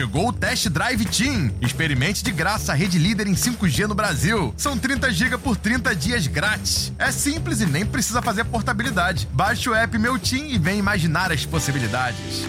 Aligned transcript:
Chegou 0.00 0.28
o 0.28 0.32
Test 0.32 0.70
Drive 0.70 1.04
Team. 1.04 1.50
Experimente 1.60 2.24
de 2.24 2.32
graça 2.32 2.72
a 2.72 2.74
rede 2.74 2.98
líder 2.98 3.26
em 3.26 3.34
5G 3.34 3.86
no 3.86 3.94
Brasil. 3.94 4.54
São 4.56 4.78
30 4.78 5.12
GB 5.12 5.36
por 5.36 5.58
30 5.58 5.94
dias 5.94 6.26
grátis. 6.26 6.90
É 6.98 7.12
simples 7.12 7.60
e 7.60 7.66
nem 7.66 7.84
precisa 7.84 8.22
fazer 8.22 8.44
portabilidade. 8.44 9.28
Baixe 9.30 9.68
o 9.68 9.74
app 9.74 9.98
Meu 9.98 10.18
Team 10.18 10.46
e 10.46 10.56
vem 10.56 10.78
imaginar 10.78 11.30
as 11.30 11.44
possibilidades. 11.44 12.48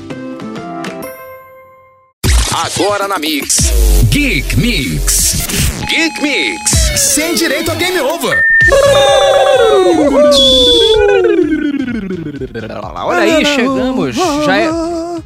Agora 2.54 3.06
na 3.06 3.20
Mix. 3.20 3.70
Geek 4.10 4.56
Mix. 4.56 5.46
Geek 5.90 6.22
Mix. 6.22 6.72
Sem 6.96 7.36
direito 7.36 7.70
a 7.70 7.76
game 7.76 8.00
over. 8.00 8.42
Olha 13.04 13.20
aí, 13.20 13.46
chegamos. 13.46 14.16
Já 14.16 14.56
é, 14.56 14.70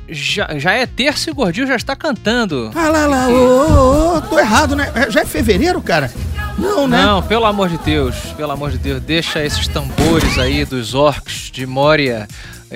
já, 0.10 0.58
já 0.58 0.72
é 0.74 0.86
terça 0.86 1.30
e 1.30 1.32
o 1.32 1.36
gordinho 1.36 1.68
já 1.68 1.76
está 1.76 1.96
cantando. 1.96 2.72
Ah 2.76 2.90
lá 2.90 3.06
lá, 3.06 3.28
ô, 3.28 3.34
ô, 3.34 4.18
ô, 4.18 4.22
tô 4.22 4.40
errado, 4.40 4.76
né? 4.76 4.92
Já 5.10 5.22
é 5.22 5.26
fevereiro, 5.26 5.82
cara? 5.82 6.12
Não, 6.58 6.88
né? 6.88 7.04
Não, 7.04 7.22
pelo 7.22 7.46
amor 7.46 7.70
de 7.70 7.78
Deus, 7.80 8.16
pelo 8.38 8.52
amor 8.52 8.72
de 8.72 8.78
Deus, 8.78 9.02
deixa 9.02 9.44
esses 9.44 9.68
tambores 9.68 10.38
aí 10.38 10.64
dos 10.64 10.94
orcs 10.94 11.50
de 11.52 11.66
Moria. 11.66 12.28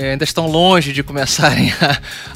Eh, 0.02 0.12
ainda 0.12 0.24
estão 0.24 0.48
longe 0.48 0.94
de 0.94 1.04
começarem 1.04 1.72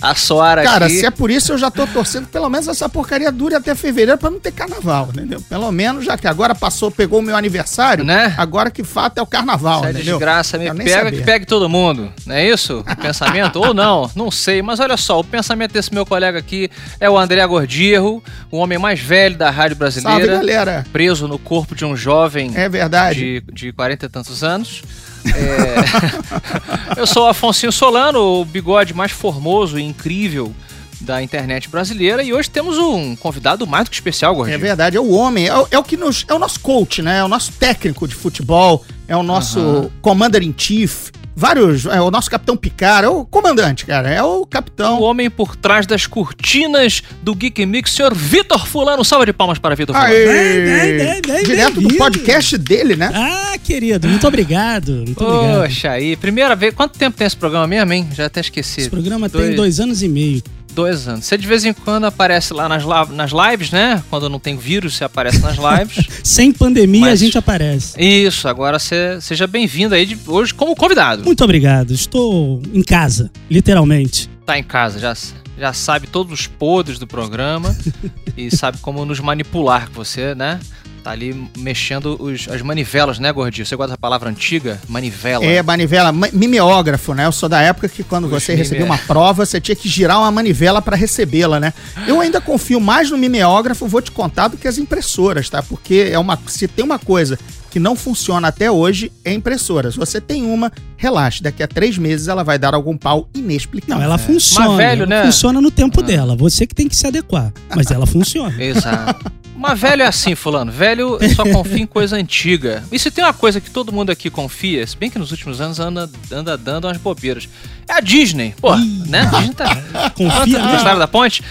a, 0.01 0.09
a 0.11 0.15
soar 0.15 0.59
aqui. 0.59 0.67
Cara, 0.67 0.89
se 0.89 1.05
é 1.05 1.11
por 1.11 1.29
isso, 1.31 1.53
eu 1.53 1.57
já 1.57 1.71
tô 1.71 1.85
torcendo, 1.87 2.27
pelo 2.27 2.49
menos 2.49 2.67
essa 2.67 2.87
porcaria 2.89 3.31
dure 3.31 3.55
até 3.55 3.73
fevereiro 3.75 4.17
pra 4.17 4.29
não 4.29 4.39
ter 4.39 4.51
carnaval, 4.51 5.09
entendeu? 5.13 5.41
Pelo 5.49 5.71
menos, 5.71 6.05
já 6.05 6.17
que 6.17 6.27
agora 6.27 6.53
passou, 6.53 6.91
pegou 6.91 7.19
o 7.19 7.21
meu 7.23 7.35
aniversário, 7.35 8.03
Né? 8.03 8.33
agora 8.37 8.69
que 8.71 8.83
fato 8.83 9.17
é 9.17 9.21
o 9.21 9.25
carnaval, 9.25 9.81
Se 9.81 9.87
é 9.87 9.91
entendeu? 9.91 10.17
desgraça 10.17 10.57
me 10.57 10.69
pega 10.73 10.89
saber. 11.05 11.11
que 11.17 11.21
pegue 11.23 11.45
todo 11.45 11.69
mundo, 11.69 12.11
não 12.25 12.35
é 12.35 12.47
isso? 12.47 12.79
O 12.87 12.95
pensamento? 12.95 13.57
Ou 13.59 13.73
não, 13.73 14.09
não 14.15 14.29
sei. 14.31 14.61
Mas 14.61 14.79
olha 14.79 14.97
só, 14.97 15.19
o 15.19 15.23
pensamento 15.23 15.71
desse 15.73 15.93
meu 15.93 16.05
colega 16.05 16.37
aqui 16.39 16.69
é 16.99 17.09
o 17.09 17.17
André 17.17 17.45
Gordirro, 17.45 18.23
o 18.51 18.57
homem 18.57 18.77
mais 18.77 18.99
velho 18.99 19.35
da 19.37 19.49
rádio 19.49 19.77
Salve, 19.77 20.25
brasileira, 20.25 20.39
galera. 20.65 20.85
preso 20.91 21.27
no 21.27 21.37
corpo 21.39 21.75
de 21.75 21.85
um 21.85 21.95
jovem 21.95 22.51
É 22.55 22.67
verdade. 22.67 23.41
de, 23.41 23.43
de 23.53 23.71
40 23.73 24.05
e 24.05 24.09
tantos 24.09 24.43
anos. 24.43 24.81
É, 25.25 26.99
Eu 26.99 27.07
sou 27.07 27.23
o 27.25 27.27
Afonso 27.29 27.71
Solano, 27.71 28.19
o 28.41 28.45
bigode 28.45 28.93
mais 28.93 29.11
formoso 29.11 29.79
e 29.79 29.83
incrível 29.83 30.53
da 31.01 31.21
internet 31.21 31.67
brasileira, 31.69 32.23
e 32.23 32.33
hoje 32.33 32.49
temos 32.49 32.77
um 32.77 33.15
convidado 33.15 33.67
mais 33.67 33.83
do 33.85 33.89
que 33.89 33.95
especial, 33.95 34.31
É 34.33 34.35
Gordinho. 34.37 34.59
verdade, 34.59 34.95
é 34.95 34.99
o 35.01 35.11
homem, 35.11 35.47
é 35.47 35.57
o, 35.57 35.67
é 35.71 35.77
o 35.77 35.83
que 35.83 35.97
nos. 35.97 36.23
É 36.29 36.33
o 36.33 36.39
nosso 36.39 36.59
coach, 36.61 37.01
né? 37.01 37.17
É 37.19 37.23
o 37.23 37.27
nosso 37.27 37.51
técnico 37.53 38.07
de 38.07 38.15
futebol, 38.15 38.85
é 39.07 39.15
o 39.15 39.23
nosso 39.23 39.59
Aham. 39.59 39.89
commander 40.01 40.41
in 40.43 40.53
chief. 40.57 41.09
Vários. 41.35 41.87
É 41.87 41.99
o 41.99 42.11
nosso 42.11 42.29
capitão 42.29 42.55
Picard, 42.55 43.05
é 43.07 43.09
o 43.09 43.25
comandante, 43.25 43.87
cara. 43.87 44.07
É 44.07 44.21
o 44.21 44.41
O 44.41 44.45
capitão. 44.45 45.01
homem 45.01 45.31
por 45.31 45.55
trás 45.55 45.87
das 45.87 46.05
cortinas 46.05 47.01
do 47.23 47.33
Geek 47.33 47.65
Mix, 47.65 47.91
senhor 47.91 48.13
Vitor 48.13 48.67
Fulano. 48.67 49.03
Salva 49.03 49.25
de 49.25 49.33
palmas 49.33 49.57
para 49.57 49.73
Vitor 49.73 49.95
Fulano. 49.95 50.13
Aê! 50.13 51.19
Direto 51.43 51.81
do 51.81 51.95
podcast 51.95 52.55
dele, 52.57 52.95
né? 52.95 53.09
Ah, 53.13 53.55
querido, 53.63 54.07
muito 54.07 54.27
obrigado. 54.27 54.91
Muito 54.93 55.23
obrigado. 55.25 55.63
Poxa 55.63 55.89
aí, 55.89 56.15
primeira 56.15 56.55
vez. 56.55 56.71
Quanto 56.75 56.99
tempo 56.99 57.17
tem 57.17 57.25
esse 57.25 57.35
programa 57.35 57.65
mesmo, 57.65 57.91
hein? 57.93 58.07
Já 58.13 58.27
até 58.27 58.39
esqueci. 58.39 58.81
Esse 58.81 58.89
programa 58.91 59.27
Dois- 59.27 59.47
tem 59.47 59.55
dois 59.55 59.79
anos 59.79 60.03
e 60.03 60.07
meio. 60.07 60.43
Dois 60.73 61.07
anos. 61.07 61.25
Você 61.25 61.37
de 61.37 61.45
vez 61.47 61.63
em 61.65 61.73
quando 61.73 62.05
aparece 62.05 62.53
lá 62.53 62.67
nas, 62.67 62.83
nas 63.09 63.31
lives, 63.31 63.71
né? 63.71 64.01
Quando 64.09 64.27
não 64.27 64.39
tem 64.39 64.57
vírus, 64.57 64.95
você 64.95 65.03
aparece 65.03 65.39
nas 65.39 65.55
lives. 65.57 66.07
Sem 66.23 66.51
pandemia 66.51 67.01
Mas- 67.01 67.21
a 67.21 67.25
gente 67.25 67.37
aparece. 67.37 67.93
Isso, 68.01 68.47
agora 68.47 68.79
você 68.79 69.19
seja 69.21 69.45
bem-vindo 69.45 69.93
aí 69.93 70.05
de, 70.05 70.17
hoje 70.25 70.53
como 70.53 70.75
convidado. 70.75 71.23
Muito 71.23 71.43
obrigado. 71.43 71.93
Estou 71.93 72.61
em 72.73 72.81
casa, 72.81 73.31
literalmente. 73.49 74.29
Tá 74.45 74.57
em 74.57 74.63
casa, 74.63 74.99
já, 74.99 75.15
já 75.57 75.73
sabe 75.73 76.07
todos 76.07 76.33
os 76.33 76.47
podres 76.47 76.97
do 76.97 77.05
programa 77.07 77.75
e 78.35 78.49
sabe 78.55 78.79
como 78.79 79.05
nos 79.05 79.19
manipular, 79.19 79.89
você, 79.93 80.33
né? 80.33 80.59
Tá 81.03 81.11
ali 81.11 81.35
mexendo 81.57 82.15
os- 82.17 82.47
as 82.47 82.61
manivelas, 82.61 83.19
né, 83.19 83.29
Gordinho? 83.33 83.65
Você 83.65 83.75
gosta 83.75 83.91
da 83.91 83.97
palavra 83.97 84.29
antiga? 84.29 84.79
Manivela. 84.87 85.43
É, 85.43 85.61
manivela, 85.61 86.13
ma- 86.13 86.29
mimeógrafo, 86.31 87.13
né? 87.13 87.25
Eu 87.25 87.31
sou 87.33 87.49
da 87.49 87.61
época 87.61 87.89
que 87.89 88.03
quando 88.03 88.23
Os 88.25 88.31
você 88.31 88.53
mime- 88.53 88.63
recebia 88.63 88.85
uma 88.85 88.97
prova, 88.97 89.45
você 89.45 89.59
tinha 89.59 89.75
que 89.75 89.89
girar 89.89 90.17
uma 90.19 90.31
manivela 90.31 90.81
para 90.81 90.95
recebê-la, 90.95 91.59
né? 91.59 91.73
Eu 92.07 92.21
ainda 92.21 92.39
confio 92.39 92.79
mais 92.79 93.11
no 93.11 93.17
mimeógrafo, 93.17 93.85
vou 93.85 94.01
te 94.01 94.11
contar, 94.11 94.47
do 94.47 94.55
que 94.55 94.65
as 94.67 94.77
impressoras, 94.77 95.49
tá? 95.49 95.61
Porque 95.61 96.09
é 96.11 96.17
uma, 96.17 96.39
se 96.47 96.69
tem 96.69 96.85
uma 96.85 96.97
coisa 96.97 97.37
que 97.69 97.79
não 97.79 97.95
funciona 97.97 98.47
até 98.47 98.71
hoje, 98.71 99.11
é 99.25 99.33
impressora. 99.33 99.91
Se 99.91 99.97
você 99.97 100.21
tem 100.21 100.43
uma, 100.45 100.71
relaxe. 100.95 101.43
Daqui 101.43 101.61
a 101.63 101.67
três 101.67 101.97
meses 101.97 102.27
ela 102.29 102.43
vai 102.43 102.57
dar 102.57 102.73
algum 102.73 102.95
pau 102.95 103.27
inexplicável. 103.35 103.95
Não, 103.97 104.01
ela 104.03 104.17
funciona. 104.17 104.67
Mas 104.69 104.77
velho, 104.77 105.01
ela 105.03 105.05
né? 105.07 105.25
Funciona 105.25 105.59
no 105.59 105.69
tempo 105.71 106.01
dela. 106.01 106.35
Você 106.37 106.65
que 106.65 106.73
tem 106.75 106.87
que 106.87 106.95
se 106.95 107.05
adequar. 107.07 107.51
Mas 107.75 107.87
ela 107.91 108.05
funciona. 108.05 108.55
Exato. 108.63 109.29
Mas 109.55 109.79
velho 109.79 110.01
é 110.01 110.05
assim, 110.05 110.35
fulano. 110.35 110.71
Velho 110.71 111.17
só 111.35 111.43
confia 111.43 111.83
em 111.83 111.85
coisa 111.85 112.15
antiga. 112.15 112.83
E 112.91 112.97
se 112.97 113.11
tem 113.11 113.23
uma 113.23 113.33
coisa 113.33 113.61
que 113.61 113.69
todo 113.69 113.91
mundo 113.91 114.09
aqui 114.09 114.29
confia, 114.29 114.85
se 114.85 114.97
bem 114.97 115.09
que 115.09 115.19
nos 115.19 115.31
últimos 115.31 115.61
anos 115.61 115.79
anda, 115.79 116.09
anda 116.31 116.57
dando 116.57 116.85
umas 116.85 116.97
bobeiras, 116.97 117.47
é 117.87 117.93
a 117.93 117.99
Disney. 117.99 118.55
Pô, 118.59 118.75
né? 118.75 119.21
A 119.21 119.39
Disney 119.39 119.53
tá... 119.53 120.09
Confia 120.15 120.59
mesmo. 120.59 120.75
história 120.75 120.99
da 120.99 121.07
ponte? 121.07 121.43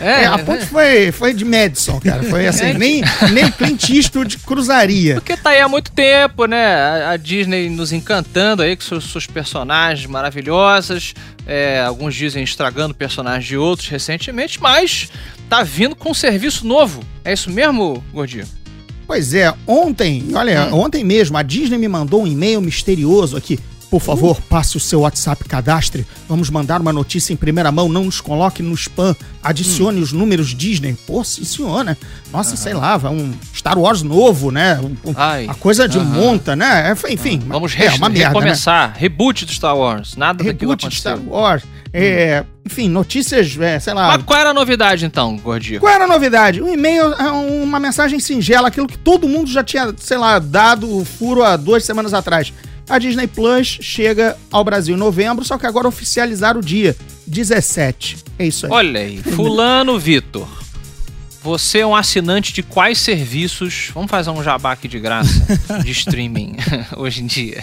É, 0.00 0.26
a 0.26 0.38
ponte 0.38 0.66
foi, 0.66 1.12
foi 1.12 1.32
de 1.32 1.44
Madison, 1.44 2.00
cara. 2.00 2.22
Foi 2.24 2.46
assim, 2.48 2.66
É. 2.66 2.74
nem, 2.74 3.02
nem 3.32 3.50
Clint 3.50 3.88
Eastwood 3.90 4.38
cruzaria. 4.38 5.14
Porque 5.14 5.36
tá 5.36 5.50
aí 5.50 5.60
há 5.60 5.68
muito 5.68 5.90
tempo, 5.92 6.46
né? 6.46 6.64
A, 6.66 7.10
a 7.12 7.16
Disney 7.16 7.68
nos 7.70 7.92
encantando 7.92 8.62
aí 8.62 8.74
com 8.76 8.82
seus, 8.82 9.10
seus 9.10 9.26
personagens 9.26 10.06
maravilhosas. 10.08 11.14
É, 11.46 11.82
alguns 11.82 12.14
dizem 12.14 12.42
estragando 12.42 12.94
personagens 12.94 13.44
de 13.46 13.56
outros 13.56 13.88
recentemente, 13.88 14.60
mas 14.60 15.10
tá 15.48 15.62
vindo 15.62 15.94
com 15.94 16.10
um 16.10 16.14
serviço 16.14 16.66
novo. 16.66 17.02
É 17.24 17.32
isso 17.32 17.50
mesmo, 17.50 18.02
Gordinho? 18.12 18.46
Pois 19.06 19.34
é, 19.34 19.52
ontem, 19.66 20.28
olha, 20.34 20.74
ontem 20.74 21.04
mesmo, 21.04 21.36
a 21.36 21.42
Disney 21.42 21.76
me 21.76 21.86
mandou 21.88 22.22
um 22.22 22.26
e-mail 22.26 22.60
misterioso 22.62 23.36
aqui. 23.36 23.60
Por 23.94 24.00
favor, 24.00 24.40
passe 24.48 24.76
o 24.76 24.80
seu 24.80 25.02
WhatsApp 25.02 25.44
cadastre. 25.44 26.04
Vamos 26.28 26.50
mandar 26.50 26.80
uma 26.80 26.92
notícia 26.92 27.32
em 27.32 27.36
primeira 27.36 27.70
mão. 27.70 27.88
Não 27.88 28.02
nos 28.06 28.20
coloque 28.20 28.60
no 28.60 28.74
spam. 28.74 29.14
Adicione 29.40 30.00
os 30.00 30.10
números 30.12 30.48
Disney. 30.52 30.96
Pô, 31.06 31.22
sim, 31.22 31.44
senhor, 31.44 31.84
né? 31.84 31.96
Nossa, 32.32 32.56
sei 32.56 32.74
lá, 32.74 32.96
vai 32.96 33.12
um 33.12 33.32
Star 33.54 33.78
Wars 33.78 34.02
novo, 34.02 34.50
né? 34.50 34.80
Um- 35.04 35.12
Ai. 35.14 35.46
a 35.48 35.54
coisa 35.54 35.86
de 35.86 36.00
monta, 36.00 36.56
né? 36.56 36.90
É, 36.90 37.12
Enfim, 37.12 37.40
Vamos 37.46 37.72
é 37.78 37.88
uma 37.92 38.08
merda, 38.08 38.18
né? 38.18 38.24
recomeçar. 38.40 38.94
Reboot 38.96 39.44
do 39.44 39.52
Star 39.52 39.76
Wars. 39.76 40.16
Nada 40.16 40.42
Reboot 40.42 40.64
aconteceu. 40.86 41.16
Star 41.16 41.18
Wars. 41.28 41.62
É, 41.92 42.42
enfim, 42.66 42.88
notícias, 42.88 43.56
é, 43.60 43.78
sei 43.78 43.94
lá. 43.94 44.08
Mas 44.08 44.24
qual 44.24 44.40
era 44.40 44.50
a 44.50 44.54
novidade 44.54 45.04
então, 45.06 45.36
Gordinho? 45.36 45.78
Qual 45.78 45.92
era 45.92 46.02
a 46.02 46.08
novidade? 46.08 46.60
Um 46.60 46.68
e-mail 46.68 47.12
é 47.12 47.30
uma 47.30 47.78
mensagem 47.78 48.18
singela, 48.18 48.66
aquilo 48.66 48.88
que 48.88 48.98
todo 48.98 49.28
mundo 49.28 49.48
já 49.48 49.62
tinha, 49.62 49.94
sei 49.98 50.16
lá, 50.18 50.40
dado 50.40 50.98
o 50.98 51.04
furo 51.04 51.44
há 51.44 51.56
duas 51.56 51.84
semanas 51.84 52.12
atrás. 52.12 52.52
A 52.88 52.98
Disney 52.98 53.26
Plus 53.26 53.78
chega 53.80 54.36
ao 54.50 54.62
Brasil 54.62 54.94
em 54.94 54.98
novembro, 54.98 55.44
só 55.44 55.56
que 55.56 55.66
agora 55.66 55.88
oficializaram 55.88 56.60
o 56.60 56.62
dia 56.62 56.94
17. 57.26 58.18
É 58.38 58.46
isso 58.46 58.66
aí. 58.66 58.72
Olha 58.72 59.00
aí, 59.00 59.18
Fulano 59.22 59.98
Vitor. 59.98 60.46
Você 61.42 61.80
é 61.80 61.86
um 61.86 61.94
assinante 61.94 62.52
de 62.54 62.62
quais 62.62 62.98
serviços? 62.98 63.90
Vamos 63.92 64.10
fazer 64.10 64.30
um 64.30 64.42
jabá 64.42 64.72
aqui 64.72 64.88
de 64.88 64.98
graça 64.98 65.46
de 65.82 65.90
streaming 65.92 66.56
hoje 66.96 67.22
em 67.22 67.26
dia. 67.26 67.62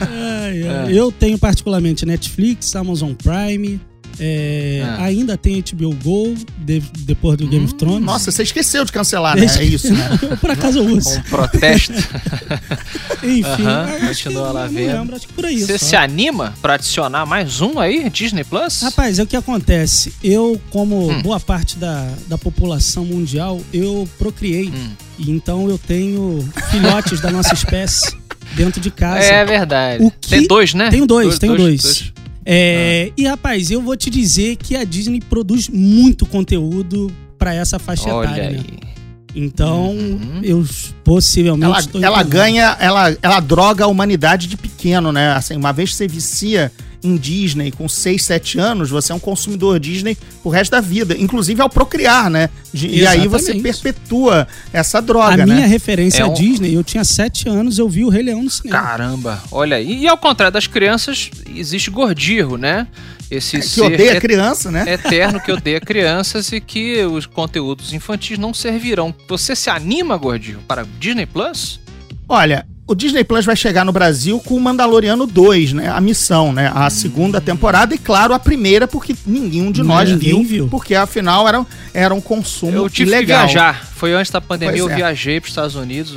Ai, 0.00 0.62
É. 0.62 0.92
Eu 0.92 1.10
tenho 1.10 1.38
particularmente 1.38 2.06
Netflix, 2.06 2.74
Amazon 2.76 3.12
Prime. 3.14 3.80
É, 4.20 4.82
Ah. 4.84 5.04
Ainda 5.04 5.36
tem 5.36 5.60
HBO 5.62 5.94
Go, 6.02 6.34
de- 6.58 6.82
depois 7.00 7.36
do 7.38 7.46
Game 7.46 7.64
of 7.64 7.74
Thrones. 7.74 8.04
Nossa, 8.04 8.30
você 8.30 8.42
esqueceu 8.42 8.84
de 8.84 8.92
cancelar, 8.92 9.36
né? 9.36 9.46
É 9.58 9.64
isso, 9.64 9.92
né? 9.92 10.18
Por 10.40 10.50
acaso 10.50 10.78
eu 10.78 10.84
uso. 10.86 11.10
Com 11.22 11.28
protesto. 11.30 11.92
Enfim, 13.22 13.66
acho 13.66 14.22
que- 14.22 14.24
continua 14.24 14.52
lá 14.52 14.66
vendo. 14.66 14.98
lembro, 14.98 15.16
acho 15.16 15.26
que 15.26 15.32
por 15.32 15.44
aí. 15.46 15.60
Você 15.60 15.78
se 15.78 15.96
anima 15.96 16.54
pra 16.62 16.74
adicionar 16.74 17.26
mais 17.26 17.60
um 17.60 17.78
aí, 17.78 18.08
Disney 18.10 18.44
Plus? 18.44 18.80
Rapaz, 18.82 19.18
é 19.18 19.22
o 19.22 19.26
que 19.26 19.36
acontece. 19.36 20.12
Eu, 20.22 20.60
como 20.70 21.10
Hum. 21.10 21.22
boa 21.22 21.40
parte 21.40 21.76
da, 21.76 22.08
da 22.26 22.38
população 22.38 23.04
mundial, 23.04 23.60
eu 23.72 24.08
procriei. 24.18 24.68
Hum. 24.68 24.90
Então 25.18 25.68
eu 25.68 25.76
tenho 25.78 26.48
filhotes 26.70 27.20
da 27.20 27.30
nossa 27.30 27.52
espécie 27.54 28.16
dentro 28.54 28.80
de 28.80 28.90
casa. 28.90 29.26
É 29.26 29.44
verdade. 29.44 30.12
Que- 30.20 30.28
Tem 30.28 30.46
dois, 30.46 30.74
né? 30.74 30.90
Tenho 30.90 31.06
dois, 31.06 31.38
tenho 31.38 31.56
dois. 31.56 32.12
É, 32.50 33.12
E 33.14 33.26
rapaz, 33.26 33.70
eu 33.70 33.82
vou 33.82 33.94
te 33.94 34.08
dizer 34.08 34.56
que 34.56 34.74
a 34.74 34.82
Disney 34.82 35.20
produz 35.20 35.68
muito 35.68 36.24
conteúdo 36.24 37.12
pra 37.38 37.52
essa 37.54 37.78
faixa 37.78 38.08
Olha 38.12 38.26
etária. 38.26 38.50
né? 38.52 38.58
aí. 38.70 38.88
Então, 39.34 39.90
Uhum. 39.90 40.40
eu 40.42 40.66
possivelmente 41.04 41.90
Ela, 41.94 42.06
ela 42.06 42.22
ganha, 42.22 42.74
ela, 42.80 43.14
ela 43.20 43.40
droga 43.40 43.84
a 43.84 43.86
humanidade 43.86 44.46
de 44.46 44.56
pequeno, 44.56 45.12
né? 45.12 45.32
Assim, 45.32 45.54
uma 45.56 45.72
vez 45.74 45.90
que 45.90 45.96
você 45.96 46.08
vicia 46.08 46.72
em 47.02 47.16
Disney 47.16 47.70
com 47.70 47.88
6, 47.88 48.24
7 48.24 48.58
anos, 48.58 48.90
você 48.90 49.12
é 49.12 49.14
um 49.14 49.18
consumidor 49.20 49.78
Disney 49.78 50.16
pro 50.42 50.50
resto 50.50 50.72
da 50.72 50.80
vida, 50.80 51.16
inclusive 51.18 51.60
ao 51.62 51.68
procriar, 51.70 52.28
né? 52.28 52.48
E 52.74 53.06
aí 53.06 53.26
você 53.28 53.54
perpetua 53.54 54.46
essa 54.72 54.98
A 54.98 55.00
droga, 55.00 55.44
minha 55.46 55.60
né? 55.60 55.66
referência 55.66 56.22
É 56.22 56.26
um- 56.26 56.34
Disney, 56.34 56.74
eu 56.74 56.82
tinha 56.82 57.04
sete 57.04 57.48
anos, 57.48 57.78
eu 57.78 57.88
vi 57.88 58.04
o 58.04 58.08
Rei 58.08 58.22
Leão 58.22 58.42
no 58.42 58.50
cinema. 58.50 58.80
Caramba, 58.82 59.42
olha 59.52 59.76
aí. 59.76 60.02
E 60.02 60.08
ao 60.08 60.18
contrário 60.18 60.52
das 60.52 60.66
crianças, 60.66 61.30
existe 61.54 61.90
gordirro, 61.90 62.56
né? 62.56 62.86
esse 63.30 63.58
É, 63.58 63.60
que 63.60 63.80
odeia 63.82 64.18
criança, 64.20 64.70
né? 64.70 64.84
eterno 64.90 65.38
que 65.38 65.52
odeia 65.52 65.78
crianças 65.80 66.50
e 66.50 66.60
que 66.62 67.04
os 67.04 67.26
conteúdos 67.26 67.92
infantis 67.92 68.38
não 68.38 68.54
servirão. 68.54 69.14
Você 69.28 69.54
se 69.54 69.68
anima, 69.68 70.16
gordinho, 70.16 70.60
para 70.66 70.86
Disney 70.98 71.26
Plus? 71.26 71.78
Olha, 72.26 72.66
o 72.88 72.94
Disney 72.94 73.22
Plus 73.22 73.44
vai 73.44 73.54
chegar 73.54 73.84
no 73.84 73.92
Brasil 73.92 74.40
com 74.40 74.54
o 74.56 74.60
Mandaloriano 74.60 75.26
2, 75.26 75.74
né? 75.74 75.88
A 75.88 76.00
missão, 76.00 76.52
né? 76.52 76.72
A 76.74 76.88
segunda 76.88 77.40
temporada 77.40 77.94
e, 77.94 77.98
claro, 77.98 78.32
a 78.32 78.38
primeira, 78.38 78.88
porque 78.88 79.14
ninguém 79.26 79.70
de 79.70 79.82
nós 79.82 80.08
Ninguém 80.10 80.30
viu, 80.42 80.42
viu. 80.44 80.68
Porque, 80.68 80.94
afinal, 80.94 81.46
era, 81.46 81.64
era 81.92 82.14
um 82.14 82.20
consumo 82.20 82.76
Eu 82.78 82.88
tive 82.88 83.10
ilegal. 83.10 83.46
que 83.46 83.52
viajar. 83.52 83.86
Foi 83.94 84.12
antes 84.14 84.30
da 84.32 84.40
pandemia, 84.40 84.72
Pois 84.78 84.80
eu 84.86 84.90
é. 84.90 84.96
viajei 84.96 85.40
para 85.40 85.46
os 85.46 85.50
Estados 85.50 85.74
Unidos 85.74 86.14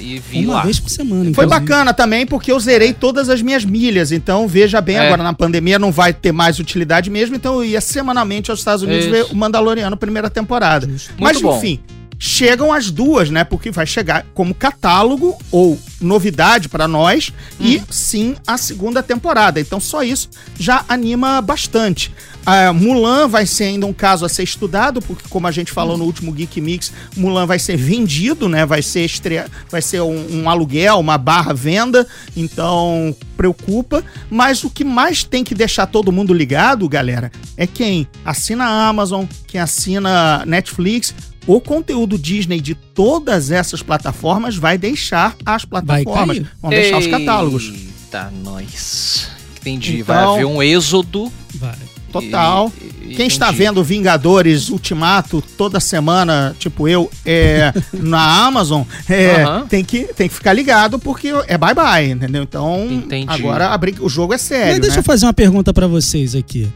e 0.00 0.18
vi 0.18 0.44
Uma 0.44 0.54
lá. 0.54 0.62
vez 0.62 0.80
por 0.80 0.88
semana. 0.90 1.22
Foi 1.34 1.44
inclusive. 1.44 1.60
bacana 1.60 1.94
também, 1.94 2.26
porque 2.26 2.50
eu 2.50 2.58
zerei 2.58 2.92
todas 2.92 3.28
as 3.28 3.40
minhas 3.40 3.64
milhas. 3.64 4.10
Então, 4.10 4.48
veja 4.48 4.80
bem, 4.80 4.96
É. 4.96 5.06
agora 5.06 5.22
na 5.22 5.32
pandemia 5.34 5.78
não 5.78 5.92
vai 5.92 6.12
ter 6.12 6.32
mais 6.32 6.58
utilidade 6.58 7.10
mesmo. 7.10 7.36
Então, 7.36 7.56
eu 7.56 7.64
ia 7.64 7.80
semanalmente 7.80 8.50
aos 8.50 8.60
Estados 8.60 8.82
Unidos 8.82 9.04
Isso. 9.04 9.12
ver 9.12 9.26
o 9.30 9.36
Mandaloriano, 9.36 9.96
primeira 9.96 10.28
temporada. 10.28 10.88
Mas, 11.18 11.40
bom. 11.40 11.56
enfim, 11.56 11.78
chegam 12.18 12.72
as 12.72 12.90
duas, 12.90 13.30
né? 13.30 13.44
Porque 13.44 13.70
vai 13.70 13.86
chegar 13.86 14.26
como 14.34 14.54
catálogo 14.54 15.38
ou 15.50 15.78
novidade 16.00 16.68
pra 16.68 16.88
nós 16.88 17.32
e 17.60 17.82
sim 17.90 18.36
a 18.46 18.56
segunda 18.58 19.02
temporada. 19.02 19.60
Então, 19.60 19.78
só 19.78 20.02
isso 20.02 20.28
já 20.58 20.84
anima 20.88 21.40
bastante. 21.40 22.12
A 22.44 22.72
Mulan 22.72 23.28
vai 23.28 23.44
ser 23.44 23.64
ainda 23.64 23.84
um 23.84 23.92
caso 23.92 24.24
a 24.24 24.28
ser 24.28 24.42
estudado, 24.42 25.02
porque 25.02 25.28
como 25.28 25.46
a 25.46 25.50
gente 25.50 25.70
falou 25.70 25.98
no 25.98 26.04
último 26.04 26.32
Geek 26.32 26.60
Mix, 26.60 26.92
Mulan 27.14 27.44
vai 27.44 27.58
ser 27.58 27.76
vendido, 27.76 28.48
né? 28.48 28.64
Vai 28.64 28.80
ser 28.80 29.04
estrea... 29.04 29.46
vai 29.70 29.82
ser 29.82 30.00
um, 30.00 30.42
um 30.42 30.48
aluguel, 30.48 30.98
uma 30.98 31.18
barra 31.18 31.52
venda, 31.52 32.06
então 32.34 33.14
preocupa. 33.36 34.02
Mas 34.30 34.64
o 34.64 34.70
que 34.70 34.82
mais 34.82 35.22
tem 35.22 35.44
que 35.44 35.54
deixar 35.54 35.86
todo 35.86 36.10
mundo 36.10 36.32
ligado, 36.32 36.88
galera, 36.88 37.30
é 37.54 37.66
quem 37.66 38.08
assina 38.24 38.64
a 38.64 38.88
Amazon, 38.88 39.26
quem 39.46 39.60
assina 39.60 40.42
Netflix, 40.46 41.14
o 41.48 41.60
conteúdo 41.60 42.16
Disney 42.18 42.60
de 42.60 42.74
todas 42.74 43.50
essas 43.50 43.82
plataformas 43.82 44.54
vai 44.56 44.78
deixar 44.78 45.34
as 45.44 45.64
plataformas, 45.64 46.42
vão 46.62 46.70
deixar 46.70 46.98
os 46.98 47.06
catálogos. 47.08 47.72
Eita, 47.72 48.30
nós. 48.44 49.28
Entendi. 49.60 50.00
Então- 50.00 50.14
vai 50.14 50.24
haver 50.34 50.44
um 50.44 50.62
êxodo. 50.62 51.32
Vai. 51.56 51.74
Total. 52.12 52.72
E- 52.80 53.10
e- 53.12 53.14
Quem 53.16 53.26
está 53.26 53.48
entendi. 53.48 53.58
vendo 53.64 53.84
Vingadores 53.84 54.70
Ultimato 54.70 55.42
toda 55.58 55.78
semana, 55.78 56.56
tipo 56.58 56.88
eu, 56.88 57.10
é, 57.24 57.72
na 57.92 58.46
Amazon, 58.46 58.82
é, 59.08 59.42
Aham. 59.42 59.66
tem, 59.66 59.84
que, 59.84 60.04
tem 60.14 60.26
que 60.28 60.34
ficar 60.34 60.52
ligado 60.54 60.98
porque 60.98 61.28
é 61.46 61.58
bye-bye, 61.58 62.10
entendeu? 62.12 62.42
Então, 62.44 62.86
Entendi. 62.90 63.26
agora 63.28 63.68
a 63.68 63.76
briga- 63.78 64.02
o 64.02 64.08
jogo 64.08 64.32
é 64.32 64.36
Mas 64.36 64.42
sério, 64.42 64.80
deixa 64.80 64.96
né? 64.96 65.00
eu 65.00 65.04
fazer 65.04 65.26
uma 65.26 65.34
pergunta 65.34 65.72
pra 65.74 65.86
vocês 65.86 66.34
aqui. 66.34 66.66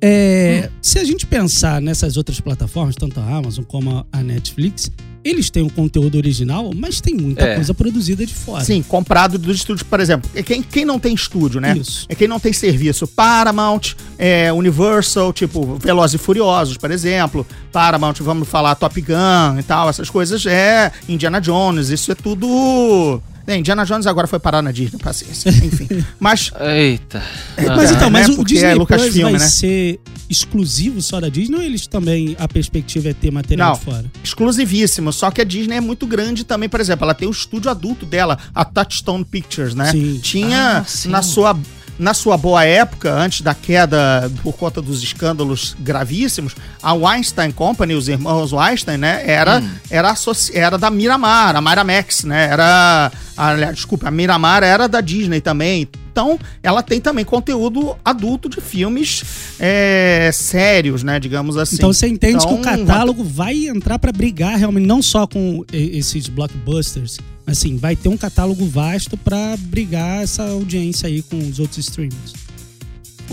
É, 0.00 0.68
Hum. 0.70 0.76
Se 0.82 0.98
a 0.98 1.04
gente 1.04 1.26
pensar 1.26 1.80
nessas 1.80 2.16
outras 2.16 2.40
plataformas, 2.40 2.94
tanto 2.96 3.20
a 3.20 3.22
Amazon 3.36 3.64
como 3.64 4.06
a 4.12 4.22
Netflix, 4.22 4.90
eles 5.22 5.50
têm 5.50 5.62
um 5.62 5.68
conteúdo 5.68 6.16
original, 6.16 6.70
mas 6.74 7.00
tem 7.00 7.14
muita 7.14 7.44
É. 7.44 7.54
coisa 7.56 7.74
produzida 7.74 8.24
de 8.24 8.34
fora. 8.34 8.64
Sim, 8.64 8.82
comprado 8.82 9.36
dos 9.36 9.56
estúdios, 9.58 9.82
por 9.86 10.00
exemplo. 10.00 10.30
É 10.34 10.42
Quem, 10.42 10.62
quem 10.62 10.84
não 10.86 10.98
tem 10.98 11.14
estúdio, 11.14 11.60
né? 11.60 11.76
Isso. 11.76 12.06
É 12.08 12.14
quem 12.14 12.26
não 12.26 12.40
tem 12.40 12.52
serviço. 12.52 13.06
Paramount, 13.06 13.92
é, 14.18 14.50
Universal, 14.52 15.32
tipo 15.34 15.76
Velozes 15.76 16.14
e 16.14 16.18
Furiosos, 16.18 16.78
por 16.78 16.90
exemplo. 16.90 17.46
Paramount, 17.70 18.14
vamos 18.20 18.48
falar 18.48 18.74
Top 18.76 18.98
Gun 19.00 19.58
e 19.58 19.62
tal, 19.62 19.90
essas 19.90 20.08
coisas. 20.08 20.46
É, 20.46 20.90
Indiana 21.08 21.40
Jones, 21.40 21.90
isso 21.90 22.10
é 22.10 22.14
tudo... 22.14 23.20
É, 23.46 23.56
Indiana 23.56 23.84
Jones 23.84 24.06
agora 24.06 24.26
foi 24.26 24.38
parar 24.38 24.62
na 24.62 24.70
Disney, 24.70 24.98
paciência. 24.98 25.50
Enfim. 25.50 25.88
Mas 26.20 26.52
Eita. 26.60 27.22
Mas 27.56 27.90
É, 27.90 27.94
então, 27.94 28.10
mas 28.10 28.28
né? 28.28 28.32
o 28.34 28.36
Porque 28.36 28.54
Disney 28.54 28.68
é 28.68 28.74
Plus 28.74 28.78
Lucasfilm, 28.88 29.22
vai 29.24 29.32
né? 29.32 29.38
ser 29.40 30.00
exclusivo 30.28 31.02
só 31.02 31.20
da 31.20 31.28
Disney 31.28 31.56
ou 31.56 31.62
eles 31.62 31.86
também, 31.86 32.36
a 32.38 32.46
perspectiva 32.46 33.08
é 33.08 33.12
ter 33.14 33.30
material 33.32 33.70
Não. 33.72 33.78
de 33.78 33.84
fora? 33.84 34.04
exclusivíssimo. 34.22 35.12
Só 35.12 35.30
que 35.30 35.40
a 35.40 35.44
Disney 35.44 35.76
é 35.76 35.80
muito 35.80 36.06
grande 36.06 36.44
também, 36.44 36.68
por 36.68 36.80
exemplo, 36.80 37.04
ela 37.04 37.14
tem 37.14 37.26
o 37.26 37.30
estúdio 37.32 37.70
adulto 37.70 38.06
dela, 38.06 38.38
a 38.54 38.64
Touchstone 38.64 39.24
Pictures, 39.24 39.74
né? 39.74 39.90
Sim. 39.90 40.20
Tinha 40.22 40.78
Ah, 40.78 40.84
sim. 40.84 41.08
na 41.08 41.22
sua 41.22 41.58
na 42.00 42.14
sua 42.14 42.36
boa 42.38 42.64
época, 42.64 43.12
antes 43.12 43.42
da 43.42 43.54
queda 43.54 44.30
por 44.42 44.54
conta 44.54 44.80
dos 44.80 45.02
escândalos 45.02 45.76
gravíssimos, 45.78 46.56
a 46.82 46.94
Weinstein 46.94 47.52
Company, 47.52 47.94
os 47.94 48.08
irmãos 48.08 48.52
Weinstein, 48.52 48.96
né, 48.96 49.22
era 49.26 49.60
Hum. 49.60 49.70
era, 49.90 50.14
era 50.54 50.78
da 50.78 50.90
Miramar, 50.90 51.54
a 51.54 51.60
Miramax, 51.60 52.24
né? 52.24 52.48
Era, 52.50 53.12
aliás, 53.36 53.74
desculpa, 53.74 54.08
a 54.08 54.10
Miramar 54.10 54.62
era 54.62 54.88
da 54.88 55.00
Disney 55.02 55.40
também. 55.42 55.86
Então, 56.20 56.38
ela 56.62 56.82
tem 56.82 57.00
também 57.00 57.24
conteúdo 57.24 57.96
adulto 58.04 58.48
de 58.48 58.60
filmes 58.60 59.22
é, 59.58 60.30
sérios, 60.34 61.02
né, 61.02 61.18
digamos 61.18 61.56
assim. 61.56 61.76
Então 61.76 61.92
você 61.92 62.06
entende 62.06 62.46
que 62.46 62.52
o 62.52 62.58
Então, 62.58 62.62
catálogo 62.76 63.24
vai 63.24 63.66
entrar 63.68 63.98
pra 63.98 64.12
brigar 64.12 64.58
realmente 64.58 64.86
não 64.86 65.00
só 65.02 65.26
com 65.26 65.64
esses 65.72 66.28
blockbusters, 66.28 67.18
assim, 67.46 67.78
vai 67.78 67.96
ter 67.96 68.10
um 68.10 68.18
catálogo 68.18 68.66
vasto 68.66 69.16
pra 69.16 69.56
brigar 69.58 70.22
essa 70.22 70.42
audiência 70.42 71.06
aí 71.08 71.22
com 71.22 71.38
os 71.38 71.58
outros 71.58 71.78
streamers. 71.78 72.34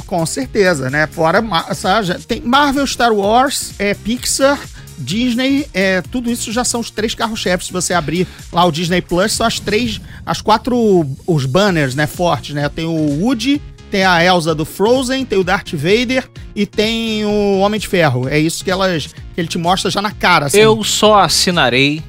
Com 0.05 0.25
certeza, 0.25 0.89
né? 0.89 1.07
Fora, 1.07 1.43
essa- 1.69 2.19
tem 2.25 2.39
Marvel, 2.39 2.85
Star 2.87 3.11
Wars, 3.13 3.71
é, 3.79 3.93
Pixar, 3.95 4.59
Disney, 4.97 5.67
é, 5.73 6.01
tudo 6.01 6.31
isso 6.31 6.51
já 6.51 6.63
são 6.63 6.79
os 6.79 6.89
três 6.89 7.13
carros-chefes. 7.13 7.67
Se 7.67 7.73
você 7.73 7.93
abrir 7.93 8.27
lá 8.51 8.65
o 8.65 8.71
Disney 8.71 9.01
Plus, 9.01 9.33
são 9.33 9.45
as 9.45 9.59
três, 9.59 10.01
as 10.25 10.41
quatro, 10.41 11.05
os 11.25 11.45
banners, 11.45 11.95
né, 11.95 12.07
fortes, 12.07 12.55
né? 12.55 12.67
Tem 12.69 12.85
o 12.85 13.21
Woody, 13.21 13.61
tem 13.89 14.03
a 14.03 14.23
Elsa 14.23 14.53
do 14.53 14.65
Frozen, 14.65 15.25
tem 15.25 15.37
o 15.37 15.43
Darth 15.43 15.73
Vader 15.73 16.27
e 16.55 16.65
tem 16.65 17.25
o 17.25 17.59
Homem 17.59 17.79
de 17.79 17.87
Ferro. 17.87 18.27
É 18.27 18.39
isso 18.39 18.63
que 18.63 18.71
elas, 18.71 19.07
que 19.07 19.41
ele 19.41 19.47
te 19.47 19.57
mostra 19.57 19.89
já 19.89 20.01
na 20.01 20.11
cara, 20.11 20.47
assim. 20.47 20.57
Eu 20.57 20.83
só 20.83 21.19
assinarei 21.19 22.03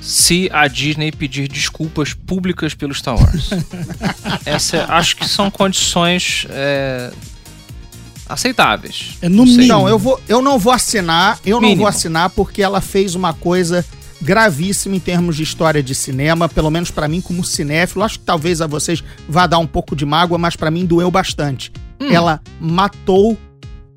se 0.00 0.50
a 0.52 0.68
Disney 0.68 1.10
pedir 1.10 1.48
desculpas 1.48 2.12
públicas 2.12 2.74
pelo 2.74 2.94
Star 2.94 3.16
Wars. 3.16 3.50
Essa, 4.44 4.84
acho 4.88 5.16
que 5.16 5.26
são 5.26 5.50
condições 5.50 6.46
é, 6.50 7.10
aceitáveis. 8.28 9.18
É 9.22 9.28
no 9.28 9.36
Não 9.38 9.44
mínimo. 9.44 9.66
Não, 9.68 9.88
eu, 9.88 9.98
vou, 9.98 10.20
eu 10.28 10.40
não 10.42 10.58
vou 10.58 10.72
assinar, 10.72 11.38
eu 11.44 11.56
não 11.56 11.62
Mínimo. 11.68 11.80
vou 11.82 11.88
assinar 11.88 12.30
porque 12.30 12.62
ela 12.62 12.80
fez 12.80 13.14
uma 13.14 13.32
coisa 13.34 13.84
gravíssima 14.22 14.96
em 14.96 15.00
termos 15.00 15.36
de 15.36 15.42
história 15.42 15.82
de 15.82 15.94
cinema, 15.94 16.48
pelo 16.48 16.70
menos 16.70 16.90
pra 16.90 17.06
mim 17.08 17.20
como 17.20 17.44
cinéfilo, 17.44 18.02
acho 18.04 18.18
que 18.18 18.24
talvez 18.24 18.60
a 18.62 18.66
vocês 18.66 19.04
vá 19.28 19.46
dar 19.46 19.58
um 19.58 19.66
pouco 19.66 19.94
de 19.94 20.06
mágoa, 20.06 20.38
mas 20.38 20.56
pra 20.56 20.70
mim 20.70 20.86
doeu 20.86 21.10
bastante. 21.10 21.70
Hum. 22.00 22.08
Ela 22.10 22.40
matou 22.60 23.36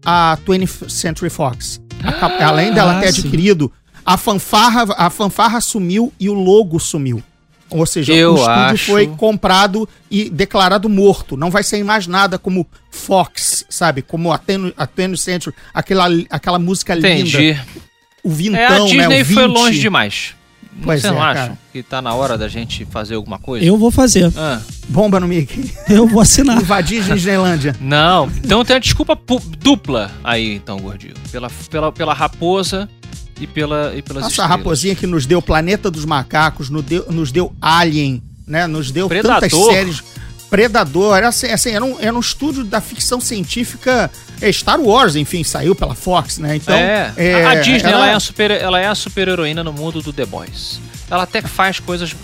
a 0.05 0.37
20th 0.45 0.89
Century 0.89 1.29
Fox. 1.29 1.79
Aca- 2.03 2.45
Além 2.45 2.73
dela 2.73 2.97
Ah, 2.97 3.01
ter 3.01 3.13
sim. 3.13 3.21
adquirido, 3.21 3.71
a 4.05 4.17
fanfarra, 4.17 4.85
a 4.97 5.09
fanfarra 5.09 5.61
sumiu 5.61 6.11
e 6.19 6.29
o 6.29 6.33
logo 6.33 6.79
sumiu. 6.79 7.23
Ou 7.69 7.85
seja, 7.85 8.13
Eu 8.13 8.33
o 8.33 8.35
estúdio 8.35 8.53
acho- 8.53 8.85
foi 8.85 9.07
comprado 9.07 9.87
e 10.09 10.29
declarado 10.29 10.87
morto. 10.87 11.35
Não 11.35 11.51
vai 11.51 11.63
ser 11.63 11.83
mais 11.83 12.07
nada 12.07 12.37
como 12.39 12.65
Fox, 12.89 13.65
sabe? 13.69 14.01
Como 14.01 14.31
a 14.31 14.39
20th 14.39 14.73
a 14.77 14.87
20th 14.87 15.17
Century, 15.17 15.55
aquela, 15.73 16.07
aquela 16.29 16.59
música 16.59 16.93
linda. 16.95 17.09
Entendi. 17.09 17.59
O 18.23 18.29
vintão, 18.29 18.59
É, 18.59 18.65
a 18.67 18.79
né? 18.79 18.85
Disney 18.85 19.21
O 19.21 19.25
foi 19.25 19.47
20. 19.47 19.57
longe 19.57 19.79
demais. 19.79 20.35
Pois 20.83 21.01
Vocês 21.01 21.11
é, 21.11 21.15
não 21.15 21.23
acham 21.23 21.43
cara. 21.47 21.57
que 21.73 21.81
tá 21.81 22.01
na 22.03 22.13
hora 22.13 22.37
da 22.37 22.47
gente 22.47 22.85
fazer 22.85 23.15
alguma 23.15 23.39
coisa? 23.39 23.65
Eu 23.65 23.77
vou 23.79 23.89
fazer. 23.89 24.31
Ah, 24.37 24.61
Bomba 24.87 25.19
no 25.19 25.27
Mickey. 25.27 25.71
Eu 25.89 26.05
vou 26.07 26.21
assinar. 26.21 26.57
Invadir 26.61 27.03
Disneylândia. 27.03 27.75
não, 27.81 28.27
então 28.43 28.63
tem 28.63 28.75
uma 28.75 28.79
desculpa 28.79 29.17
dupla 29.57 30.11
aí, 30.23 30.53
então, 30.55 30.77
gordinho. 30.77 31.15
Pela, 31.31 31.49
pela, 31.71 31.91
pela 31.91 32.13
raposa 32.13 32.87
e, 33.39 33.47
pela, 33.47 33.93
e 33.95 34.01
pelas 34.01 34.23
Nossa, 34.23 34.33
estrelas. 34.33 34.51
raposinha 34.57 34.95
que 34.95 35.05
nos 35.07 35.25
deu 35.25 35.41
Planeta 35.41 35.89
dos 35.91 36.05
Macacos, 36.05 36.69
nos 36.69 36.83
deu, 36.83 37.05
nos 37.09 37.31
deu 37.31 37.53
Alien, 37.61 38.21
né? 38.47 38.65
Nos 38.67 38.91
deu 38.91 39.07
tantas 39.09 39.49
Predador. 39.49 39.71
séries. 39.73 40.03
Predador, 40.49 41.17
era 41.17 41.27
assim, 41.27 41.47
era, 41.71 41.83
um, 41.83 41.97
era 41.99 42.15
um 42.15 42.19
estúdio 42.21 42.63
da 42.63 42.79
ficção 42.79 43.19
científica. 43.19 44.09
é, 44.39 44.49
Star 44.51 44.79
Wars, 44.79 45.15
enfim, 45.17 45.43
saiu 45.43 45.75
pela 45.75 45.93
Fox, 45.93 46.37
né? 46.37 46.55
Então, 46.55 46.73
é, 46.75 47.11
é, 47.17 47.45
a 47.45 47.55
Disney 47.55 47.79
era- 47.79 47.91
ela 47.91 48.07
é 48.09 48.13
a 48.13 48.19
super 48.19 48.51
ela 48.51 48.79
é 48.79 48.87
a 48.87 48.95
super 48.95 49.27
heroína 49.27 49.61
no 49.63 49.73
mundo 49.73 50.01
do 50.01 50.13
The 50.13 50.25
Boys. 50.25 50.79
Ela 51.11 51.23
até 51.23 51.41
faz 51.41 51.79
coisas 51.81 52.15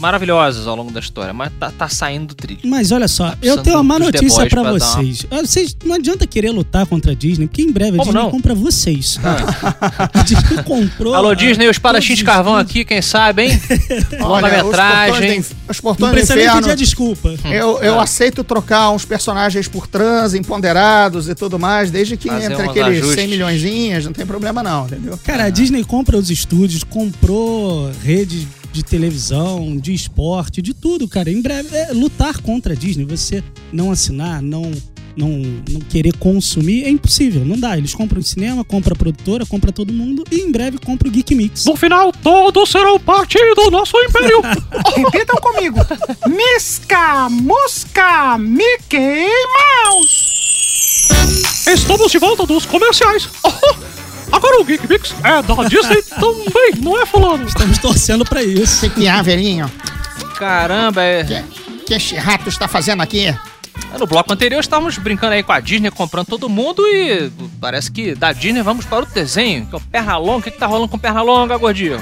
maravilhosas 0.00 0.66
ao 0.66 0.74
longo 0.74 0.90
da 0.90 1.00
história, 1.00 1.32
mas 1.32 1.52
tá, 1.58 1.70
tá 1.70 1.88
saindo 1.88 2.28
do 2.28 2.34
trilho. 2.34 2.60
Mas 2.64 2.90
olha 2.90 3.06
só, 3.06 3.28
eu 3.28 3.32
precisando 3.38 3.62
tenho 3.64 3.76
uma 3.76 3.84
má 3.84 3.98
notícia 3.98 4.46
pra 4.48 4.62
dar 4.62 4.70
uma- 4.72 4.78
vocês. 4.78 5.26
Ah, 5.30 5.40
Vocês 5.40 5.76
não 5.84 5.94
adianta 5.94 6.26
querer 6.26 6.50
lutar 6.50 6.86
contra 6.86 7.12
a 7.12 7.14
Disney, 7.14 7.46
porque 7.46 7.62
em 7.62 7.70
breve 7.70 7.90
a 7.96 7.98
Como 7.98 8.04
Disney 8.04 8.22
não? 8.22 8.30
compra 8.30 8.54
vocês. 8.54 9.18
Ah. 9.22 10.10
A 10.20 10.22
Disney 10.22 10.62
comprou. 10.64 11.14
Alô 11.14 11.30
ah, 11.30 11.34
Disney, 11.34 11.66
os 11.66 11.76
espadachins 11.76 12.18
de 12.18 12.24
carvão 12.24 12.56
aqui, 12.56 12.84
quem 12.84 13.00
sabe, 13.02 13.44
hein? 13.44 13.60
Longa-metragem. 14.20 15.44
Os 15.68 15.80
portões 15.80 15.98
do, 15.98 16.06
Não 16.06 16.12
precisa 16.12 16.36
nem 16.36 16.44
inferno. 16.46 16.62
pedir 16.68 16.76
desculpa. 16.76 17.34
Eu, 17.44 17.78
eu 17.82 17.98
Ah. 18.00 18.02
aceito 18.04 18.42
trocar 18.44 18.90
uns 18.90 19.04
personagens 19.04 19.68
por 19.68 19.86
trans, 19.86 20.34
empoderados 20.34 21.28
e 21.28 21.34
tudo 21.34 21.58
mais, 21.58 21.90
desde 21.90 22.16
que 22.16 22.28
Fazer 22.28 22.52
entre 22.52 22.62
aqueles 22.66 22.98
ajustes. 22.98 23.14
100 23.14 23.28
milhõezinhos, 23.28 24.04
não 24.04 24.12
tem 24.12 24.26
problema 24.26 24.62
não, 24.62 24.86
entendeu? 24.86 25.18
Cara, 25.24 25.44
a 25.44 25.50
Disney 25.50 25.84
compra 25.84 26.16
os 26.16 26.30
estúdios, 26.30 26.82
comprou 26.84 27.90
rede 28.02 28.46
de 28.72 28.84
televisão, 28.84 29.76
de 29.76 29.92
esporte, 29.92 30.62
de 30.62 30.74
tudo, 30.74 31.08
cara. 31.08 31.30
Em 31.30 31.40
breve, 31.40 31.76
é 31.76 31.92
lutar 31.92 32.40
contra 32.40 32.72
a 32.72 32.76
Disney, 32.76 33.04
você 33.04 33.42
não 33.72 33.90
assinar, 33.90 34.40
não 34.42 34.72
não, 35.16 35.28
não 35.68 35.80
querer 35.80 36.16
consumir, 36.16 36.84
é 36.84 36.90
impossível, 36.90 37.44
não 37.44 37.58
dá. 37.58 37.76
Eles 37.76 37.94
compram 37.94 38.20
o 38.20 38.22
cinema, 38.22 38.64
compram 38.64 38.94
a 38.94 38.96
produtora, 38.96 39.44
compra 39.44 39.72
todo 39.72 39.92
mundo 39.92 40.24
e 40.30 40.40
em 40.40 40.50
breve 40.50 40.78
compra 40.78 41.08
o 41.08 41.10
Geek 41.10 41.34
Mix. 41.34 41.64
No 41.66 41.76
final, 41.76 42.12
todos 42.12 42.70
serão 42.70 42.98
parte 42.98 43.38
do 43.54 43.70
nosso 43.70 43.96
império. 43.98 44.40
Repitam 44.96 45.36
comigo. 45.36 45.78
Misca, 46.26 47.28
Musca, 47.28 48.38
Mickey 48.38 49.26
Mouse. 49.84 50.30
Estamos 51.66 52.10
de 52.10 52.18
volta 52.18 52.46
dos 52.46 52.64
comerciais. 52.64 53.28
Agora 54.32 54.60
o 54.60 54.64
Geek 54.64 54.88
Mix 54.88 55.14
é 55.24 55.42
da 55.42 55.68
Disney 55.68 56.02
também, 56.02 56.74
não 56.78 57.00
é 57.00 57.06
fulano? 57.06 57.44
Estamos 57.46 57.78
torcendo 57.78 58.24
pra 58.24 58.42
isso. 58.42 58.88
Que 58.88 59.00
que 59.00 59.08
há, 59.08 59.22
velhinho? 59.22 59.70
Caramba, 60.38 61.02
é... 61.02 61.24
Que, 61.24 61.84
que 61.86 61.94
esse 61.94 62.16
rato 62.16 62.48
está 62.48 62.68
fazendo 62.68 63.02
aqui? 63.02 63.34
No 63.98 64.06
bloco 64.06 64.32
anterior 64.32 64.60
estávamos 64.60 64.98
brincando 64.98 65.34
aí 65.34 65.42
com 65.42 65.52
a 65.52 65.60
Disney, 65.60 65.90
comprando 65.90 66.26
todo 66.26 66.48
mundo 66.48 66.86
e 66.86 67.30
parece 67.60 67.90
que 67.90 68.14
da 68.14 68.32
Disney 68.32 68.62
vamos 68.62 68.86
para 68.86 69.04
o 69.04 69.08
desenho, 69.08 69.66
que 69.66 69.74
é 69.74 69.78
o 69.78 69.80
Perna 69.80 70.16
Longa. 70.16 70.38
O 70.38 70.42
que, 70.42 70.50
que 70.50 70.58
tá 70.58 70.66
rolando 70.66 70.88
com 70.88 70.98
Perna 70.98 71.22
Longa, 71.22 71.56
gordinho? 71.56 72.00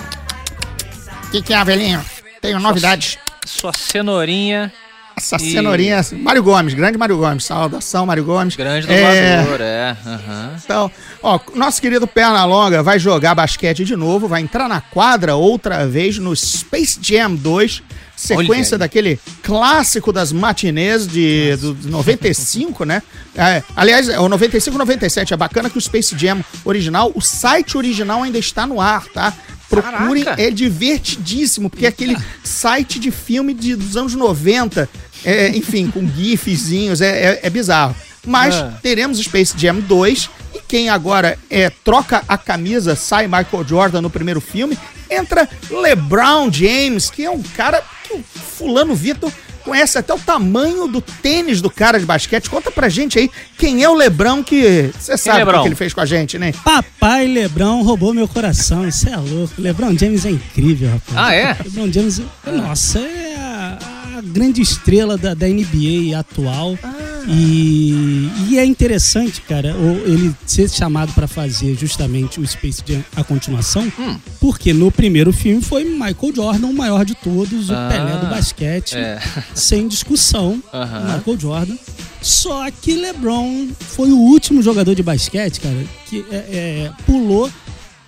Que 1.30 1.42
que 1.42 1.54
há, 1.54 1.64
velhinho? 1.64 2.04
Tenho 2.40 2.61
novidades. 2.61 3.18
Sua 3.47 3.73
cenourinha, 3.73 4.73
Essa 5.19 5.37
E- 5.37 5.53
cenourinha. 5.53 6.01
Mário 6.13 6.43
Gomes, 6.43 6.73
grande 6.75 6.97
Mário 6.97 7.17
Gomes. 7.19 7.45
Saudação, 7.45 8.07
Mário 8.07 8.25
Gomes. 8.25 8.57
grande 8.57 8.91
É, 8.91 9.37
dublador, 9.43 9.61
é. 9.61 9.97
aham. 10.07 10.53
Então, 10.65 10.91
ó, 11.23 11.39
nosso 11.55 11.81
querido 11.83 12.07
Pernalonga 12.07 12.83
vai 12.83 12.99
jogar 12.99 13.35
basquete 13.35 13.85
de 13.85 13.95
novo, 13.97 14.27
vai 14.29 14.41
entrar 14.41 14.69
na 14.69 14.81
quadra 14.81 15.35
outra 15.37 15.87
vez 15.87 16.19
no 16.19 16.35
Space 16.35 16.99
Jam 17.03 17.35
2, 17.35 17.83
Olha 17.83 17.99
sequência 18.17 18.75
aí. 18.77 18.79
daquele 18.79 19.21
clássico 19.43 20.13
das 20.13 20.33
matinês 20.33 21.07
de, 21.07 21.57
do, 21.57 21.75
de 21.75 21.89
95, 21.89 22.85
né? 22.85 23.03
É, 23.37 23.63
aliás, 23.77 24.09
é 24.09 24.19
o 24.19 24.29
95 24.29 24.77
97, 24.79 25.35
é 25.35 25.37
bacana 25.37 25.69
que 25.71 25.79
o 25.79 25.81
Space 25.81 26.17
Jam 26.19 26.45
original, 26.65 27.13
o 27.15 27.21
site 27.21 27.77
original 27.77 28.23
ainda 28.23 28.39
está 28.39 28.67
no 28.67 28.81
ar, 28.81 29.05
tá? 29.09 29.33
Procurem, 29.71 30.25
Caraca. 30.25 30.43
é 30.43 30.51
divertidíssimo, 30.51 31.69
porque 31.69 31.85
é 31.85 31.91
aquele 31.91 32.17
site 32.43 32.99
de 32.99 33.11
filme 33.11 33.53
de, 33.53 33.77
dos 33.77 33.97
anos 33.99 34.15
90, 34.15 34.89
é, 35.25 35.49
enfim, 35.57 35.91
com 35.91 36.07
gifzinhos, 36.09 37.01
é, 37.01 37.09
é, 37.09 37.41
é 37.45 37.51
bizarro. 37.51 37.95
Mas 38.27 38.55
Ah. 38.57 38.79
teremos 38.83 39.19
Space 39.19 39.55
Jam 39.57 39.81
2 39.81 40.29
e 40.55 40.61
quem 40.67 40.91
agora 40.91 41.39
é 41.49 41.71
troca 41.71 42.23
a 42.29 42.37
camisa, 42.37 42.95
sai 42.97 43.27
Michael 43.27 43.65
Jordan 43.67 44.01
no 44.03 44.11
primeiro 44.11 44.41
filme, 44.41 44.77
entra 45.11 45.49
LeBron 45.71 46.51
James, 46.53 47.09
que 47.11 47.25
é 47.25 47.31
um 47.31 47.43
cara 47.43 47.83
que 48.05 48.13
o 48.15 48.23
fulano 48.23 48.95
Vitor 48.95 49.33
conhece 49.65 49.99
até 49.99 50.15
o 50.15 50.19
tamanho 50.19 50.87
do 50.89 51.01
tênis 51.01 51.61
do 51.61 51.69
cara 51.71 51.99
de 52.01 52.07
basquete. 52.07 52.49
Conta 52.49 52.71
pra 52.71 52.89
gente 52.89 53.19
aí 53.19 53.31
quem 53.59 53.83
é 53.83 53.89
o 53.89 53.95
LeBron 53.95 54.43
que 54.43 54.91
você 54.99 55.17
sabe 55.17 55.43
o 55.43 55.47
LeBron? 55.47 55.63
que 55.63 55.69
ele 55.69 55.75
fez 55.75 55.93
com 55.95 56.01
a 56.01 56.07
gente, 56.07 56.39
né? 56.39 56.53
Papai 56.65 57.27
Lebrão 57.27 57.83
roubou 57.83 58.13
meu 58.15 58.27
coração. 58.27 58.87
Isso 58.89 59.09
é 59.09 59.17
louco. 59.17 59.53
Lebron 59.59 59.97
James 59.97 60.25
é 60.25 60.31
incrível, 60.31 60.91
rapaz. 60.91 61.17
Ah, 61.17 61.35
é? 61.35 61.57
Lebron 61.65 61.93
James, 61.93 62.21
nossa, 62.47 62.99
é 62.99 63.35
a, 63.39 63.79
a 64.19 64.23
grande 64.23 64.61
estrela 64.63 65.17
da, 65.17 65.35
da 65.35 65.47
NBA 65.49 66.19
atual. 66.19 66.79
Ah. 66.83 66.95
E, 67.31 68.29
e 68.49 68.59
é 68.59 68.65
interessante, 68.65 69.43
cara, 69.43 69.77
o- 69.77 70.03
ele 70.11 70.35
ser 70.47 70.69
chamado 70.71 71.13
pra 71.13 71.27
fazer 71.29 71.77
justamente 71.77 72.41
o 72.41 72.47
Space 72.47 72.83
Jam, 72.87 73.05
a 73.15 73.23
continuação, 73.23 73.91
Hum. 73.99 74.17
porque 74.41 74.73
no 74.73 74.91
primeiro 74.91 75.31
filme 75.33 75.61
foi 75.61 75.85
Michael 75.85 76.33
Jordan, 76.35 76.67
o 76.69 76.75
maior 76.75 77.05
de 77.05 77.15
todos, 77.15 77.69
o 77.69 77.75
Ah, 77.75 77.89
Pelé 77.91 78.17
do 78.19 78.27
basquete, 78.29 78.97
é. 78.97 79.21
sem 79.55 79.87
discussão, 79.89 80.63
Aham. 80.73 81.17
Michael 81.19 81.39
Jordan. 81.39 81.77
Só 82.23 82.69
que 82.71 82.95
LeBron 82.95 83.69
foi 83.79 84.11
o 84.11 84.17
último 84.19 84.63
jogador 84.63 84.95
de 84.95 85.03
basquete, 85.03 85.61
cara, 85.61 85.85
que 86.07 86.25
é, 86.31 86.35
é, 86.35 86.91
pulou 87.07 87.49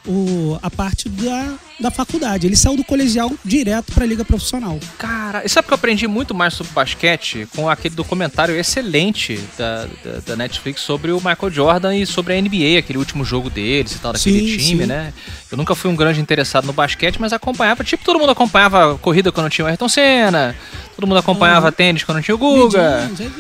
o- 0.07 0.59
a 0.63 0.71
parte 0.71 1.09
da, 1.09 1.55
da 1.79 1.91
faculdade. 1.91 2.47
Ele 2.47 2.57
saiu 2.57 2.77
do 2.77 2.85
colegial 2.85 3.31
direto 3.45 3.93
pra 3.93 4.07
liga 4.07 4.25
profissional. 4.25 4.79
Cara, 4.99 5.43
e 5.45 5.49
sabe 5.49 5.67
que 5.69 5.73
eu 5.73 5.77
aprendi 5.77 6.07
muito 6.07 6.35
mais 6.35 6.55
sobre 6.55 6.73
basquete 6.73 7.47
com 7.55 7.69
aquele 7.69 7.95
documentário 7.95 8.55
excelente 8.55 9.39
da, 9.59 9.87
da, 10.05 10.21
da 10.27 10.37
Netflix 10.37 10.81
sobre 10.81 11.13
o 11.13 11.17
Michael 11.17 11.51
Jordan 11.51 11.97
e 11.97 12.07
sobre 12.07 12.35
a 12.35 12.41
NBA, 12.41 12.79
aquele 12.79 12.99
último 12.99 13.25
jogo 13.25 13.51
deles 13.51 13.93
e 13.95 13.99
tal, 13.99 14.13
daquele 14.13 14.41
Sim, 14.41 14.57
time, 14.57 14.83
sim. 14.83 14.87
né? 14.87 15.13
Eu 15.51 15.57
nunca 15.59 15.75
fui 15.75 15.91
um 15.91 15.97
grande 15.97 16.21
interessado 16.21 16.65
no 16.67 16.73
basquete, 16.73 17.21
mas 17.21 17.33
acompanhava, 17.33 17.83
tipo, 17.85 18.05
todo 18.05 18.19
mundo 18.19 18.31
acompanhava 18.31 18.97
corrida 18.99 19.31
quando 19.33 19.51
tinha 19.51 19.65
o 19.65 19.69
Ayrton 19.69 19.89
Senna, 19.89 20.55
todo 20.97 21.07
mundo 21.07 21.19
acompanhava 21.19 21.71
tênis 21.73 22.05
quando 22.05 22.23
tinha 22.23 22.35
o 22.35 22.39
Guga. 22.39 23.07
Medinho. 23.09 23.33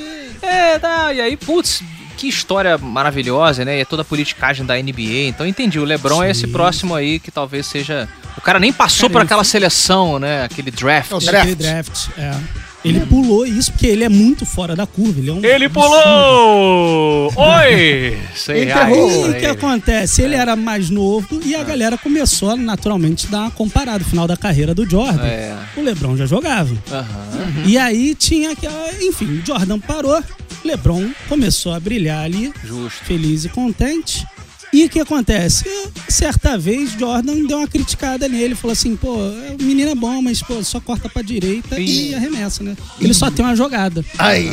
É, 0.43 0.79
tá, 0.79 1.12
e 1.12 1.21
aí, 1.21 1.37
putz, 1.37 1.83
que 2.21 2.29
história 2.29 2.77
maravilhosa, 2.77 3.65
né? 3.65 3.79
E 3.79 3.81
é 3.81 3.85
toda 3.85 4.03
a 4.03 4.05
politicagem 4.05 4.67
da 4.67 4.75
NBA. 4.77 5.29
Então 5.29 5.47
eu 5.47 5.50
entendi, 5.50 5.79
o 5.81 5.85
LeBron 5.85 6.23
é 6.23 6.31
esse 6.31 6.43
Sim. 6.43 6.53
próximo 6.53 6.95
aí 6.95 7.19
que 7.19 7.31
talvez 7.31 7.67
seja. 7.67 8.07
O 8.37 8.41
cara 8.43 8.59
nem 8.61 8.73
passou 8.73 9.09
Cara, 9.09 9.12
por 9.21 9.25
aquela 9.25 9.43
foi- 9.45 9.50
seleção, 9.50 10.19
né? 10.19 10.45
Aquele 10.45 10.71
draft. 10.71 11.11
É 11.11 11.15
o 11.15 11.17
Aquele 11.19 11.55
draft. 11.55 12.09
draft, 12.09 12.19
é. 12.19 12.35
Ele 12.84 13.00
pulou 13.00 13.46
isso 13.46 13.70
porque 13.72 13.87
ele 13.87 14.04
é 14.04 14.08
muito 14.08 14.46
fora 14.46 14.75
da 14.75 14.87
curva. 14.87 15.18
Ele, 15.20 15.28
é 15.30 15.32
um 15.34 15.44
Ele 15.44 15.68
pulou! 15.68 17.32
Oi! 17.37 18.18
Sei 18.34 18.58
Ele 18.62 18.64
reais 18.72 18.96
errou. 18.96 19.10
E 19.10 19.20
pra 19.20 19.30
o 19.30 19.32
que 19.34 19.38
ele. 19.38 19.46
acontece? 19.49 20.22
Ele 20.22 20.34
era 20.34 20.56
mais 20.56 20.88
novo 20.90 21.40
e 21.44 21.54
a 21.54 21.62
galera 21.62 21.99
começou 21.99 22.56
naturalmente 22.56 23.26
a 23.26 23.30
dar 23.30 23.38
uma 23.42 23.50
comparada. 23.50 23.99
No 24.00 24.04
final 24.06 24.26
da 24.26 24.37
carreira 24.37 24.75
do 24.75 24.88
Jordan, 24.88 25.22
É. 25.26 25.54
o 25.76 25.82
LeBron 25.82 26.16
já 26.16 26.25
jogava. 26.26 26.75
Aham. 26.90 27.64
E 27.66 27.76
aí 27.76 28.14
tinha 28.14 28.52
aquela. 28.52 28.90
Enfim, 29.02 29.42
Jordan 29.46 29.78
parou, 29.78 30.22
LeBron 30.64 31.10
começou 31.28 31.72
a 31.75 31.80
brilhar 31.80 32.25
ali, 32.25 32.52
Justo. 32.64 33.04
feliz 33.04 33.44
e 33.44 33.49
contente. 33.50 34.26
E 34.73 34.85
o 34.85 34.89
que 34.89 35.00
acontece? 35.00 35.65
Certa 36.09 36.57
vez, 36.57 36.93
Jordan 36.93 37.45
deu 37.47 37.59
uma 37.59 37.67
criticada 37.69 38.29
nele, 38.29 38.55
falou 38.55 38.73
assim: 38.73 38.95
pô, 38.97 39.15
o 39.17 39.62
menino 39.62 39.91
é 39.91 39.95
bom, 39.95 40.23
mas 40.23 40.43
pô, 40.43 40.62
só 40.62 40.81
corta 40.81 41.09
pra 41.09 41.23
direita 41.23 41.79
e 41.79 42.15
arremessa, 42.15 42.62
né? 42.62 42.77
Ele 43.00 43.12
só 43.15 43.31
tem 43.31 43.45
uma 43.45 43.57
jogada. 43.57 44.05
Aí. 44.19 44.49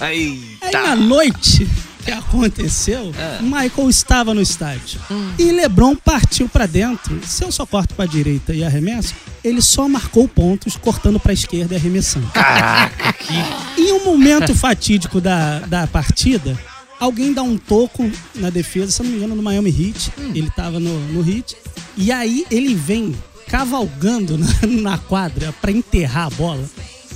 Aí 0.00 0.56
Eita! 0.62 0.80
na 0.82 0.96
noite 0.96 1.68
que 2.02 2.10
aconteceu, 2.10 3.12
É. 3.18 3.42
Michael 3.42 3.90
estava 3.90 4.32
no 4.32 4.40
estádio. 4.40 4.98
E 5.38 5.50
LeBron 5.52 5.94
partiu 5.94 6.48
pra 6.48 6.64
dentro. 6.64 7.20
Se 7.26 7.44
eu 7.44 7.52
só 7.52 7.66
corto 7.66 7.94
pra 7.94 8.06
direita 8.06 8.54
e 8.54 8.64
arremesso, 8.64 9.14
ele 9.44 9.60
só 9.60 9.86
marcou 9.86 10.26
pontos 10.26 10.76
cortando 10.76 11.20
pra 11.20 11.34
esquerda 11.34 11.74
e 11.74 11.76
arremessando. 11.76 12.26
Caraca, 12.32 13.12
que. 13.12 13.34
Em 13.78 13.92
um 13.92 14.04
momento 14.04 14.54
fatídico 14.54 15.20
da, 15.20 15.58
da 15.60 15.86
partida, 15.86 16.58
alguém 17.00 17.32
dá 17.32 17.42
um 17.42 17.56
toco 17.56 18.08
na 18.34 18.50
defesa, 18.50 18.92
se 18.92 19.00
eu 19.00 19.04
não 19.04 19.10
me 19.12 19.16
engano, 19.18 19.34
no 19.34 19.42
Miami 19.42 19.70
Heat. 19.70 20.12
Ele 20.34 20.50
tava 20.54 20.78
no, 20.78 20.98
no 21.08 21.28
Heat. 21.28 21.56
E 21.96 22.12
aí 22.12 22.44
ele 22.50 22.74
vem 22.74 23.14
cavalgando 23.48 24.38
na, 24.38 24.46
na 24.92 24.98
quadra 24.98 25.52
pra 25.60 25.70
enterrar 25.72 26.26
a 26.26 26.30
bola. 26.30 26.64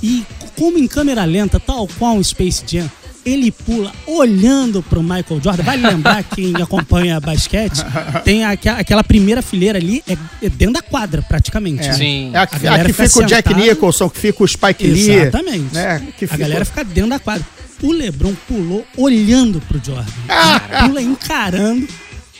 E 0.03 0.23
como 0.57 0.77
em 0.77 0.87
câmera 0.87 1.23
lenta, 1.23 1.59
tal 1.59 1.87
qual 1.97 2.17
o 2.17 2.23
Space 2.23 2.63
Jam, 2.67 2.89
ele 3.25 3.51
pula 3.51 3.91
olhando 4.05 4.83
pro 4.83 5.01
Michael 5.01 5.41
Jordan. 5.41 5.63
Vai 5.63 5.77
lembrar 5.77 6.21
quem 6.23 6.53
acompanha 6.61 7.19
basquete, 7.19 7.79
tem 8.23 8.43
aque- 8.43 8.69
aquela 8.69 9.03
primeira 9.03 9.41
fileira 9.41 9.79
ali, 9.79 10.03
é, 10.07 10.13
é 10.43 10.49
dentro 10.49 10.73
da 10.75 10.81
quadra 10.81 11.21
praticamente. 11.23 11.83
É. 11.85 11.87
né? 11.87 11.93
Sim. 11.93 12.31
É 12.33 12.37
a 12.37 12.45
que, 12.45 12.67
A 12.67 12.75
a 12.75 12.85
que 12.85 12.93
fica 12.93 13.07
fica 13.09 13.19
o 13.19 13.25
Jack. 13.25 13.53
Nicholson, 13.55 14.09
que 14.09 14.19
fica 14.19 14.43
o 14.43 14.47
Spike 14.47 14.85
Lee. 14.85 15.09
Exatamente. 15.09 15.73
Né? 15.73 16.07
Que 16.19 16.25
A 16.25 16.27
fica- 16.27 16.37
galera 16.37 16.65
fica 16.65 16.83
dentro 16.83 17.09
da 17.09 17.19
quadra. 17.19 17.47
O 17.81 17.91
Lebron 17.91 18.33
pulou 18.47 18.85
olhando 18.97 19.61
pro 19.61 19.81
Jordan. 19.83 20.05
Ele 20.27 20.87
pula 20.87 21.01
encarando, 21.01 21.87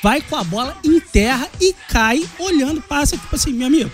vai 0.01 0.22
com 0.22 0.36
a 0.36 0.44
bola, 0.44 0.77
enterra 0.84 1.48
e 1.60 1.74
cai 1.89 2.24
olhando, 2.39 2.82
passa 2.82 3.18
tipo 3.18 3.36
assim, 3.36 3.51
meu 3.54 3.68
amigo, 3.68 3.92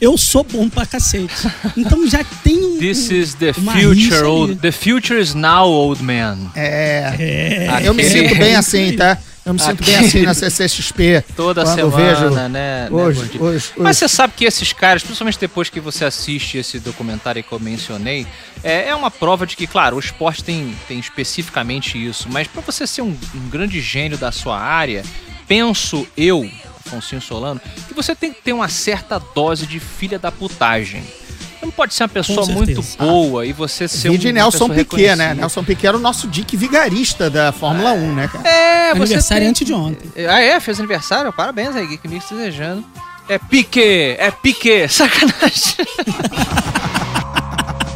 eu 0.00 0.16
sou 0.16 0.42
bom 0.42 0.68
pra 0.68 0.86
cacete. 0.86 1.32
Então 1.76 2.08
já 2.08 2.24
tem 2.42 2.58
um. 2.58 2.78
This 2.78 3.10
is 3.10 3.34
the 3.34 3.52
future, 3.52 4.24
old. 4.24 4.56
The 4.56 4.72
future 4.72 5.20
is 5.20 5.34
now, 5.34 5.68
old 5.68 6.02
man. 6.02 6.50
É. 6.56 7.14
É, 7.18 7.80
Eu 7.84 7.94
me 7.94 8.02
sinto 8.04 8.34
bem 8.36 8.56
assim, 8.56 8.96
tá? 8.96 9.18
Eu 9.50 9.54
me 9.54 9.60
sinto 9.60 9.84
bem 9.84 9.96
assim 9.96 10.22
na 10.22 10.34
CCXP. 10.34 11.24
Toda 11.34 11.66
semana, 11.66 11.96
vejo 11.96 12.30
né? 12.30 12.48
né, 12.48 12.88
Hoje, 12.90 13.20
gordinho? 13.20 13.44
hoje, 13.44 13.70
Mas 13.76 13.96
hoje. 13.96 13.98
você 13.98 14.08
sabe 14.08 14.34
que 14.36 14.44
esses 14.44 14.72
caras, 14.72 15.02
principalmente 15.02 15.38
depois 15.38 15.68
que 15.68 15.80
você 15.80 16.04
assiste 16.04 16.58
esse 16.58 16.78
documentário 16.78 17.42
que 17.42 17.52
eu 17.52 17.58
mencionei, 17.60 18.26
é, 18.62 18.88
é 18.88 18.94
uma 18.94 19.10
prova 19.10 19.46
de 19.46 19.56
que, 19.56 19.66
claro, 19.66 19.96
o 19.96 20.00
esporte 20.00 20.44
tem, 20.44 20.74
tem 20.86 20.98
especificamente 20.98 21.98
isso, 22.04 22.28
mas 22.30 22.46
pra 22.46 22.62
você 22.62 22.86
ser 22.86 23.02
um, 23.02 23.16
um 23.34 23.48
grande 23.48 23.80
gênio 23.80 24.16
da 24.16 24.30
sua 24.30 24.58
área, 24.58 25.02
penso 25.46 26.06
eu, 26.16 26.48
Afonso 26.86 27.20
Solano, 27.20 27.60
que 27.88 27.94
você 27.94 28.14
tem 28.14 28.32
que 28.32 28.42
ter 28.42 28.52
uma 28.52 28.68
certa 28.68 29.18
dose 29.18 29.66
de 29.66 29.78
filha 29.80 30.18
da 30.18 30.30
putagem. 30.32 31.02
Não 31.70 31.76
pode 31.76 31.94
ser 31.94 32.02
uma 32.02 32.08
pessoa 32.08 32.44
muito 32.46 32.82
boa 32.98 33.46
e 33.46 33.52
você 33.52 33.86
ser 33.86 34.08
um, 34.08 34.12
Vide 34.12 34.26
uma 34.26 34.32
Nelson 34.32 34.68
Piquet, 34.68 35.14
né? 35.14 35.34
Nelson 35.34 35.62
Piquet 35.62 35.86
era 35.86 35.96
o 35.96 36.00
nosso 36.00 36.26
Dick 36.26 36.56
vigarista 36.56 37.30
da 37.30 37.52
Fórmula 37.52 37.92
1, 37.92 38.12
né, 38.14 38.26
cara? 38.28 38.48
É, 38.48 38.90
você 38.92 39.02
Aniversário 39.04 39.42
tem- 39.42 39.48
antes 39.50 39.64
de 39.66 39.72
ontem. 39.72 40.10
Ah, 40.28 40.40
é? 40.40 40.58
Fez 40.58 40.80
aniversário? 40.80 41.32
Parabéns 41.32 41.76
aí, 41.76 41.86
Geek 41.86 42.08
Mix 42.08 42.26
desejando. 42.28 42.84
É 43.28 43.38
pique, 43.38 44.16
é 44.18 44.32
pique, 44.32 44.88
sacanagem. 44.88 45.86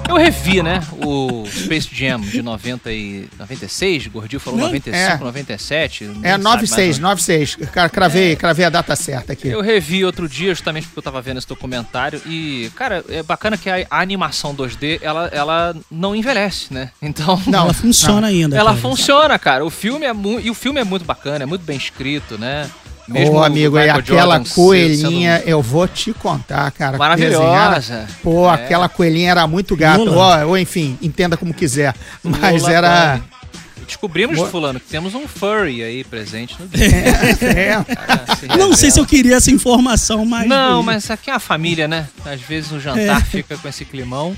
Eu 0.08 0.16
revi, 0.16 0.62
né, 0.62 0.80
o 1.04 1.44
Space 1.46 1.88
Jam 1.90 2.20
de 2.20 2.42
90 2.42 2.92
e 2.92 3.28
96, 3.38 4.06
Gordinho 4.08 4.38
falou 4.38 4.58
Não, 4.60 4.66
95, 4.66 4.96
é. 4.96 5.18
97. 5.18 6.04
É 6.04 6.06
nem 6.06 6.22
sabe 6.30 6.44
96, 6.44 6.86
mais 6.86 6.98
96. 6.98 7.56
Cara, 7.72 7.88
cravei, 7.88 8.36
cravei 8.36 8.64
a 8.64 8.70
data 8.70 8.94
certa 8.94 9.32
aqui. 9.32 9.48
Eu 9.48 9.60
revi 9.60 10.04
outro 10.04 10.28
dia, 10.28 10.54
justamente 10.54 10.86
porque 10.86 10.98
eu 10.98 11.02
tava 11.02 11.20
vendo 11.22 11.38
esse 11.38 11.48
documentário. 11.48 12.20
E, 12.26 12.70
cara, 12.76 13.04
é 13.08 13.22
bacana 13.22 13.56
que 13.56 13.70
a, 13.70 13.86
a 13.90 14.00
animação 14.00 14.54
2D, 14.54 14.98
ela, 15.02 15.28
ela 15.32 15.76
não 15.90 16.14
envelhece, 16.14 16.72
né? 16.72 16.90
Então. 17.00 17.40
Não, 17.46 17.64
ela 17.64 17.74
funciona 17.74 18.26
ainda. 18.26 18.56
Ela 18.56 18.70
cara. 18.70 18.82
funciona, 18.82 19.38
cara. 19.38 19.64
O 19.64 19.70
filme 19.70 20.04
é 20.04 20.12
muito. 20.12 20.46
E 20.46 20.50
o 20.50 20.54
filme 20.54 20.80
é 20.80 20.84
muito 20.84 21.04
bacana, 21.04 21.44
é 21.44 21.46
muito 21.46 21.64
bem 21.64 21.76
escrito, 21.76 22.38
né? 22.38 22.70
Ô, 23.08 23.30
o 23.32 23.42
amigo, 23.44 23.76
e 23.76 23.80
Michael 23.82 23.98
aquela 24.00 24.36
Jordan 24.36 24.50
coelhinha, 24.54 25.38
sendo 25.38 25.48
eu 25.48 25.60
vou 25.62 25.86
te 25.86 26.12
contar, 26.14 26.70
cara. 26.70 26.96
Maravilhosa. 26.96 27.38
desenhada. 27.82 28.08
Pô, 28.22 28.48
É. 28.50 28.54
aquela 28.54 28.88
coelhinha 28.88 29.30
era 29.30 29.46
muito 29.46 29.76
gata. 29.76 29.98
Lula. 30.02 30.44
Ó, 30.44 30.48
ou 30.48 30.58
enfim, 30.58 30.98
entenda 31.02 31.36
como 31.36 31.52
quiser. 31.52 31.94
Mas 32.22 32.62
Lola 32.62 32.74
era. 32.74 33.20
Descobrimos, 33.86 34.38
Mo- 34.38 34.46
fulano, 34.46 34.80
que 34.80 34.86
temos 34.88 35.14
um 35.14 35.28
furry 35.28 35.82
aí 35.82 36.02
presente 36.04 36.56
no 36.58 36.66
É, 36.72 37.84
Cara, 37.94 38.36
se 38.36 38.46
Não 38.56 38.72
sei 38.74 38.90
se 38.90 38.98
eu 38.98 39.04
queria 39.04 39.36
essa 39.36 39.50
informação, 39.50 40.24
mas. 40.24 40.48
Não, 40.48 40.82
mas 40.82 41.10
aqui 41.10 41.30
é 41.30 41.34
a 41.34 41.38
família, 41.38 41.86
né? 41.86 42.06
Às 42.24 42.40
vezes 42.40 42.72
o 42.72 42.80
jantar 42.80 43.22
fica 43.26 43.58
com 43.58 43.68
esse 43.68 43.84
climão. 43.84 44.34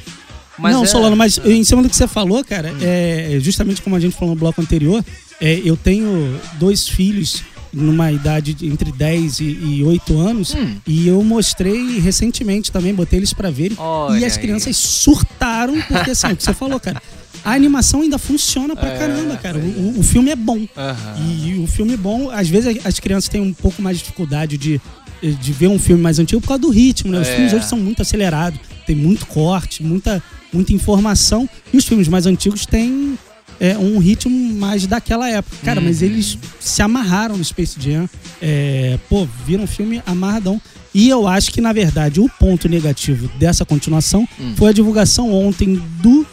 Mas 0.58 0.75
não, 0.75 0.82
é- 0.82 0.87
Solano, 0.87 1.14
mas 1.14 1.38
em 1.44 1.62
cima 1.62 1.82
do 1.82 1.88
que 1.88 1.94
você 1.94 2.08
falou, 2.08 2.42
cara, 2.44 2.75
é 2.80 3.37
justamente 3.40 3.80
como 3.82 3.94
a 3.94 4.00
gente 4.00 4.16
falou 4.16 4.35
no 4.35 4.40
bloco 4.40 4.61
anterior, 4.61 5.04
é, 5.40 5.61
eu 5.64 5.76
tenho 5.76 6.40
dois 6.54 6.88
filhos 6.88 7.44
numa 7.73 8.11
idade 8.12 8.54
de 8.54 8.66
entre 8.66 8.90
10 8.92 9.40
e, 9.40 9.44
e 9.44 9.85
8 9.85 10.18
anos 10.18 10.54
Hum. 10.54 10.76
e 10.87 11.06
eu 11.08 11.23
mostrei 11.23 11.99
recentemente 12.00 12.70
também, 12.73 12.94
botei 12.94 13.18
eles 13.18 13.32
pra 13.32 13.50
verem 13.50 13.76
Olha 13.78 14.18
e 14.18 14.25
as 14.25 14.35
aí. 14.37 14.40
crianças 14.42 14.76
surtaram 14.76 15.80
porque 15.82 16.11
assim, 16.11 16.28
o 16.32 16.37
que 16.37 16.42
você 16.42 16.52
falou, 16.54 16.78
cara, 16.80 17.02
a 17.44 17.52
animação 17.52 18.00
ainda 18.02 18.18
funciona 18.18 18.75
pra 18.75 18.88
É, 18.90 18.99
caramba, 18.99 19.37
cara. 19.37 19.58
O, 19.58 19.62
o- 19.96 20.00
o 20.00 20.02
filme 20.02 20.30
é 20.30 20.37
bom. 20.37 20.66
Aham. 20.76 21.14
E 21.44 21.54
o 21.58 21.66
filme 21.66 21.96
bom, 21.96 22.30
às 22.30 22.49
vezes 22.49 22.78
as 22.85 22.99
crianças 22.99 23.28
têm 23.28 23.40
um 23.40 23.52
pouco 23.52 23.80
mais 23.82 23.99
de 23.99 24.02
dificuldade 24.04 24.56
de, 24.58 24.80
de 25.23 25.52
ver 25.52 25.68
um 25.68 25.78
filme 25.78 26.02
mais 26.02 26.18
antigo 26.18 26.40
por 26.40 26.49
causa 26.49 26.62
do 26.62 26.70
ritmo, 26.70 27.12
né? 27.12 27.20
Os 27.20 27.28
É. 27.28 27.35
filmes 27.35 27.52
hoje 27.52 27.66
são 27.68 27.78
muito 27.78 28.02
acelerados, 28.02 28.58
tem 28.87 28.96
muito 28.96 29.26
corte, 29.26 29.82
muita, 29.82 30.23
muita 30.52 30.73
informação. 30.73 31.49
E 31.73 31.76
os 31.76 31.85
filmes 31.85 32.08
mais 32.08 32.26
antigos 32.26 32.66
têm 32.66 33.16
é, 33.60 33.76
um 33.78 33.98
ritmo 33.98 34.54
mais 34.54 34.86
daquela 34.86 35.28
época. 35.28 35.56
Cara, 35.64 35.80
mas 35.80 36.00
Uhum. 36.00 36.06
eles 36.08 36.38
se 36.60 36.82
amarraram 36.82 37.36
no 37.36 37.44
Space 37.44 37.76
Jam. 37.80 38.08
É, 38.40 38.98
pô, 39.08 39.26
viram 39.46 39.64
o 39.64 39.66
filme 39.66 40.02
amarradão. 40.06 40.60
E 40.94 41.08
eu 41.10 41.26
acho 41.28 41.52
que, 41.52 41.60
na 41.60 41.72
verdade, 41.72 42.20
o 42.20 42.28
ponto 42.38 42.68
negativo 42.68 43.28
dessa 43.38 43.64
continuação 43.66 44.26
Hum. 44.40 44.54
foi 44.56 44.70
a 44.70 44.72
divulgação 44.72 45.30
ontem 45.32 45.80
do 46.00 46.26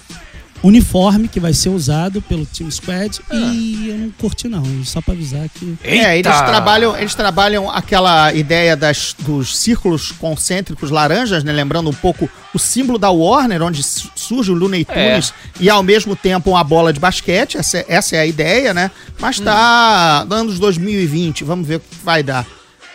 uniforme 0.64 1.28
que 1.28 1.40
vai 1.40 1.54
ser 1.54 1.70
usado 1.70 2.22
pelo 2.22 2.46
Team 2.46 2.72
Squad. 2.72 3.20
Ah. 3.30 3.36
E 3.36 3.90
eu 3.90 3.98
não 3.98 4.12
curti, 4.12 4.48
não. 4.48 4.64
Só 4.86 5.02
pra 5.02 5.14
avisar 5.14 5.48
que. 5.50 5.76
É, 5.84 6.18
eles 6.18 6.32
Eita! 6.32 6.44
trabalham, 6.46 6.98
eles 6.98 7.14
trabalham 7.14 7.70
aquela 7.70 8.34
ideia 8.34 8.76
das, 8.76 9.14
dos 9.20 9.58
círculos 9.58 10.12
concêntricos 10.14 10.90
laranjas, 10.90 11.44
né? 11.44 11.52
Lembrando 11.52 11.90
um 11.90 11.94
pouco 11.94 12.30
o 12.54 12.60
símbolo 12.60 12.98
da 12.98 13.10
Warner, 13.10 13.62
onde 13.62 13.84
su- 13.84 14.10
surge 14.16 14.52
o 14.52 14.56
Looney 14.56 14.86
É. 14.90 15.10
Tunes 15.12 15.34
e 15.60 15.70
ao 15.70 15.84
mesmo 15.84 16.16
tempo 16.16 16.52
uma 16.52 16.64
bola 16.64 16.94
de 16.94 17.00
basquete. 17.00 17.58
Essa, 17.58 17.80
é- 17.80 17.86
essa 17.90 18.16
é 18.16 18.20
a 18.20 18.26
ideia, 18.26 18.74
né? 18.74 18.90
Mas 19.20 19.40
Hum. 19.40 19.44
tá 19.44 20.26
anos 20.30 20.60
2020, 20.60 21.44
vamos 21.44 21.68
ver 21.68 21.76
o 21.76 21.80
que 21.82 21.96
vai 22.04 22.24
dar. 22.24 22.46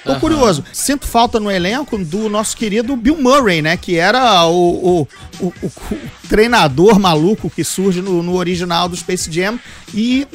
Tô 0.05 0.12
Aham. 0.12 0.21
curioso. 0.21 0.64
Sinto 0.73 1.07
falta 1.07 1.38
no 1.40 1.50
elenco 1.50 1.99
do 1.99 2.28
nosso 2.28 2.57
querido 2.57 2.97
Bill 2.97 3.21
Murray, 3.21 3.61
né? 3.61 3.76
Que 3.76 3.97
era 3.97 4.47
o, 4.47 5.07
o, 5.40 5.47
o- 5.47 5.52
o- 5.62 5.73
treinador 6.28 6.99
maluco 6.99 7.50
que 7.50 7.64
surge 7.64 8.00
no, 8.00 8.23
no 8.23 8.37
original 8.37 8.88
do 8.88 8.97
Space 8.97 9.31
Jam. 9.31 9.59
E 9.93 10.26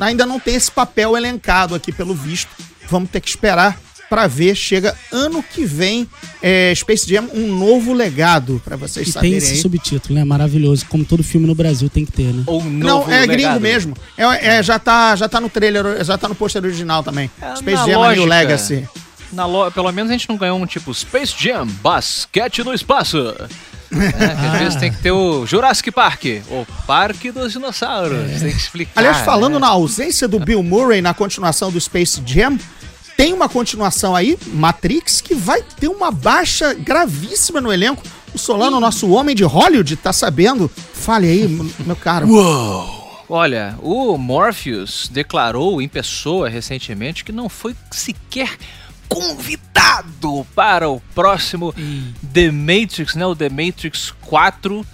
ainda 0.00 0.26
não 0.26 0.40
tem 0.40 0.54
esse 0.54 0.70
papel 0.70 1.16
elencado 1.16 1.74
aqui, 1.74 1.92
pelo 1.92 2.14
visto. 2.14 2.50
Vamos 2.88 3.10
ter 3.10 3.20
que 3.20 3.28
esperar 3.28 3.78
pra 4.08 4.26
ver. 4.26 4.54
Chega 4.54 4.94
ano 5.12 5.42
que 5.42 5.64
vem, 5.64 6.08
é, 6.42 6.72
Space 6.74 7.08
Jam, 7.08 7.28
um 7.34 7.56
novo 7.56 7.92
legado, 7.92 8.60
pra 8.64 8.76
vocês 8.76 9.08
E 9.08 9.12
tem 9.12 9.12
saberem 9.12 9.36
esse 9.38 9.52
aí. 9.54 9.58
subtítulo, 9.60 10.14
né? 10.14 10.24
Maravilhoso. 10.24 10.86
Como 10.88 11.04
todo 11.04 11.22
filme 11.22 11.46
no 11.46 11.54
Brasil 11.54 11.88
tem 11.88 12.04
que 12.04 12.12
ter, 12.12 12.32
né? 12.32 12.42
Ou 12.46 12.62
Não, 12.64 12.98
novo 12.98 13.10
é 13.12 13.26
gringo 13.26 13.42
legado. 13.42 13.60
mesmo. 13.60 13.96
É, 14.16 14.56
é, 14.56 14.62
já, 14.62 14.78
tá, 14.78 15.14
já 15.16 15.28
tá 15.28 15.40
no 15.40 15.48
trailer, 15.48 16.04
já 16.04 16.16
tá 16.18 16.28
no 16.28 16.34
pôster 16.34 16.62
original 16.62 17.02
também. 17.02 17.30
É, 17.40 17.56
Space 17.56 17.76
Jam 17.90 18.02
A 18.02 18.12
New 18.12 18.20
lógica. 18.22 18.26
Legacy. 18.26 18.88
Na 19.32 19.44
lo... 19.44 19.70
Pelo 19.72 19.90
menos 19.92 20.10
a 20.10 20.14
gente 20.14 20.28
não 20.28 20.36
ganhou 20.36 20.58
um 20.58 20.66
tipo 20.66 20.94
Space 20.94 21.34
Jam, 21.38 21.66
basquete 21.82 22.62
no 22.62 22.72
espaço. 22.72 23.34
É, 23.92 24.24
às 24.32 24.54
Ah. 24.54 24.58
vezes 24.58 24.76
tem 24.76 24.90
que 24.92 24.98
ter 25.00 25.12
o 25.12 25.46
Jurassic 25.46 25.90
Park, 25.92 26.24
o 26.50 26.66
Parque 26.86 27.30
dos 27.30 27.52
Dinossauros. 27.52 28.18
Tem 28.40 28.50
que 28.50 28.56
explicar. 28.56 28.92
Aliás, 29.00 29.18
falando 29.18 29.54
né? 29.54 29.58
na 29.60 29.68
ausência 29.68 30.26
do 30.26 30.40
Bill 30.40 30.60
Murray 30.62 31.00
na 31.00 31.14
continuação 31.14 31.70
do 31.70 31.80
Space 31.80 32.20
Jam, 32.26 32.58
tem 33.16 33.32
uma 33.32 33.48
continuação 33.48 34.14
aí, 34.14 34.38
Matrix, 34.48 35.20
que 35.20 35.34
vai 35.34 35.62
ter 35.62 35.88
uma 35.88 36.10
baixa 36.10 36.74
gravíssima 36.74 37.60
no 37.60 37.72
elenco. 37.72 38.02
O 38.34 38.38
Solano, 38.38 38.78
nosso 38.78 39.08
homem 39.10 39.34
de 39.34 39.44
Hollywood, 39.44 39.96
tá 39.96 40.12
sabendo. 40.12 40.70
Fale 40.92 41.26
aí, 41.26 41.48
meu 41.86 41.96
caro. 41.96 42.26
Olha, 43.28 43.76
o 43.82 44.16
Morpheus 44.18 45.08
declarou 45.10 45.80
em 45.82 45.88
pessoa 45.88 46.48
recentemente 46.48 47.24
que 47.24 47.32
não 47.32 47.48
foi 47.48 47.74
sequer 47.90 48.50
convidado 49.08 50.46
para 50.54 50.88
o 50.88 51.00
próximo 51.14 51.74
The 52.32 52.50
Matrix, 52.50 53.14
né? 53.14 53.26
O 53.26 53.34
The 53.34 53.48
Matrix 53.48 54.12
4. 54.22 54.86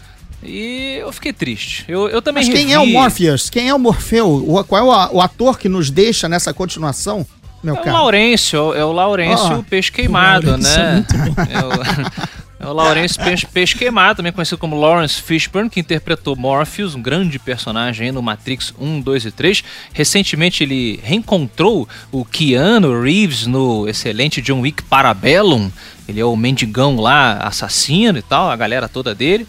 E 0.45 0.97
eu 1.01 1.13
fiquei 1.13 1.33
triste. 1.33 1.85
Eu, 1.87 2.09
eu 2.09 2.21
também 2.21 2.45
Mas 2.45 2.53
quem 2.55 2.67
revi- 2.69 2.73
é 2.73 2.79
o 2.81 2.87
Morpheus? 2.87 3.49
Quem 3.51 3.69
é 3.69 3.75
o 3.75 3.79
Morfeu? 3.79 4.29
O, 4.29 4.65
qual 4.65 4.81
é 4.81 4.85
o, 5.11 5.17
o 5.17 5.21
ator 5.21 5.59
que 5.59 5.69
nos 5.69 5.89
deixa 5.91 6.29
nessa 6.29 6.53
continuação, 6.53 7.25
meu 7.63 7.77
É 7.77 7.81
o 7.81 7.83
caro? 7.83 7.97
Laurêncio, 7.97 8.75
é 8.75 8.85
o 8.85 8.93
Laurêncio 8.93 9.59
Ó, 9.59 9.63
Peixe 9.63 9.91
Queimado, 9.91 10.47
Laurêncio 10.49 10.81
é 10.81 10.93
né? 10.93 11.07
bom. 11.11 11.43
É 11.49 11.65
o, 11.65 12.67
é 12.67 12.67
o 12.69 12.73
Laurêncio 12.73 13.23
Peixe, 13.23 13.47
Peixe 13.47 13.77
Queimado, 13.77 14.17
também 14.17 14.33
conhecido 14.33 14.59
como 14.59 14.79
Lawrence 14.79 15.21
Fishburne, 15.21 15.69
que 15.69 15.81
interpretou 15.81 16.37
Morpheus, 16.37 16.95
um 16.95 17.03
grande 17.03 17.39
personagem 17.39 18.13
no 18.13 18.23
Matrix 18.23 18.73
1, 18.79 19.01
2 19.01 19.25
e 19.27 19.31
3. 19.31 19.65
Recentemente 19.93 20.63
ele 20.63 21.01
reencontrou 21.03 21.89
o 22.11 22.25
Keanu 22.25 23.03
Reeves 23.03 23.47
no 23.47 23.89
excelente 23.89 24.41
John 24.41 24.61
Wick 24.61 24.83
Parabellum. 24.85 25.71
Ele 26.09 26.21
é 26.21 26.25
o 26.25 26.37
mendigão 26.37 27.01
lá, 27.01 27.39
assassino 27.39 28.19
e 28.19 28.23
tal, 28.23 28.51
a 28.51 28.57
galera 28.57 28.89
toda 28.89 29.15
dele. 29.15 29.47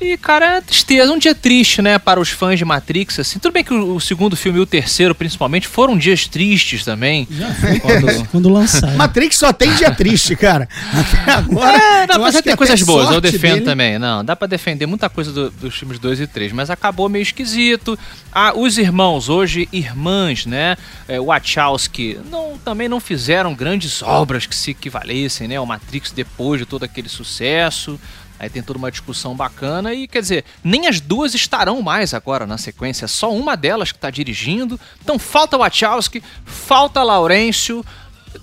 E, 0.00 0.16
cara, 0.16 0.56
é 0.58 0.60
tristeza, 0.60 1.12
um 1.12 1.18
dia 1.18 1.34
triste, 1.34 1.82
né, 1.82 1.98
para 1.98 2.20
os 2.20 2.28
fãs 2.30 2.58
de 2.58 2.64
Matrix, 2.64 3.18
assim. 3.18 3.38
Tudo 3.38 3.52
bem 3.52 3.64
que 3.64 3.72
o, 3.74 3.96
o 3.96 4.00
segundo 4.00 4.36
filme 4.36 4.58
e 4.58 4.62
o 4.62 4.66
terceiro, 4.66 5.14
principalmente, 5.14 5.66
foram 5.66 5.96
dias 5.98 6.26
tristes 6.26 6.84
também. 6.84 7.26
Já 7.30 7.52
foi 7.54 7.78
Quando- 7.80 8.28
quando 8.28 8.48
lançaram. 8.48 8.96
Matrix 8.96 9.36
só 9.36 9.52
tem 9.52 9.74
dia 9.74 9.90
triste, 9.90 10.34
cara. 10.36 10.68
Até 10.92 11.32
agora. 11.32 11.76
É, 11.76 12.06
dá 12.06 12.14
eu 12.14 12.20
pra 12.20 12.28
acho 12.28 12.38
que 12.38 12.42
tem 12.44 12.56
coisas 12.56 12.80
boas, 12.82 13.10
eu 13.10 13.20
defendo 13.20 13.54
dele- 13.54 13.64
também. 13.64 13.98
Não, 13.98 14.24
dá 14.24 14.34
pra 14.36 14.46
defender 14.46 14.86
muita 14.86 15.08
coisa 15.10 15.32
do- 15.32 15.50
dos 15.50 15.74
filmes 15.74 15.98
2 15.98 16.20
e 16.20 16.26
3, 16.26 16.52
mas 16.52 16.70
acabou 16.70 17.08
meio 17.08 17.22
esquisito. 17.22 17.98
Ah, 18.32 18.52
os 18.56 18.78
irmãos, 18.78 19.28
hoje 19.28 19.68
irmãs, 19.72 20.46
né? 20.46 20.76
É, 21.08 21.18
Wachowski, 21.20 22.18
não, 22.30 22.56
também 22.64 22.88
não 22.88 23.00
fizeram 23.00 23.54
grandes 23.54 24.02
obras 24.02 24.46
que 24.46 24.54
se 24.54 24.70
equivalessem, 24.70 25.48
né? 25.48 25.58
O 25.60 25.66
Matrix 25.66 26.10
depois 26.12 26.60
de 26.60 26.64
todo 26.66 26.84
aquele 26.84 27.08
sucesso. 27.08 27.98
Aí 28.40 28.48
tem 28.48 28.62
toda 28.62 28.78
uma 28.78 28.90
discussão 28.90 29.36
bacana 29.36 29.92
e, 29.92 30.08
quer 30.08 30.22
dizer, 30.22 30.44
nem 30.64 30.86
as 30.86 30.98
duas 30.98 31.34
estarão 31.34 31.82
mais 31.82 32.14
agora 32.14 32.46
na 32.46 32.56
sequência, 32.56 33.04
é 33.04 33.08
só 33.08 33.30
uma 33.32 33.54
delas 33.54 33.92
que 33.92 33.98
tá 33.98 34.10
dirigindo. 34.10 34.80
Então 35.02 35.18
falta 35.18 35.58
Wachowski, 35.58 36.22
falta 36.46 37.02
Laurêncio. 37.02 37.84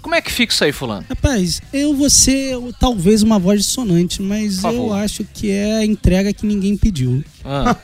Como 0.02 0.14
é 0.14 0.22
que 0.22 0.32
fica 0.32 0.54
isso 0.54 0.64
aí, 0.64 0.72
fulano? 0.72 1.04
Rapaz, 1.10 1.62
eu 1.74 1.96
vou 1.96 2.10
ser 2.12 2.56
talvez 2.80 3.24
uma 3.24 3.40
voz 3.40 3.62
dissonante, 3.66 4.22
mas 4.22 4.64
eu 4.64 4.94
acho 4.94 5.24
que 5.34 5.50
é 5.50 5.78
a 5.78 5.86
entrega 5.86 6.32
que 6.32 6.46
ninguém 6.46 6.78
pediu. 6.78 7.24
Ah. 7.44 7.76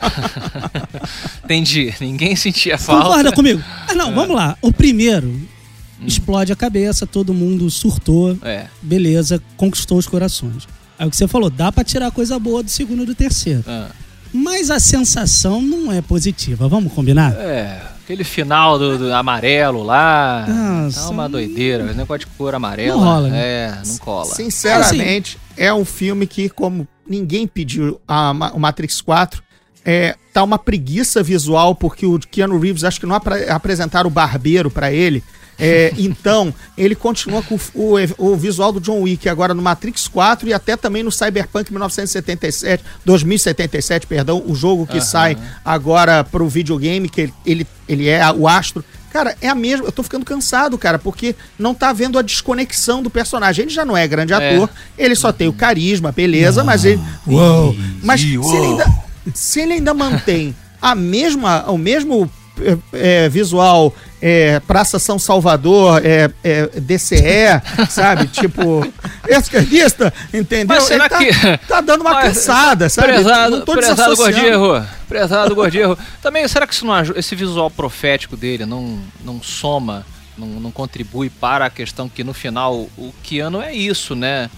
Entendi. 1.43 1.93
Ninguém 1.99 2.35
sentia 2.35 2.77
falta. 2.77 3.05
Concorda 3.05 3.31
comigo? 3.31 3.63
Ah, 3.87 3.93
não, 3.95 4.13
vamos 4.13 4.35
lá. 4.35 4.57
O 4.61 4.71
primeiro 4.71 5.27
Hum. 5.27 6.05
explode 6.05 6.51
a 6.51 6.55
cabeça, 6.55 7.07
todo 7.07 7.33
mundo 7.33 7.69
surtou, 7.71 8.37
É. 8.43 8.67
beleza, 8.81 9.41
conquistou 9.55 9.97
os 9.97 10.05
corações. 10.07 10.67
Aí 10.97 11.07
o 11.07 11.09
que 11.09 11.17
você 11.17 11.27
falou, 11.27 11.49
dá 11.49 11.71
pra 11.71 11.83
tirar 11.83 12.11
coisa 12.11 12.37
boa 12.39 12.61
do 12.63 12.69
segundo 12.69 13.03
e 13.03 13.05
do 13.07 13.15
terceiro. 13.15 13.63
Ah. 13.67 13.87
Mas 14.31 14.69
a 14.71 14.79
sensação 14.79 15.61
não 15.61 15.91
é 15.91 16.01
positiva, 16.01 16.67
vamos 16.67 16.91
combinar? 16.93 17.33
É. 17.33 17.81
Aquele 18.03 18.23
final 18.25 18.77
do, 18.77 18.97
do 18.97 19.13
amarelo 19.13 19.81
lá. 19.81 20.45
Nossa, 20.47 21.03
tá 21.03 21.09
uma 21.09 21.29
doideira. 21.29 21.85
Esse 21.85 21.95
negócio 21.95 22.19
de 22.19 22.25
cor 22.35 22.53
amarela. 22.53 22.97
Não 22.97 23.03
rola, 23.03 23.29
né? 23.29 23.39
É, 23.41 23.77
não 23.85 23.97
cola. 23.97 24.25
Sinceramente, 24.35 25.37
é 25.55 25.73
um 25.73 25.85
filme 25.85 26.27
que, 26.27 26.49
como 26.49 26.85
ninguém 27.07 27.47
pediu 27.47 28.01
a 28.05 28.31
o 28.53 28.59
Matrix 28.59 28.99
4, 28.99 29.41
é, 29.85 30.15
tá 30.33 30.43
uma 30.43 30.57
preguiça 30.59 31.23
visual, 31.23 31.75
porque 31.75 32.05
o 32.05 32.19
Keanu 32.19 32.59
Reeves, 32.59 32.83
acho 32.83 32.99
que 32.99 33.05
não 33.05 33.15
apre- 33.15 33.49
apresentaram 33.49 34.09
o 34.09 34.11
barbeiro 34.11 34.69
pra 34.69 34.91
ele. 34.91 35.23
É, 35.57 35.93
então, 35.97 36.53
ele 36.77 36.95
continua 36.95 37.41
com 37.43 37.55
o, 37.73 37.95
o, 38.17 38.35
visual 38.35 38.71
do 38.71 38.79
John 38.79 39.01
Wick 39.01 39.29
agora 39.29 39.53
no 39.53 39.61
Matrix 39.61 40.07
4 40.07 40.49
e 40.49 40.53
até 40.53 40.75
também 40.75 41.03
no 41.03 41.11
Cyberpunk 41.11 41.71
1977, 41.71 42.83
2077, 43.05 44.07
perdão, 44.07 44.43
o 44.45 44.55
jogo 44.55 44.87
que 44.87 44.99
sai 44.99 45.37
agora 45.63 46.23
pro 46.23 46.47
videogame, 46.47 47.07
que 47.07 47.31
ele, 47.45 47.67
ele, 47.87 48.07
é 48.07 48.31
o 48.31 48.47
astro. 48.47 48.83
Cara, 49.11 49.37
é 49.41 49.47
a 49.47 49.53
mesma. 49.53 49.85
Eu 49.85 49.91
tô 49.91 50.01
ficando 50.01 50.25
cansado, 50.25 50.75
cara, 50.75 50.97
porque 50.97 51.35
não 51.57 51.75
tá 51.75 51.93
vendo 51.93 52.17
a 52.17 52.23
desconexão 52.23 53.03
do 53.03 53.11
personagem. 53.11 53.63
Ele 53.63 53.71
já 53.71 53.85
não 53.85 53.95
é 53.95 54.07
grande 54.07 54.33
ator, 54.33 54.67
ele 54.97 55.15
só 55.15 55.31
tem 55.31 55.47
o 55.47 55.53
carisma, 55.53 56.11
beleza, 56.11 56.63
mas 56.63 56.83
ele. 56.83 56.99
Uou! 57.27 57.75
Mas 58.01 58.21
se 58.21 58.27
ele 58.27 58.65
ainda, 58.65 58.85
se 59.33 59.61
ele 59.61 59.73
ainda 59.73 59.93
mantém 59.93 60.55
a 60.81 60.95
mesma, 60.95 61.63
o 61.69 61.77
mesmo 61.77 62.29
é, 62.59 62.77
é, 62.93 63.29
visual 63.29 63.95
é, 64.25 64.61
Praça 64.61 64.97
São 64.99 65.19
Salvador, 65.19 66.01
é, 66.05 66.31
é 66.45 66.67
DCE, 66.79 67.61
sabe? 67.91 68.27
Tipo, 68.27 68.87
esquerdista, 69.27 70.13
entendeu? 70.33 70.67
Mas 70.77 70.83
será 70.85 71.09
tá, 71.09 71.17
que- 71.17 71.57
tá 71.67 71.81
dando 71.81 72.01
uma 72.01 72.13
Mas, 72.13 72.27
cansada, 72.37 72.87
sabe? 72.87 73.09
Prezado, 73.09 73.57
Não 73.57 73.65
tô 73.65 73.73
prezado. 73.73 74.15
Gordierro. 74.15 74.85
Prezado 75.09 75.53
Gordierro. 75.53 75.97
Também, 76.21 76.47
será 76.47 76.65
que 76.65 76.73
isso 76.73 76.85
não 76.85 76.93
esse 77.17 77.35
visual 77.35 77.69
profético 77.69 78.37
dele 78.37 78.65
não, 78.65 78.97
não 79.25 79.43
soma, 79.43 80.05
não, 80.37 80.47
não 80.47 80.71
contribui 80.71 81.29
para 81.29 81.65
a 81.65 81.69
questão 81.69 82.07
que 82.07 82.23
no 82.23 82.33
final 82.33 82.73
o 82.97 83.13
Keanu 83.23 83.61
é 83.61 83.73
isso, 83.75 84.15
né? 84.15 84.49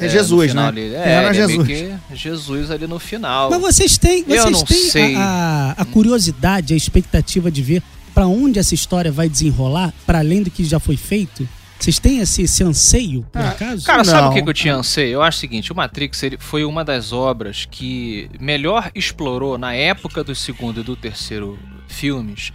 É 0.00 0.08
Jesus, 0.08 0.50
final 0.50 0.70
né? 0.70 0.80
ele- 0.80 0.90
Keanu 0.94 1.04
é, 1.04 1.12
é 1.12 1.28
ele 1.30 1.38
é 1.42 1.46
meio 1.48 1.64
Jesus. 1.64 1.66
que 1.66 2.16
Jesus 2.16 2.70
ali 2.70 2.86
no 2.86 3.00
final. 3.00 3.50
Mas 3.50 3.60
vocês 3.60 3.98
têm, 3.98 4.22
vocês 4.22 4.92
têm 4.92 5.16
a, 5.16 5.74
a- 5.76 5.82
a 5.82 5.84
curiosidade, 5.84 6.72
a 6.72 6.76
expectativa 6.76 7.50
de 7.50 7.62
ver 7.62 7.82
pra 8.14 8.26
onde 8.26 8.58
essa 8.58 8.74
história 8.74 9.10
vai 9.12 9.28
desenrolar, 9.28 9.92
para 10.06 10.18
além 10.18 10.42
do 10.42 10.50
que 10.50 10.64
já 10.64 10.78
foi 10.80 10.96
feito? 10.96 11.48
Vocês 11.78 11.98
têm 12.00 12.18
esse, 12.18 12.42
esse 12.42 12.64
anseio, 12.64 13.24
por 13.32 13.40
Ah, 13.40 13.50
acaso? 13.50 13.84
Cara, 13.86 14.02
sabe 14.04 14.22
Não. 14.22 14.30
o 14.30 14.34
que, 14.34 14.42
que 14.42 14.48
eu 14.48 14.54
tinha 14.54 14.74
anseio? 14.74 15.12
Eu 15.12 15.22
acho 15.22 15.38
o 15.38 15.40
seguinte, 15.40 15.70
o 15.72 15.76
Matrix 15.76 16.22
ele 16.24 16.36
foi 16.38 16.64
uma 16.64 16.84
das 16.84 17.12
obras 17.12 17.68
que 17.70 18.28
melhor 18.40 18.90
explorou 18.96 19.56
na 19.56 19.72
época 19.74 20.24
do 20.24 20.34
segundo 20.34 20.80
e 20.80 20.82
do 20.82 20.96
terceiro 20.96 21.56
filmes 21.86 22.52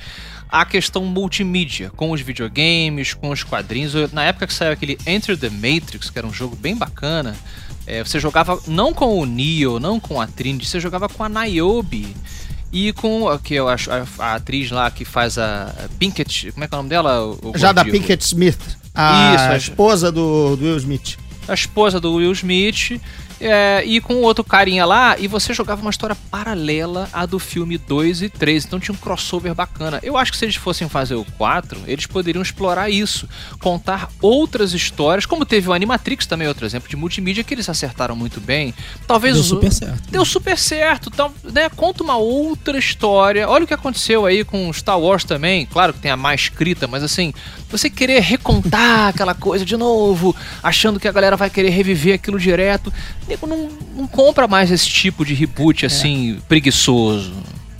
a 0.49 0.65
questão 0.65 1.03
multimídia, 1.03 1.89
com 1.95 2.11
os 2.11 2.21
videogames, 2.21 3.13
com 3.15 3.31
os 3.31 3.43
quadrinhos. 3.43 3.93
Na 4.11 4.23
época 4.23 4.45
que 4.45 4.53
saiu 4.53 4.71
aquele 4.73 4.99
Enter 5.07 5.35
the 5.35 5.49
Matrix, 5.49 6.11
que 6.11 6.19
era 6.19 6.27
um 6.27 6.33
jogo 6.33 6.55
bem 6.55 6.75
bacana, 6.75 7.35
é, 7.87 8.03
você 8.03 8.19
jogava 8.19 8.61
não 8.67 8.93
com 8.93 9.17
o 9.19 9.25
Neo, 9.25 9.79
não 9.79 9.99
com 9.99 10.21
a 10.21 10.27
Trinity, 10.27 10.67
você 10.67 10.79
jogava 10.79 11.09
com 11.09 11.23
a 11.23 11.29
Niobe. 11.29 12.15
E 12.73 12.91
com 12.93 13.29
a- 13.29 13.37
que 13.37 13.53
eu 13.53 13.69
acho 13.69 13.89
a, 13.91 14.03
a 14.17 14.35
atriz 14.35 14.71
lá 14.71 14.89
que 14.89 15.05
faz 15.05 15.37
a 15.37 15.65
a 15.85 15.87
Pinkett, 15.99 16.51
como 16.53 16.63
é 16.63 16.67
que 16.67 16.73
é 16.73 16.77
o 16.77 16.79
nome 16.79 16.89
dela? 16.89 17.37
Já 17.55 17.71
da? 17.71 17.85
Pinkett 17.85 18.25
Smith, 18.25 18.59
a 18.95 19.35
Isso, 19.35 19.43
é. 19.45 19.57
esposa 19.57 20.11
do, 20.11 20.55
do 20.55 20.65
Will 20.65 20.77
Smith. 20.77 21.17
a 21.47 21.53
esposa 21.53 21.99
do 21.99 22.13
Will 22.15 22.31
Smith, 22.31 22.99
é, 23.43 23.83
e 23.85 23.99
com 23.99 24.21
outro 24.21 24.43
carinha 24.43 24.85
lá, 24.85 25.17
e 25.19 25.27
você 25.27 25.53
jogava 25.53 25.81
uma 25.81 25.91
história 25.91 26.15
paralela 26.31 27.09
à 27.11 27.25
do 27.25 27.37
filme 27.37 27.77
2 27.77 28.21
e 28.21 28.29
3, 28.29 28.65
então 28.65 28.79
tinha 28.79 28.95
um 28.95 28.97
crossover 28.97 29.53
bacana. 29.53 29.99
Eu 30.01 30.17
acho 30.17 30.31
que 30.31 30.37
se 30.37 30.45
eles 30.45 30.55
fossem 30.55 30.87
fazer 30.87 31.15
o 31.15 31.25
4, 31.37 31.81
eles 31.85 32.05
poderiam 32.05 32.41
explorar 32.41 32.89
isso, 32.89 33.27
contar 33.59 34.09
outras 34.21 34.73
histórias, 34.73 35.25
como 35.25 35.45
teve 35.45 35.67
o 35.67 35.73
Animatrix 35.73 36.25
também, 36.25 36.47
outro 36.47 36.65
exemplo 36.65 36.89
de 36.89 36.95
multimídia 36.95 37.43
que 37.43 37.53
eles 37.53 37.67
acertaram 37.67 38.15
muito 38.15 38.39
bem. 38.39 38.73
Talvez 39.05 39.35
Deu 39.35 39.43
super 39.43 39.71
certo. 39.71 40.11
Deu 40.11 40.25
super 40.25 40.57
certo, 40.57 41.09
então, 41.13 41.33
né? 41.43 41.69
Conta 41.69 42.03
uma 42.03 42.15
outra 42.15 42.77
história. 42.77 43.49
Olha 43.49 43.65
o 43.65 43.67
que 43.67 43.73
aconteceu 43.73 44.25
aí 44.25 44.45
com 44.45 44.71
Star 44.71 44.99
Wars 44.99 45.25
também. 45.25 45.65
Claro 45.65 45.93
que 45.93 45.99
tem 45.99 46.11
a 46.11 46.17
má 46.17 46.33
escrita, 46.33 46.87
mas 46.87 47.03
assim, 47.03 47.33
você 47.69 47.89
querer 47.89 48.21
recontar 48.21 49.09
aquela 49.13 49.33
coisa 49.33 49.65
de 49.65 49.75
novo, 49.75 50.35
achando 50.61 50.99
que 50.99 51.07
a 51.07 51.11
galera 51.11 51.35
vai 51.35 51.49
querer 51.49 51.69
reviver 51.69 52.15
aquilo 52.15 52.39
direto, 52.39 52.93
nego 53.33 53.47
não, 53.47 53.69
não 53.97 54.07
compra 54.07 54.47
mais 54.47 54.71
esse 54.71 54.87
tipo 54.87 55.25
de 55.25 55.33
reboot 55.33 55.85
assim, 55.85 56.39
preguiçoso. 56.47 57.33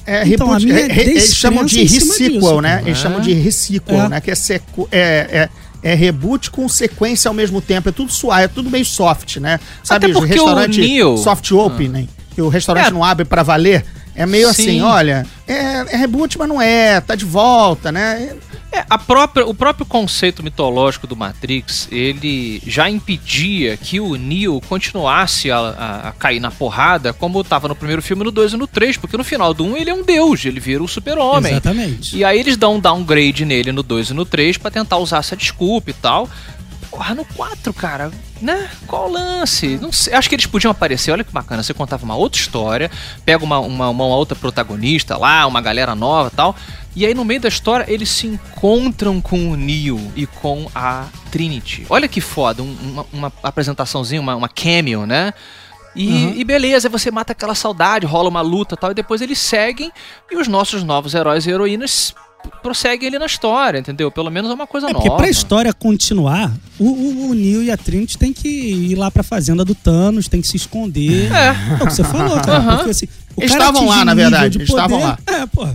É, 0.06 0.28
Então, 0.28 0.48
reboot, 0.48 0.64
a 0.64 0.74
minha 0.74 0.80
é, 0.80 0.92
é, 1.00 1.02
eles 1.02 1.34
chamam 1.36 1.64
de 1.66 1.88
cima 1.88 2.14
resequel, 2.14 2.40
disso, 2.40 2.62
né? 2.62 2.82
Eles 2.86 2.98
É. 2.98 3.02
chamam 3.02 3.22
de 3.22 3.34
resequel, 3.34 4.02
É. 4.02 4.10
né? 4.10 4.22
Que 4.22 4.32
é, 4.32 4.36
sequ... 4.36 4.88
é, 4.92 5.50
é, 5.82 5.92
é 5.92 5.96
reboot 5.96 6.52
com 6.52 6.68
sequência 6.68 7.30
ao 7.30 7.34
mesmo 7.34 7.62
tempo. 7.62 7.88
É 7.90 7.92
tudo 7.92 8.12
suave, 8.12 8.44
é 8.44 8.48
tudo 8.48 8.70
meio 8.70 8.86
soft, 8.86 9.38
né? 9.38 9.60
Sabe, 9.84 10.06
Até 10.08 10.16
o 10.18 10.20
porque 10.20 10.34
o 10.34 10.36
restaurante 10.46 10.82
Neo- 10.82 11.18
soft 11.18 11.52
opening, 11.52 12.10
que 12.36 12.42
o 12.42 12.50
restaurante 12.50 12.88
É. 12.88 12.92
não 12.92 13.04
abre 13.04 13.24
pra 13.26 13.44
valer. 13.44 13.86
É 14.16 14.26
meio 14.26 14.54
Sim. 14.54 14.64
assim, 14.64 14.82
olha, 14.82 15.26
é, 15.48 15.94
é 15.94 15.98
reboot, 15.98 16.38
mas 16.38 16.48
não 16.48 16.62
é, 16.62 17.00
tá 17.02 17.16
de 17.16 17.26
volta, 17.26 17.92
né? 17.92 18.34
É, 18.74 18.84
a 18.90 18.98
própria, 18.98 19.46
o 19.46 19.54
próprio 19.54 19.86
conceito 19.86 20.42
mitológico 20.42 21.06
do 21.06 21.16
Matrix, 21.16 21.88
ele 21.92 22.60
já 22.66 22.90
impedia 22.90 23.78
que 23.78 24.00
o 24.00 24.16
Neo 24.16 24.60
continuasse 24.68 25.52
a, 25.52 25.58
a- 25.60 26.10
a 26.10 26.12
cair 26.14 26.40
na 26.40 26.50
porrada 26.50 27.14
como 27.14 27.40
estava 27.42 27.68
no 27.68 27.76
primeiro 27.76 28.02
filme, 28.02 28.24
no 28.24 28.32
2 28.32 28.54
e 28.54 28.58
no 28.58 28.66
3, 28.66 28.98
porque 28.98 29.16
no 29.16 29.24
final 29.24 29.54
do 29.54 29.64
1 29.64 29.78
ele 29.78 29.90
é 29.92 29.94
um 29.94 30.04
deus, 30.04 30.44
ele 30.46 30.60
vira 30.60 30.82
o 30.84 30.88
super-homem. 30.88 31.52
Exatamente. 31.52 32.18
E 32.18 32.26
aí 32.26 32.40
eles 32.40 32.58
dão 32.58 32.76
um 32.76 32.80
downgrade 32.80 33.46
nele 33.46 33.72
no 33.72 33.84
2 33.84 34.10
e 34.10 34.14
no 34.16 34.26
3 34.26 34.58
pra 34.58 34.72
tentar 34.72 34.98
usar 34.98 35.18
essa 35.20 35.36
desculpa 35.38 35.92
e 35.92 35.94
tal. 35.94 36.28
Porra, 36.90 37.16
no 37.16 37.26
4, 37.26 37.74
cara, 37.74 38.12
né? 38.40 38.70
Qual 38.86 39.10
o 39.10 39.12
lance? 39.12 39.80
Não 39.82 39.92
sei. 39.92 40.14
Acho 40.14 40.30
que 40.30 40.36
eles 40.36 40.46
podiam 40.46 40.70
aparecer, 40.70 41.12
olha 41.12 41.24
que 41.24 41.32
bacana. 41.34 41.64
Você 41.64 41.74
contava 41.74 42.06
uma 42.06 42.16
outra 42.16 42.40
história, 42.40 42.92
pega 43.26 43.44
uma, 43.44 43.58
uma, 43.60 43.90
uma 43.90 44.06
outra 44.06 44.36
protagonista 44.36 45.18
lá, 45.18 45.48
uma 45.48 45.60
galera 45.60 45.96
nova 45.96 46.30
e 46.32 46.36
tal. 46.36 46.56
E 46.96 47.06
aí 47.06 47.14
no 47.14 47.26
meio 47.26 47.40
da 47.42 47.48
história 47.48 47.86
eles 47.92 48.10
se 48.10 48.28
encontram 48.28 49.20
com 49.22 49.52
o 49.52 49.56
Neo 49.56 50.00
e 50.16 50.26
com 50.28 50.68
a 50.76 51.08
Trinity. 51.32 51.86
Olha 51.90 52.08
que 52.08 52.22
foda, 52.22 52.62
um- 52.62 52.76
uma, 52.84 53.06
uma 53.12 53.34
apresentaçãozinha, 53.42 54.22
uma, 54.22 54.36
uma 54.36 54.50
cameo, 54.50 55.06
né? 55.06 55.34
E, 55.96 56.40
e 56.40 56.44
beleza, 56.44 56.90
você 56.90 57.12
mata 57.12 57.34
aquela 57.34 57.54
saudade, 57.54 58.06
rola 58.08 58.28
uma 58.28 58.42
luta 58.42 58.74
e 58.74 58.78
tal, 58.78 58.92
e 58.92 58.94
depois 58.96 59.22
eles 59.22 59.38
seguem 59.38 59.92
e 60.32 60.36
os 60.36 60.48
nossos 60.48 60.84
novos 60.84 61.14
heróis 61.14 61.46
e 61.46 61.52
heroínas 61.52 62.16
prosseguem 62.62 63.08
ali 63.08 63.20
na 63.20 63.26
história, 63.28 63.78
entendeu? 63.80 64.10
Pelo 64.12 64.30
menos 64.32 64.50
é 64.50 64.54
uma 64.54 64.66
coisa 64.68 64.88
É 64.90 64.92
nova. 64.94 65.06
porque 65.06 65.16
pra 65.18 65.30
história 65.30 65.72
continuar, 65.72 66.52
o, 66.80 66.86
o, 66.90 67.30
o 67.30 67.34
Neo 67.36 67.62
e 67.64 67.70
a 67.72 67.78
Trinity 67.78 68.18
tem 68.18 68.34
que 68.34 68.48
ir 68.50 68.96
lá 68.96 69.10
pra 69.12 69.22
fazenda 69.24 69.64
do 69.64 69.74
Thanos, 69.76 70.28
tem 70.28 70.42
que 70.42 70.48
se 70.48 70.58
esconder. 70.58 71.32
É. 71.32 71.56
É 71.80 71.84
o 71.84 71.88
que 71.88 71.94
você 71.94 72.04
falou, 72.04 72.40
cara. 72.42 72.58
Aham. 72.58 72.76
Porque, 72.78 72.90
assim, 72.92 73.08
o 73.36 73.42
Eles 73.42 73.52
cara 73.52 73.66
estavam 73.66 73.88
lá, 73.88 74.04
na 74.04 74.14
verdade, 74.16 74.50
de 74.50 74.58
eles 74.58 74.70
estavam 74.70 75.00
poder- 75.00 75.16
lá. 75.32 75.42
É, 75.42 75.46
pô. 75.46 75.68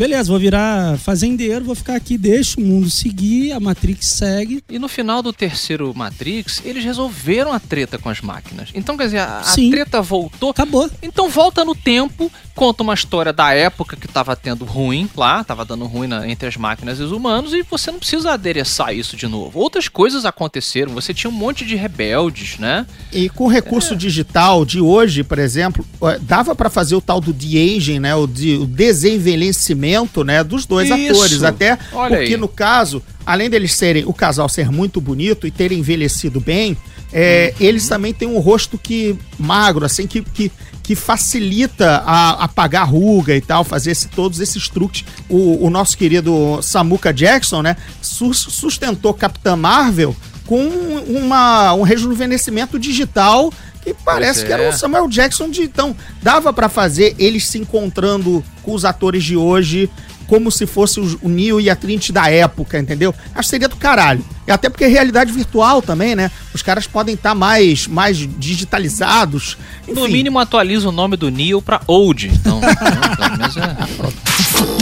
Beleza, 0.00 0.30
vou 0.30 0.40
virar 0.40 0.96
fazendeiro, 0.96 1.62
vou 1.62 1.74
ficar 1.74 1.94
aqui, 1.94 2.16
deixa 2.16 2.58
o 2.58 2.64
mundo 2.64 2.88
seguir, 2.88 3.52
a 3.52 3.60
Matrix 3.60 4.06
segue. 4.06 4.64
E 4.70 4.78
no 4.78 4.88
final 4.88 5.20
do 5.22 5.30
terceiro 5.30 5.92
Matrix, 5.94 6.62
eles 6.64 6.82
resolveram 6.82 7.52
a 7.52 7.60
treta 7.60 7.98
com 7.98 8.08
as 8.08 8.22
máquinas. 8.22 8.70
Então, 8.74 8.96
quer 8.96 9.04
dizer, 9.04 9.18
a, 9.18 9.40
a 9.40 9.54
treta 9.54 10.00
voltou. 10.00 10.48
Acabou. 10.52 10.88
Então 11.02 11.28
volta 11.28 11.66
no 11.66 11.74
tempo, 11.74 12.32
conta 12.54 12.82
uma 12.82 12.94
história 12.94 13.30
da 13.30 13.52
época 13.52 13.94
que 13.94 14.08
tava 14.08 14.34
tendo 14.34 14.64
ruim 14.64 15.06
lá, 15.14 15.44
tava 15.44 15.66
dando 15.66 15.84
ruim 15.84 16.06
na- 16.06 16.26
entre 16.26 16.48
as 16.48 16.56
máquinas 16.56 16.98
e 16.98 17.02
os 17.02 17.12
humanos, 17.12 17.52
e 17.52 17.60
você 17.62 17.90
não 17.90 17.98
precisa 17.98 18.32
adereçar 18.32 18.94
isso 18.94 19.18
de 19.18 19.26
novo. 19.26 19.58
Outras 19.60 19.86
coisas 19.86 20.24
aconteceram, 20.24 20.94
você 20.94 21.12
tinha 21.12 21.30
um 21.30 21.34
monte 21.34 21.62
de 21.66 21.76
rebeldes, 21.76 22.56
né? 22.58 22.86
E 23.12 23.28
com 23.28 23.50
É. 23.50 23.54
recurso 23.54 23.94
digital 23.94 24.64
de 24.64 24.80
hoje, 24.80 25.22
por 25.22 25.38
exemplo, 25.38 25.84
eh, 26.04 26.18
dava 26.22 26.54
pra 26.56 26.70
fazer 26.70 26.94
o 26.94 27.02
tal 27.02 27.20
do 27.20 27.34
de-aging, 27.34 27.98
né? 27.98 28.14
O, 28.14 28.26
de, 28.26 28.54
o 28.56 28.64
desenvelhecimento, 28.64 29.89
né? 30.24 30.42
Dos 30.44 30.66
dois 30.66 30.88
Isso. 30.90 31.12
atores. 31.12 31.42
Até 31.42 31.78
Olha 31.92 32.16
porque, 32.18 32.34
aí. 32.34 32.36
no 32.36 32.48
caso, 32.48 33.02
além 33.26 33.48
deles 33.50 33.74
serem, 33.74 34.04
o 34.04 34.12
casal 34.12 34.48
ser 34.48 34.70
muito 34.70 35.00
bonito 35.00 35.46
e 35.46 35.50
terem 35.50 35.78
envelhecido 35.80 36.40
bem, 36.40 36.76
é, 37.12 37.54
Uhum. 37.58 37.66
eles 37.66 37.88
também 37.88 38.12
têm 38.14 38.28
um 38.28 38.38
rosto 38.38 38.78
que 38.78 39.16
magro, 39.38 39.84
assim, 39.84 40.06
que, 40.06 40.22
que, 40.22 40.50
que 40.82 40.94
facilita 40.94 42.02
a 42.06 42.44
apagar 42.44 42.88
ruga 42.88 43.34
e 43.36 43.40
tal, 43.40 43.64
fazer 43.64 43.90
esse- 43.92 44.08
todos 44.08 44.38
esses 44.40 44.68
truques. 44.68 45.04
O, 45.28 45.66
o 45.66 45.70
nosso 45.70 45.96
querido 45.98 46.60
Samuka 46.62 47.12
Jackson, 47.12 47.62
né? 47.62 47.76
sus- 48.00 48.38
sustentou 48.50 49.12
Capitã 49.12 49.56
Marvel 49.56 50.14
com 50.46 50.64
uma, 51.06 51.72
um 51.74 51.82
rejuvenescimento 51.82 52.78
digital 52.78 53.52
que 53.82 53.94
parece 53.94 54.44
que 54.44 54.52
era 54.52 54.62
é. 54.64 54.68
o 54.68 54.72
Samuel 54.72 55.08
Jackson 55.08 55.50
de 55.50 55.62
então 55.62 55.96
dava 56.22 56.52
pra 56.52 56.68
fazer 56.68 57.14
eles 57.18 57.46
se 57.46 57.58
encontrando 57.58 58.44
com 58.62 58.74
os 58.74 58.84
atores 58.84 59.24
de 59.24 59.36
hoje 59.36 59.90
como 60.30 60.48
se 60.48 60.64
fosse 60.64 61.00
o, 61.00 61.28
Neo 61.28 61.60
e 61.60 61.68
a 61.68 61.74
Trinity 61.74 62.12
da 62.12 62.30
época, 62.30 62.78
entendeu? 62.78 63.12
Acho 63.34 63.48
que 63.48 63.48
seria 63.48 63.68
do 63.68 63.74
caralho. 63.74 64.24
E 64.46 64.52
até 64.52 64.68
porque 64.68 64.84
é 64.84 64.86
realidade 64.86 65.32
virtual 65.32 65.82
também, 65.82 66.14
né? 66.14 66.30
Os 66.54 66.62
caras 66.62 66.86
podem 66.86 67.16
estar 67.16 67.34
mais, 67.34 67.88
mais 67.88 68.16
digitalizados. 68.16 69.58
No 69.88 70.04
Enfim, 70.04 70.12
mínimo 70.12 70.38
atualiza 70.38 70.88
o 70.88 70.92
nome 70.92 71.16
do 71.16 71.32
Neo 71.32 71.60
pra 71.60 71.80
Old. 71.84 72.28
Então, 72.28 72.60
pelo 73.18 73.38
menos 73.38 73.56
é. 73.56 73.76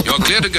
You're 0.04 0.22
clear 0.22 0.42
to 0.42 0.50
go. 0.50 0.58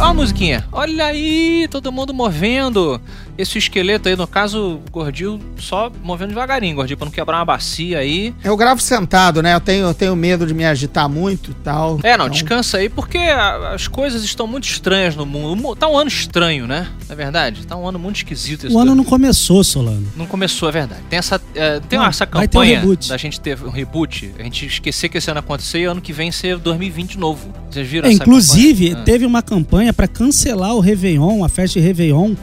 ó 0.00 0.06
a 0.06 0.14
musiquinha. 0.14 0.66
Olha 0.72 1.06
aí, 1.06 1.68
todo 1.70 1.92
mundo 1.92 2.12
movendo. 2.12 3.00
Esse 3.38 3.56
esqueleto 3.56 4.08
aí, 4.08 4.16
no 4.16 4.26
caso, 4.26 4.80
o 4.86 4.90
gordinho 4.90 5.38
só 5.56 5.92
movendo 6.02 6.30
devagarinho, 6.30 6.74
gordinho, 6.74 6.96
pra 6.96 7.04
não 7.04 7.12
quebrar 7.12 7.38
uma 7.38 7.44
bacia 7.44 7.98
aí. 8.00 8.34
Eu 8.42 8.56
gravo 8.56 8.80
sentado, 8.82 9.40
né? 9.40 9.54
Eu 9.54 9.60
tenho, 9.60 9.86
eu 9.86 9.94
tenho 9.94 10.16
medo 10.16 10.44
de 10.44 10.52
me 10.52 10.64
agitar 10.64 11.08
muito 11.08 11.52
e 11.52 11.54
tal. 11.54 12.00
É, 12.02 12.16
não, 12.16 12.24
Então, 12.26 12.30
descansa 12.30 12.78
aí, 12.78 12.88
porque 12.88 13.16
a- 13.18 13.74
as 13.74 13.86
coisas 13.86 14.24
estão 14.24 14.46
muito 14.46 14.64
estranhas 14.68 15.14
no 15.14 15.24
mundo. 15.24 15.76
Tá 15.76 15.86
um 15.88 15.96
ano 15.96 16.08
estranho, 16.08 16.66
né? 16.66 16.88
É 17.08 17.14
verdade? 17.14 17.64
Tá 17.64 17.76
um 17.76 17.86
ano 17.88 17.98
muito 17.98 18.16
esquisito 18.16 18.66
esse 18.66 18.74
O 18.74 18.78
ano 18.80 18.94
não 18.94 19.04
começou, 19.04 19.62
Solano. 19.62 20.06
Não 20.16 20.26
começou, 20.26 20.68
é 20.68 20.72
verdade. 20.72 21.02
Tem 21.08 21.18
essa, 21.18 21.40
é, 21.54 21.78
tem 21.80 21.96
Não, 21.98 22.06
essa 22.06 22.26
ter 22.26 22.36
um 22.36 22.40
campanha 22.40 22.80
reboot. 22.80 23.08
da 23.08 23.16
gente 23.16 23.40
ter 23.40 23.56
um 23.62 23.70
reboot, 23.70 24.32
a 24.38 24.42
gente 24.42 24.66
esquecer 24.66 25.08
que 25.08 25.18
esse 25.18 25.30
ano 25.30 25.38
acontecer 25.38 25.78
e 25.78 25.84
ano 25.84 26.00
que 26.00 26.12
vem 26.12 26.32
ser 26.32 26.58
2020 26.58 27.10
de 27.12 27.18
novo. 27.18 27.48
Vocês 27.70 27.86
viram 27.88 28.08
É, 28.08 28.12
essa 28.12 28.22
inclusive, 28.22 28.86
campanha? 28.88 29.02
Ah. 29.02 29.04
teve 29.04 29.24
uma 29.26 29.42
campanha 29.42 29.92
para 29.92 30.08
cancelar 30.08 30.74
o 30.74 30.80
Réveillon, 30.80 31.44
a 31.44 31.48
festa 31.48 31.78
de 31.78 31.86
Réveillon 31.86 32.34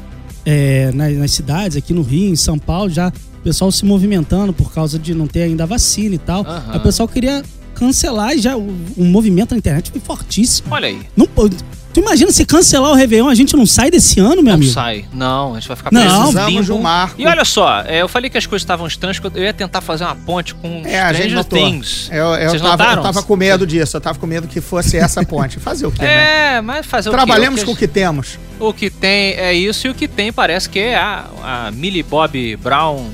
é, 0.46 0.92
nas, 0.94 1.14
nas 1.18 1.32
cidades, 1.32 1.76
aqui 1.76 1.94
no 1.94 2.02
Rio, 2.02 2.32
em 2.32 2.36
São 2.36 2.58
Paulo, 2.58 2.90
já 2.90 3.10
o 3.10 3.44
pessoal 3.44 3.72
se 3.72 3.86
movimentando 3.86 4.54
por 4.54 4.74
causa 4.74 4.98
de 4.98 5.14
não 5.14 5.28
ter 5.28 5.44
ainda 5.44 5.64
a 5.64 5.68
vacina 5.68 6.16
e 6.16 6.18
tal. 6.18 6.46
Aí 6.48 6.78
O 6.78 6.82
pessoal 6.82 7.08
queria 7.08 7.44
cancelar 7.76 8.34
e 8.34 8.40
já 8.42 8.56
o, 8.58 8.68
o 8.98 9.04
movimento 9.04 9.52
na 9.52 9.58
internet 9.58 9.92
foi 9.92 10.02
fortíssimo. 10.02 10.68
Olha 10.72 10.88
aí. 10.88 11.00
Não, 11.16 11.28
tu 11.28 12.00
imagina 12.02 12.30
se 12.32 12.44
cancelar 12.46 12.92
o 12.92 12.94
Réveillon, 12.96 13.30
a 13.30 13.36
gente 13.36 13.56
não 13.56 13.66
sai 13.66 13.90
desse 13.90 14.20
ano, 14.20 14.36
meu 14.38 14.46
Não 14.46 14.54
amigo? 14.56 14.72
sai. 14.72 15.06
Não, 15.14 15.52
a 15.56 15.60
gente 15.60 15.68
vai 15.70 15.78
ficar 15.78 15.92
Não, 15.94 16.02
preso 16.02 16.16
no 16.18 16.24
Precisamos 16.34 16.66
de 16.66 16.72
um 16.74 16.82
marco. 16.82 17.22
E 17.22 17.26
olha 17.26 17.46
só, 17.46 17.82
é, 17.84 18.02
eu 18.02 18.08
falei 18.10 18.30
que 18.30 18.38
as 18.38 18.46
coisas 18.46 18.64
estavam 18.64 18.86
estranhas, 18.86 19.18
eu 19.34 19.44
ia 19.44 19.54
tentar 19.54 19.80
fazer 19.82 20.04
uma 20.04 20.16
ponte 20.16 20.54
com 20.56 20.82
É, 20.86 21.00
a 21.00 21.14
gente 21.14 21.30
Stranger 21.30 21.36
notou. 21.38 21.60
Things. 21.60 22.10
Eu, 22.12 22.26
eu, 22.36 22.50
Vocês 22.50 22.62
tava, 22.62 22.72
notaram? 22.78 22.98
eu 22.98 23.04
tava 23.04 23.24
com 23.24 23.36
medo 23.38 23.66
disso, 23.66 23.96
eu 23.96 24.02
tava 24.02 24.20
com 24.20 24.28
medo 24.28 24.46
que 24.48 24.60
fosse 24.60 24.98
essa 24.98 25.24
ponte. 25.24 25.58
Fazer 25.60 25.86
o 25.86 25.92
quê, 25.92 26.02
né? 26.02 26.56
É, 26.58 26.62
mas 26.62 26.86
fazer 26.86 27.10
Trabalhamos 27.12 27.62
o 27.62 27.66
com 27.66 27.72
quê? 27.76 27.86
o 27.86 27.88
que 27.88 27.94
temos. 27.94 28.40
O 28.60 28.74
que 28.74 28.90
tem 28.90 29.34
é 29.34 29.54
isso 29.54 29.88
e 29.88 29.90
o 29.90 29.94
que 29.96 30.08
tem 30.08 30.34
parece 30.34 30.70
que 30.70 30.80
é 30.80 30.96
a, 30.96 31.26
a 31.68 31.72
Millie 31.72 32.04
Bob 32.04 32.58
Brown 32.58 33.10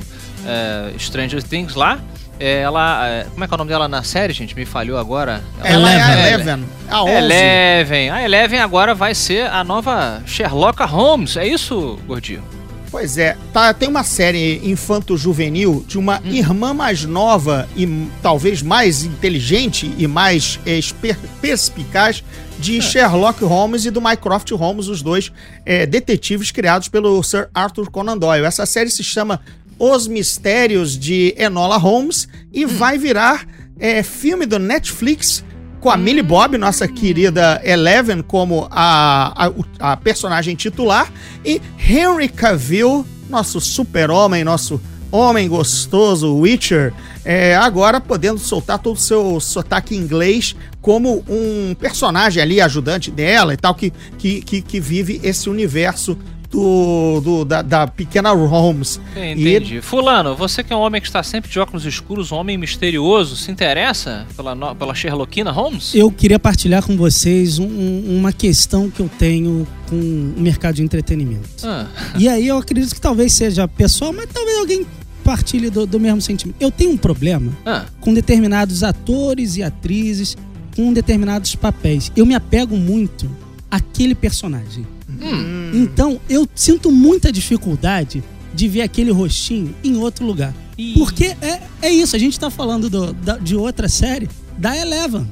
é, 0.46 0.92
Stranger 0.98 1.44
Things 1.44 1.76
lá. 1.76 2.00
É, 2.42 2.62
ela. 2.62 3.08
é, 3.08 3.24
como 3.26 3.44
é 3.44 3.48
que 3.48 3.54
é 3.54 3.56
o 3.56 3.58
nome 3.58 3.70
dela 3.70 3.88
na 3.88 4.04
série, 4.04 4.34
gente? 4.34 4.56
Me 4.56 4.66
falhou 4.66 4.98
agora. 4.98 5.44
Ela 5.64 5.92
é 5.92 6.02
a 6.02 6.12
Eleven. 6.14 6.34
Eleven. 6.34 6.66
A 6.90 7.04
11. 7.04 7.14
Eleven. 7.16 8.10
A 8.10 8.24
Eleven 8.24 8.60
agora 8.60 8.96
vai 8.96 9.14
ser 9.16 9.46
a 9.48 9.64
nova 9.64 10.22
Sherlock 10.26 10.82
Holmes. 10.84 11.38
É 11.38 11.46
isso, 11.48 12.00
Gordinho? 12.08 12.44
Pois 12.90 13.18
é, 13.18 13.38
tá, 13.54 13.74
tem 13.74 13.88
uma 13.88 14.04
série 14.04 14.60
infanto-juvenil 14.70 15.86
de 15.88 15.98
uma 15.98 16.18
Hum. 16.26 16.30
irmã 16.30 16.74
mais 16.74 17.06
nova 17.06 17.68
e 17.76 17.88
talvez 18.22 18.62
mais 18.62 19.04
inteligente 19.06 19.94
e 19.98 20.08
mais 20.08 20.60
esper- 20.66 21.18
perspicaz 21.42 22.22
de 22.60 22.78
É. 22.78 22.82
Sherlock 22.82 23.44
Holmes 23.46 23.86
e 23.86 23.92
do 23.92 24.02
Mycroft 24.02 24.52
Holmes, 24.52 24.88
os 24.90 25.02
dois 25.02 25.32
eh, 25.66 25.86
detetives 25.86 26.52
criados 26.52 26.90
pelo 26.90 27.24
Sir 27.24 27.48
Arthur 27.54 27.90
Conan 27.90 28.18
Doyle. 28.18 28.46
Essa 28.46 28.66
série 28.66 28.90
se 28.92 29.04
chama 29.04 29.40
Os 29.84 30.08
Mistérios 30.08 30.96
de 30.96 31.34
Enola 31.36 31.76
Holmes 31.76 32.28
e 32.54 32.68
vai 32.68 33.00
virar 33.00 33.48
eh, 33.80 34.04
filme 34.04 34.46
do 34.46 34.60
Netflix 34.60 35.44
com 35.80 35.90
a 35.90 35.98
Millie 35.98 36.22
Bob, 36.22 36.56
nossa 36.56 36.88
querida 36.88 37.60
Eleven, 37.64 38.22
como 38.22 38.68
a, 38.70 39.48
a, 39.80 39.94
a 39.94 39.98
personagem 39.98 40.54
titular, 40.56 41.12
e 41.44 41.60
Henry 41.80 42.30
Cavill, 42.30 43.04
nosso 43.28 43.60
super-homem, 43.60 44.44
nosso 44.44 44.80
homem 45.12 45.50
gostoso, 45.50 46.38
Witcher, 46.38 46.94
é, 47.26 47.56
agora 47.56 48.00
podendo 48.00 48.38
soltar 48.38 48.78
todo 48.78 48.98
o 48.98 49.00
seu 49.00 49.40
sotaque 49.40 49.96
inglês 49.96 50.56
como 50.80 51.26
um 51.28 51.74
personagem 51.74 52.44
ali, 52.44 52.62
ajudante 52.62 53.10
dela 53.10 53.56
e 53.56 53.58
tal, 53.58 53.74
que, 53.74 53.92
que, 54.20 54.44
que, 54.44 54.62
que 54.62 54.80
vive 54.80 55.20
esse 55.24 55.50
universo 55.50 56.16
do, 56.52 57.22
do- 57.22 57.46
da, 57.46 57.62
da 57.62 57.88
pequena 57.88 58.32
Holmes. 58.32 59.00
E 59.16 59.32
Entendi. 59.32 59.82
Fulano, 59.82 60.36
você 60.36 60.64
que 60.64 60.74
é 60.74 60.76
um 60.76 60.80
homem 60.82 61.00
que 61.02 61.08
está 61.08 61.24
sempre 61.24 61.50
de 61.50 61.58
óculos 61.60 61.86
escuros, 61.86 62.32
um 62.32 62.36
homem 62.36 62.58
misterioso, 62.58 63.36
se 63.38 63.50
interessa 63.50 64.28
pela, 64.36 64.54
no- 64.54 64.76
pela 64.76 64.94
Sherlockina 64.94 65.50
Holmes? 65.52 65.96
Eu 65.96 66.12
queria 66.12 66.38
partilhar 66.38 66.84
com 66.86 66.98
vocês 66.98 67.58
um- 67.58 68.18
uma 68.18 68.34
questão 68.34 68.90
que 68.90 69.00
eu 69.00 69.10
tenho 69.18 69.66
com 69.90 69.96
o 69.96 70.34
mercado 70.42 70.76
de 70.76 70.84
entretenimento. 70.84 71.48
Ah, 71.64 71.88
E 72.20 72.28
aí 72.28 72.48
eu 72.48 72.58
acredito 72.58 72.94
que 72.94 73.02
talvez 73.02 73.34
seja 73.34 73.68
pessoal, 73.68 74.12
mas 74.14 74.28
talvez 74.34 74.58
alguém 74.60 74.86
partilhe 75.24 75.70
do, 75.70 75.86
do 75.86 76.00
mesmo 76.00 76.20
sentimento. 76.22 76.58
Eu 76.60 76.70
tenho 76.72 76.92
um 76.92 76.98
problema 76.98 77.52
ah, 77.66 77.86
com 78.02 78.14
determinados 78.14 78.84
atores 78.84 79.56
e 79.56 79.64
atrizes 79.64 80.36
com 80.76 80.92
determinados 80.92 81.56
papéis. 81.56 82.12
Eu 82.16 82.26
me 82.26 82.34
apego 82.36 82.76
muito 82.76 83.30
àquele 83.70 84.16
personagem. 84.16 84.86
Hum, 85.22 85.72
Então 85.74 86.20
eu 86.30 86.48
sinto 86.56 86.92
muita 86.92 87.32
dificuldade 87.32 88.24
de 88.54 88.68
ver 88.68 88.82
aquele 88.82 89.12
rostinho 89.12 89.74
em 89.84 89.96
outro 89.98 90.26
lugar. 90.26 90.54
Ih. 90.78 90.94
Porque 90.98 91.36
é, 91.42 91.60
é 91.82 91.90
isso, 91.90 92.16
a 92.16 92.20
gente 92.20 92.40
tá 92.40 92.50
falando 92.50 92.90
do- 92.90 93.14
da- 93.14 93.38
de 93.38 93.56
outra 93.56 93.88
série, 93.90 94.30
da 94.58 94.76
Eleven. 94.78 95.28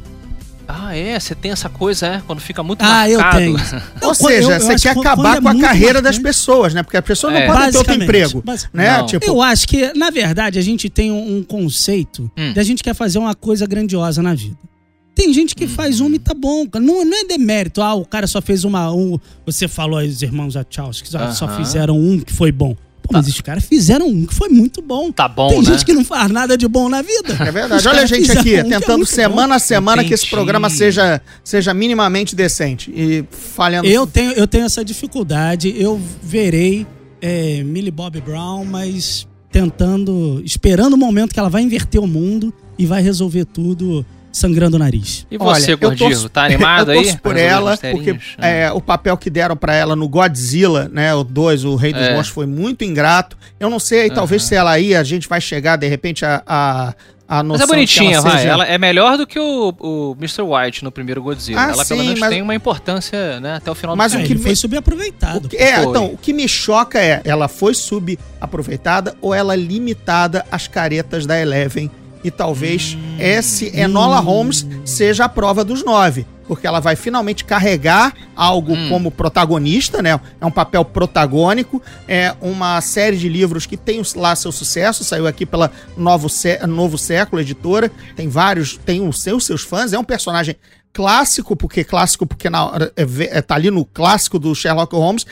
Ah, 0.71 0.95
é? 0.95 1.19
Você 1.19 1.33
tem 1.33 1.49
essa 1.51 1.67
coisa, 1.67 2.05
é? 2.05 2.21
Quando 2.27 2.39
fica 2.39 2.61
muito 2.61 2.83
Ah, 2.83 3.09
eu 3.09 3.17
marcado. 3.19 3.39
tenho. 3.43 3.57
Ou 4.03 4.13
seja, 4.13 4.51
eu- 4.51 4.51
eu 4.51 4.61
você 4.61 4.75
quer 4.75 4.93
que 4.93 4.99
acabar 4.99 5.37
é 5.37 5.41
com 5.41 5.47
a 5.49 5.59
carreira 5.59 5.99
das 5.99 6.19
pessoas, 6.19 6.75
né? 6.75 6.83
Porque 6.83 6.95
as 6.95 7.03
pessoas 7.03 7.33
não 7.33 7.39
É. 7.41 7.47
podem 7.47 7.71
ter 7.71 7.77
outro 7.79 7.93
emprego, 7.95 8.43
né? 8.71 8.97
Não. 8.99 9.05
Tipo, 9.07 9.25
Eu 9.25 9.41
acho 9.41 9.67
que, 9.67 9.91
na 9.97 10.11
verdade, 10.11 10.59
a 10.59 10.61
gente 10.61 10.87
tem 10.87 11.11
um, 11.11 11.37
um 11.39 11.43
conceito 11.43 12.29
Hum. 12.37 12.53
de 12.53 12.59
a 12.59 12.63
gente 12.63 12.83
quer 12.83 12.93
fazer 12.93 13.17
uma 13.17 13.33
coisa 13.33 13.65
grandiosa 13.65 14.21
na 14.21 14.35
vida. 14.35 14.55
Tem 15.19 15.33
gente 15.33 15.53
que 15.53 15.67
faz 15.67 15.99
uma 15.99 16.15
e 16.15 16.19
tá 16.19 16.33
bom. 16.33 16.65
Não, 16.75 17.03
não 17.03 17.17
é 17.17 17.25
demérito. 17.25 17.81
Ah, 17.81 17.93
o 17.93 18.05
cara 18.05 18.25
só 18.25 18.41
fez 18.41 18.63
uma. 18.63 18.89
Um, 18.89 19.19
você 19.45 19.67
falou 19.67 19.99
aí, 19.99 20.07
os 20.07 20.21
irmãos 20.21 20.53
Wachowski, 20.53 21.09
só, 21.09 21.29
só 21.33 21.43
Aham. 21.43 21.57
fizeram 21.57 21.99
um 21.99 22.21
que 22.21 22.31
foi 22.31 22.53
bom. 22.53 22.73
Pô, 23.01 23.09
mas 23.11 23.27
os 23.27 23.41
caras 23.41 23.65
fizeram 23.65 24.07
um 24.07 24.25
que 24.25 24.33
foi 24.33 24.47
muito 24.47 24.81
bom. 24.81 25.11
Tá 25.11 25.27
bom, 25.27 25.49
Tem 25.49 25.59
né? 25.59 25.65
gente 25.65 25.83
que 25.85 25.91
não 25.91 26.05
faz 26.05 26.31
nada 26.31 26.57
de 26.57 26.65
bom 26.69 26.87
na 26.87 27.01
vida. 27.01 27.33
É 27.33 27.51
verdade. 27.51 27.81
Os 27.81 27.85
Olha 27.85 28.03
a 28.03 28.05
gente 28.05 28.31
aqui, 28.31 28.39
um 28.39 28.43
que 28.43 28.55
é 28.55 28.63
tentando 28.63 28.99
muito 28.99 29.09
semana 29.09 29.55
a 29.55 29.59
semana 29.59 30.05
que 30.05 30.13
esse 30.13 30.23
Entendi. 30.23 30.35
programa 30.37 30.69
seja, 30.69 31.21
seja 31.43 31.73
minimamente 31.73 32.33
decente. 32.33 32.89
E 32.95 33.25
falhando. 33.29 33.89
Eu 33.89 34.07
tenho, 34.07 34.31
eu 34.31 34.47
tenho 34.47 34.63
essa 34.63 34.85
dificuldade. 34.85 35.75
Eu 35.77 35.99
verei 36.23 36.87
é, 37.21 37.61
Millie 37.61 37.91
Bob 37.91 38.21
Brown, 38.21 38.63
mas 38.63 39.27
tentando, 39.51 40.41
esperando 40.45 40.93
o 40.93 40.97
momento 40.97 41.33
que 41.33 41.39
ela 41.41 41.49
vai 41.49 41.61
inverter 41.61 41.99
o 41.99 42.07
mundo 42.07 42.53
e 42.77 42.85
vai 42.85 43.01
resolver 43.01 43.43
tudo 43.43 44.05
sangrando 44.31 44.75
o 44.75 44.79
nariz. 44.79 45.25
E 45.31 45.37
você, 45.37 45.73
eu 45.73 45.77
Gordinho, 45.77 46.09
torço- 46.11 46.29
tá 46.29 46.43
animado 46.45 46.91
eu 46.91 46.99
aí? 46.99 47.03
torço 47.05 47.19
por 47.19 47.33
Pra 47.33 47.41
resolver 47.41 47.69
ela, 47.71 47.77
porque 47.95 48.19
é, 48.37 48.71
o 48.71 48.79
papel 48.81 49.17
que 49.17 49.29
deram 49.29 49.55
pra 49.57 49.73
ela 49.75 49.95
no 49.95 50.07
Godzilla, 50.07 50.89
né, 50.91 51.13
o 51.15 51.23
2, 51.23 51.65
o 51.65 51.75
Rei 51.75 51.93
dos 51.93 52.01
É. 52.03 52.09
Monstros, 52.11 52.29
foi 52.33 52.45
muito 52.45 52.83
ingrato. 52.83 53.37
Eu 53.59 53.69
não 53.69 53.79
sei, 53.79 54.09
talvez 54.09 54.43
se 54.43 54.55
ela 54.55 54.71
aí, 54.71 54.95
a 54.95 55.03
gente 55.03 55.27
vai 55.27 55.41
chegar, 55.41 55.75
de 55.77 55.87
repente, 55.87 56.23
a, 56.25 56.41
a, 56.45 56.93
a 57.27 57.43
Mas 57.43 57.45
noção 57.47 57.63
é 57.65 57.67
bonitinha, 57.67 58.09
que 58.09 58.13
ela 58.15 58.21
vai. 58.23 58.37
seja... 58.37 58.49
Ela 58.49 58.65
é 58.65 58.77
melhor 58.77 59.17
do 59.17 59.27
que 59.27 59.39
o, 59.39 59.73
o 59.79 60.15
Mr. 60.19 60.41
White 60.41 60.83
no 60.83 60.91
primeiro 60.91 61.21
Godzilla. 61.21 61.59
Ah, 61.61 61.71
ela 61.71 61.85
pelo 61.85 61.99
sim, 61.99 62.05
menos 62.07 62.19
mas- 62.19 62.29
tem 62.29 62.41
uma 62.41 62.55
importância, 62.55 63.39
né, 63.39 63.55
até 63.55 63.69
o 63.69 63.75
final 63.75 63.95
Mas 63.95 64.11
do 64.13 64.17
o 64.17 64.21
É, 64.21 64.25
filme. 64.25 64.37
que 64.37 64.43
foi 64.43 64.55
subaproveitado. 64.55 65.45
O 65.45 65.49
que- 65.49 65.57
é, 65.57 65.75
Foi. 65.75 65.85
então, 65.85 66.05
o 66.07 66.17
que 66.17 66.33
me 66.33 66.47
choca 66.47 66.99
é, 66.99 67.21
ela 67.23 67.47
foi 67.47 67.73
subaproveitada 67.73 69.15
ou 69.21 69.33
ela 69.33 69.55
limitada 69.55 70.45
às 70.51 70.67
caretas 70.67 71.25
da 71.25 71.39
Eleven? 71.39 71.89
E 72.23 72.29
talvez 72.31 72.97
esse 73.17 73.67
Enola 73.77 74.19
Holmes 74.19 74.65
seja 74.85 75.25
a 75.25 75.29
prova 75.29 75.63
dos 75.63 75.83
nove. 75.83 76.25
Porque 76.47 76.65
ela 76.65 76.79
vai 76.79 76.95
finalmente 76.95 77.45
carregar 77.45 78.11
algo 78.35 78.73
Hum. 78.73 78.89
como 78.89 79.11
protagonista, 79.11 80.01
né? 80.01 80.19
É 80.41 80.45
um 80.45 80.49
papel 80.49 80.83
protagônico. 80.83 81.79
É 82.07 82.33
uma 82.41 82.81
série 82.81 83.17
de 83.17 83.29
livros 83.29 83.67
que 83.67 83.77
tem 83.77 84.01
lá 84.15 84.35
seu 84.35 84.51
sucesso. 84.51 85.03
Saiu 85.03 85.27
aqui 85.27 85.45
pela 85.45 85.71
Novo, 85.95 86.27
Sé- 86.27 86.65
Novo 86.65 86.97
Século, 86.97 87.39
editora. 87.41 87.91
Tem 88.15 88.27
vários, 88.27 88.77
tem 88.83 89.07
os 89.07 89.21
seus, 89.21 89.45
seus 89.45 89.61
fãs. 89.61 89.93
É 89.93 89.99
um 89.99 90.03
personagem 90.03 90.55
clássico, 90.93 91.55
porque 91.55 91.83
clássico 91.83 92.25
porque 92.25 92.49
na 92.49 92.71
é, 92.95 93.37
é, 93.37 93.41
tá 93.41 93.55
ali 93.55 93.69
no 93.71 93.85
clássico 93.85 94.39
do 94.39 94.53
Sherlock 94.53 94.95
Holmes. 94.95 95.25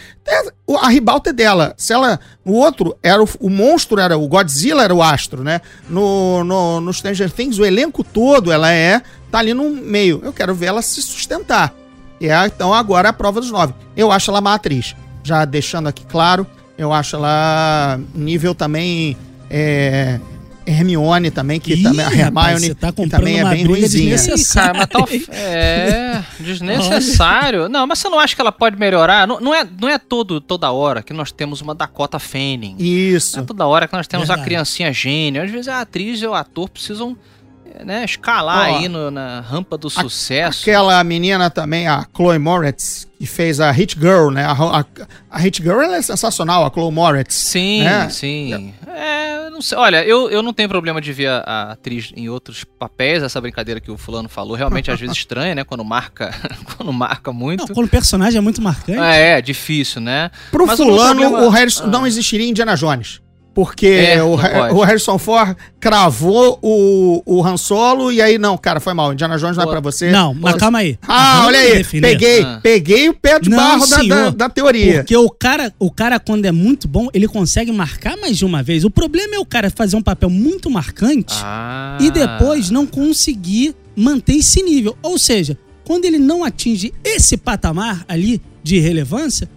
A 0.81 0.89
ribalta 0.89 1.29
é 1.31 1.33
dela. 1.33 1.73
Se 1.77 1.93
ela. 1.93 2.19
O 2.45 2.53
outro 2.53 2.97
era 3.01 3.21
o, 3.21 3.27
o 3.39 3.49
monstro, 3.49 3.99
era 3.99 4.17
o 4.17 4.27
Godzilla, 4.27 4.83
era 4.83 4.93
o 4.93 5.03
astro, 5.03 5.43
né? 5.43 5.61
No, 5.89 6.43
no, 6.43 6.81
no 6.81 6.93
Stranger 6.93 7.31
Things, 7.31 7.57
o 7.59 7.65
elenco 7.65 8.03
todo, 8.03 8.51
ela 8.51 8.71
é. 8.71 9.01
tá 9.31 9.39
ali 9.39 9.53
no 9.53 9.69
meio. 9.69 10.21
Eu 10.23 10.33
quero 10.33 10.53
ver 10.53 10.67
ela 10.67 10.81
se 10.81 11.01
sustentar. 11.01 11.73
E 12.19 12.29
é, 12.29 12.45
então 12.45 12.73
agora 12.73 13.09
é 13.09 13.11
a 13.11 13.13
prova 13.13 13.39
dos 13.39 13.51
nove. 13.51 13.73
Eu 13.95 14.11
acho 14.11 14.31
ela 14.31 14.39
uma 14.39 14.53
atriz. 14.53 14.95
Já 15.23 15.43
deixando 15.45 15.87
aqui 15.87 16.05
claro, 16.05 16.47
eu 16.77 16.93
acho 16.93 17.15
ela 17.15 17.99
nível 18.15 18.55
também. 18.55 19.17
É, 19.49 20.19
Hermione 20.67 21.31
também, 21.31 21.59
que 21.59 21.73
Ih, 21.73 21.83
também 21.83 22.05
a 22.05 22.11
Hermione 22.11 22.75
tá 22.75 22.91
que 22.91 23.07
também 23.07 23.39
é 23.39 23.45
bem 23.45 23.65
cara, 24.53 24.73
mas 24.73 24.87
tá 24.87 24.99
of- 24.99 25.27
É, 25.31 26.23
desnecessário. 26.39 27.69
Não, 27.69 27.87
mas 27.87 27.99
você 27.99 28.09
não 28.09 28.19
acha 28.19 28.35
que 28.35 28.41
ela 28.41 28.51
pode 28.51 28.77
melhorar? 28.77 29.27
Não, 29.27 29.39
não 29.39 29.53
é, 29.53 29.65
não 29.79 29.87
é 29.89 29.97
todo, 29.97 30.39
toda 30.41 30.71
hora 30.71 31.01
que 31.01 31.13
nós 31.13 31.31
temos 31.31 31.61
uma 31.61 31.73
Dakota 31.73 32.19
Fanning. 32.19 32.75
Não 32.79 32.85
Isso. 32.85 33.39
é 33.39 33.43
toda 33.43 33.65
hora 33.65 33.87
que 33.87 33.95
nós 33.95 34.07
temos 34.07 34.29
a 34.29 34.33
Verdade. 34.33 34.47
criancinha 34.49 34.91
gênio. 34.93 35.43
Às 35.43 35.51
vezes 35.51 35.67
a 35.67 35.81
atriz 35.81 36.21
e 36.21 36.27
o 36.27 36.33
ator 36.33 36.69
precisam 36.69 37.15
né, 37.85 38.03
escalar 38.05 38.69
Ó, 38.71 38.77
aí 38.77 38.87
no- 38.89 39.11
na 39.11 39.41
rampa 39.41 39.77
do 39.77 39.89
sucesso. 39.89 40.61
Aquela 40.61 41.03
menina 41.03 41.49
também, 41.49 41.87
a 41.87 42.05
Chloe 42.15 42.37
Moretz, 42.39 43.07
que 43.19 43.25
fez 43.25 43.59
a 43.59 43.71
Hit 43.71 43.97
Girl, 43.99 44.29
né? 44.29 44.45
A, 44.45 44.51
a, 44.51 44.85
a 45.31 45.37
Hit 45.39 45.61
Girl 45.61 45.81
ela 45.81 45.95
é 45.97 46.01
sensacional, 46.01 46.65
a 46.65 46.69
Chloe 46.69 46.91
Moretz. 46.91 47.33
Sim, 47.35 47.83
né? 47.83 48.09
sim. 48.09 48.73
É, 48.87 49.49
não 49.49 49.61
sei. 49.61 49.77
Olha, 49.77 50.03
eu, 50.05 50.29
eu 50.29 50.43
não 50.43 50.53
tenho 50.53 50.69
problema 50.69 51.01
de 51.01 51.11
ver 51.13 51.27
a, 51.29 51.37
a 51.45 51.71
atriz 51.71 52.11
em 52.15 52.29
outros 52.29 52.63
papéis, 52.63 53.23
essa 53.23 53.39
brincadeira 53.41 53.79
que 53.79 53.89
o 53.91 53.97
fulano 53.97 54.29
falou, 54.29 54.55
realmente 54.55 54.91
às 54.91 54.99
vezes 54.99 55.15
estranha, 55.17 55.55
né? 55.55 55.63
Quando 55.63 55.83
marca, 55.83 56.33
quando 56.77 56.93
marca 56.93 57.31
muito. 57.33 57.61
Não, 57.67 57.67
quando 57.75 57.87
o 57.87 57.89
personagem 57.89 58.37
é 58.37 58.41
muito 58.41 58.61
marcante. 58.61 58.99
É, 58.99 59.37
é 59.37 59.41
difícil, 59.41 59.99
né? 60.01 60.29
Pro 60.51 60.67
Mas 60.67 60.79
o 60.79 60.83
fulano, 60.83 61.19
problema- 61.21 61.45
o 61.45 61.49
Harrison 61.49 61.83
Ah. 61.85 61.87
não 61.87 62.05
existiria 62.07 62.47
Indiana 62.47 62.75
Jones. 62.75 63.19
Porque 63.57 63.87
É, 63.87 64.21
o, 64.21 64.33
o 64.75 64.83
Harrison 64.83 65.17
Ford 65.17 65.57
cravou 65.79 66.59
o, 66.61 67.23
o 67.25 67.43
Han 67.43 67.57
Solo 67.57 68.11
e 68.11 68.21
aí, 68.21 68.37
não, 68.37 68.55
cara, 68.55 68.79
foi 68.79 68.93
mal. 68.93 69.11
Indiana 69.13 69.35
Jones 69.39 69.57
não 69.57 69.63
é 69.63 69.67
pra 69.67 69.79
você. 69.79 70.11
Não, 70.11 70.31
mas 70.31 70.53
calma 70.57 70.77
aí. 70.77 70.95
Ah, 71.07 71.37
Vamos 71.37 71.47
olha 71.47 71.59
aí, 71.61 71.73
defender. 71.77 72.07
peguei, 72.09 72.43
Ah. 72.43 72.59
peguei 72.61 73.09
o 73.09 73.15
pé 73.15 73.39
de 73.39 73.49
Não, 73.49 73.57
barro 73.57 73.87
da, 73.87 73.95
da, 73.97 74.01
senhor. 74.03 74.31
da 74.31 74.47
teoria. 74.47 74.97
Porque 74.97 75.17
o 75.17 75.27
cara, 75.27 75.73
o 75.79 75.89
cara, 75.89 76.19
quando 76.19 76.45
é 76.45 76.51
muito 76.51 76.87
bom, 76.87 77.07
ele 77.15 77.27
consegue 77.27 77.71
marcar 77.71 78.15
mais 78.17 78.37
de 78.37 78.45
uma 78.45 78.61
vez. 78.61 78.83
O 78.83 78.91
problema 78.91 79.35
é 79.35 79.39
o 79.39 79.45
cara 79.45 79.71
fazer 79.71 79.95
um 79.95 80.03
papel 80.03 80.29
muito 80.29 80.69
marcante 80.69 81.33
Ah. 81.41 81.97
e 81.99 82.11
depois 82.11 82.69
não 82.69 82.85
conseguir 82.85 83.73
manter 83.95 84.35
esse 84.35 84.61
nível. 84.61 84.95
Ou 85.01 85.17
seja, 85.17 85.57
quando 85.83 86.05
ele 86.05 86.19
não 86.19 86.43
atinge 86.43 86.93
esse 87.03 87.35
patamar 87.37 88.05
ali 88.07 88.39
de 88.61 88.77
relevância, 88.79 89.49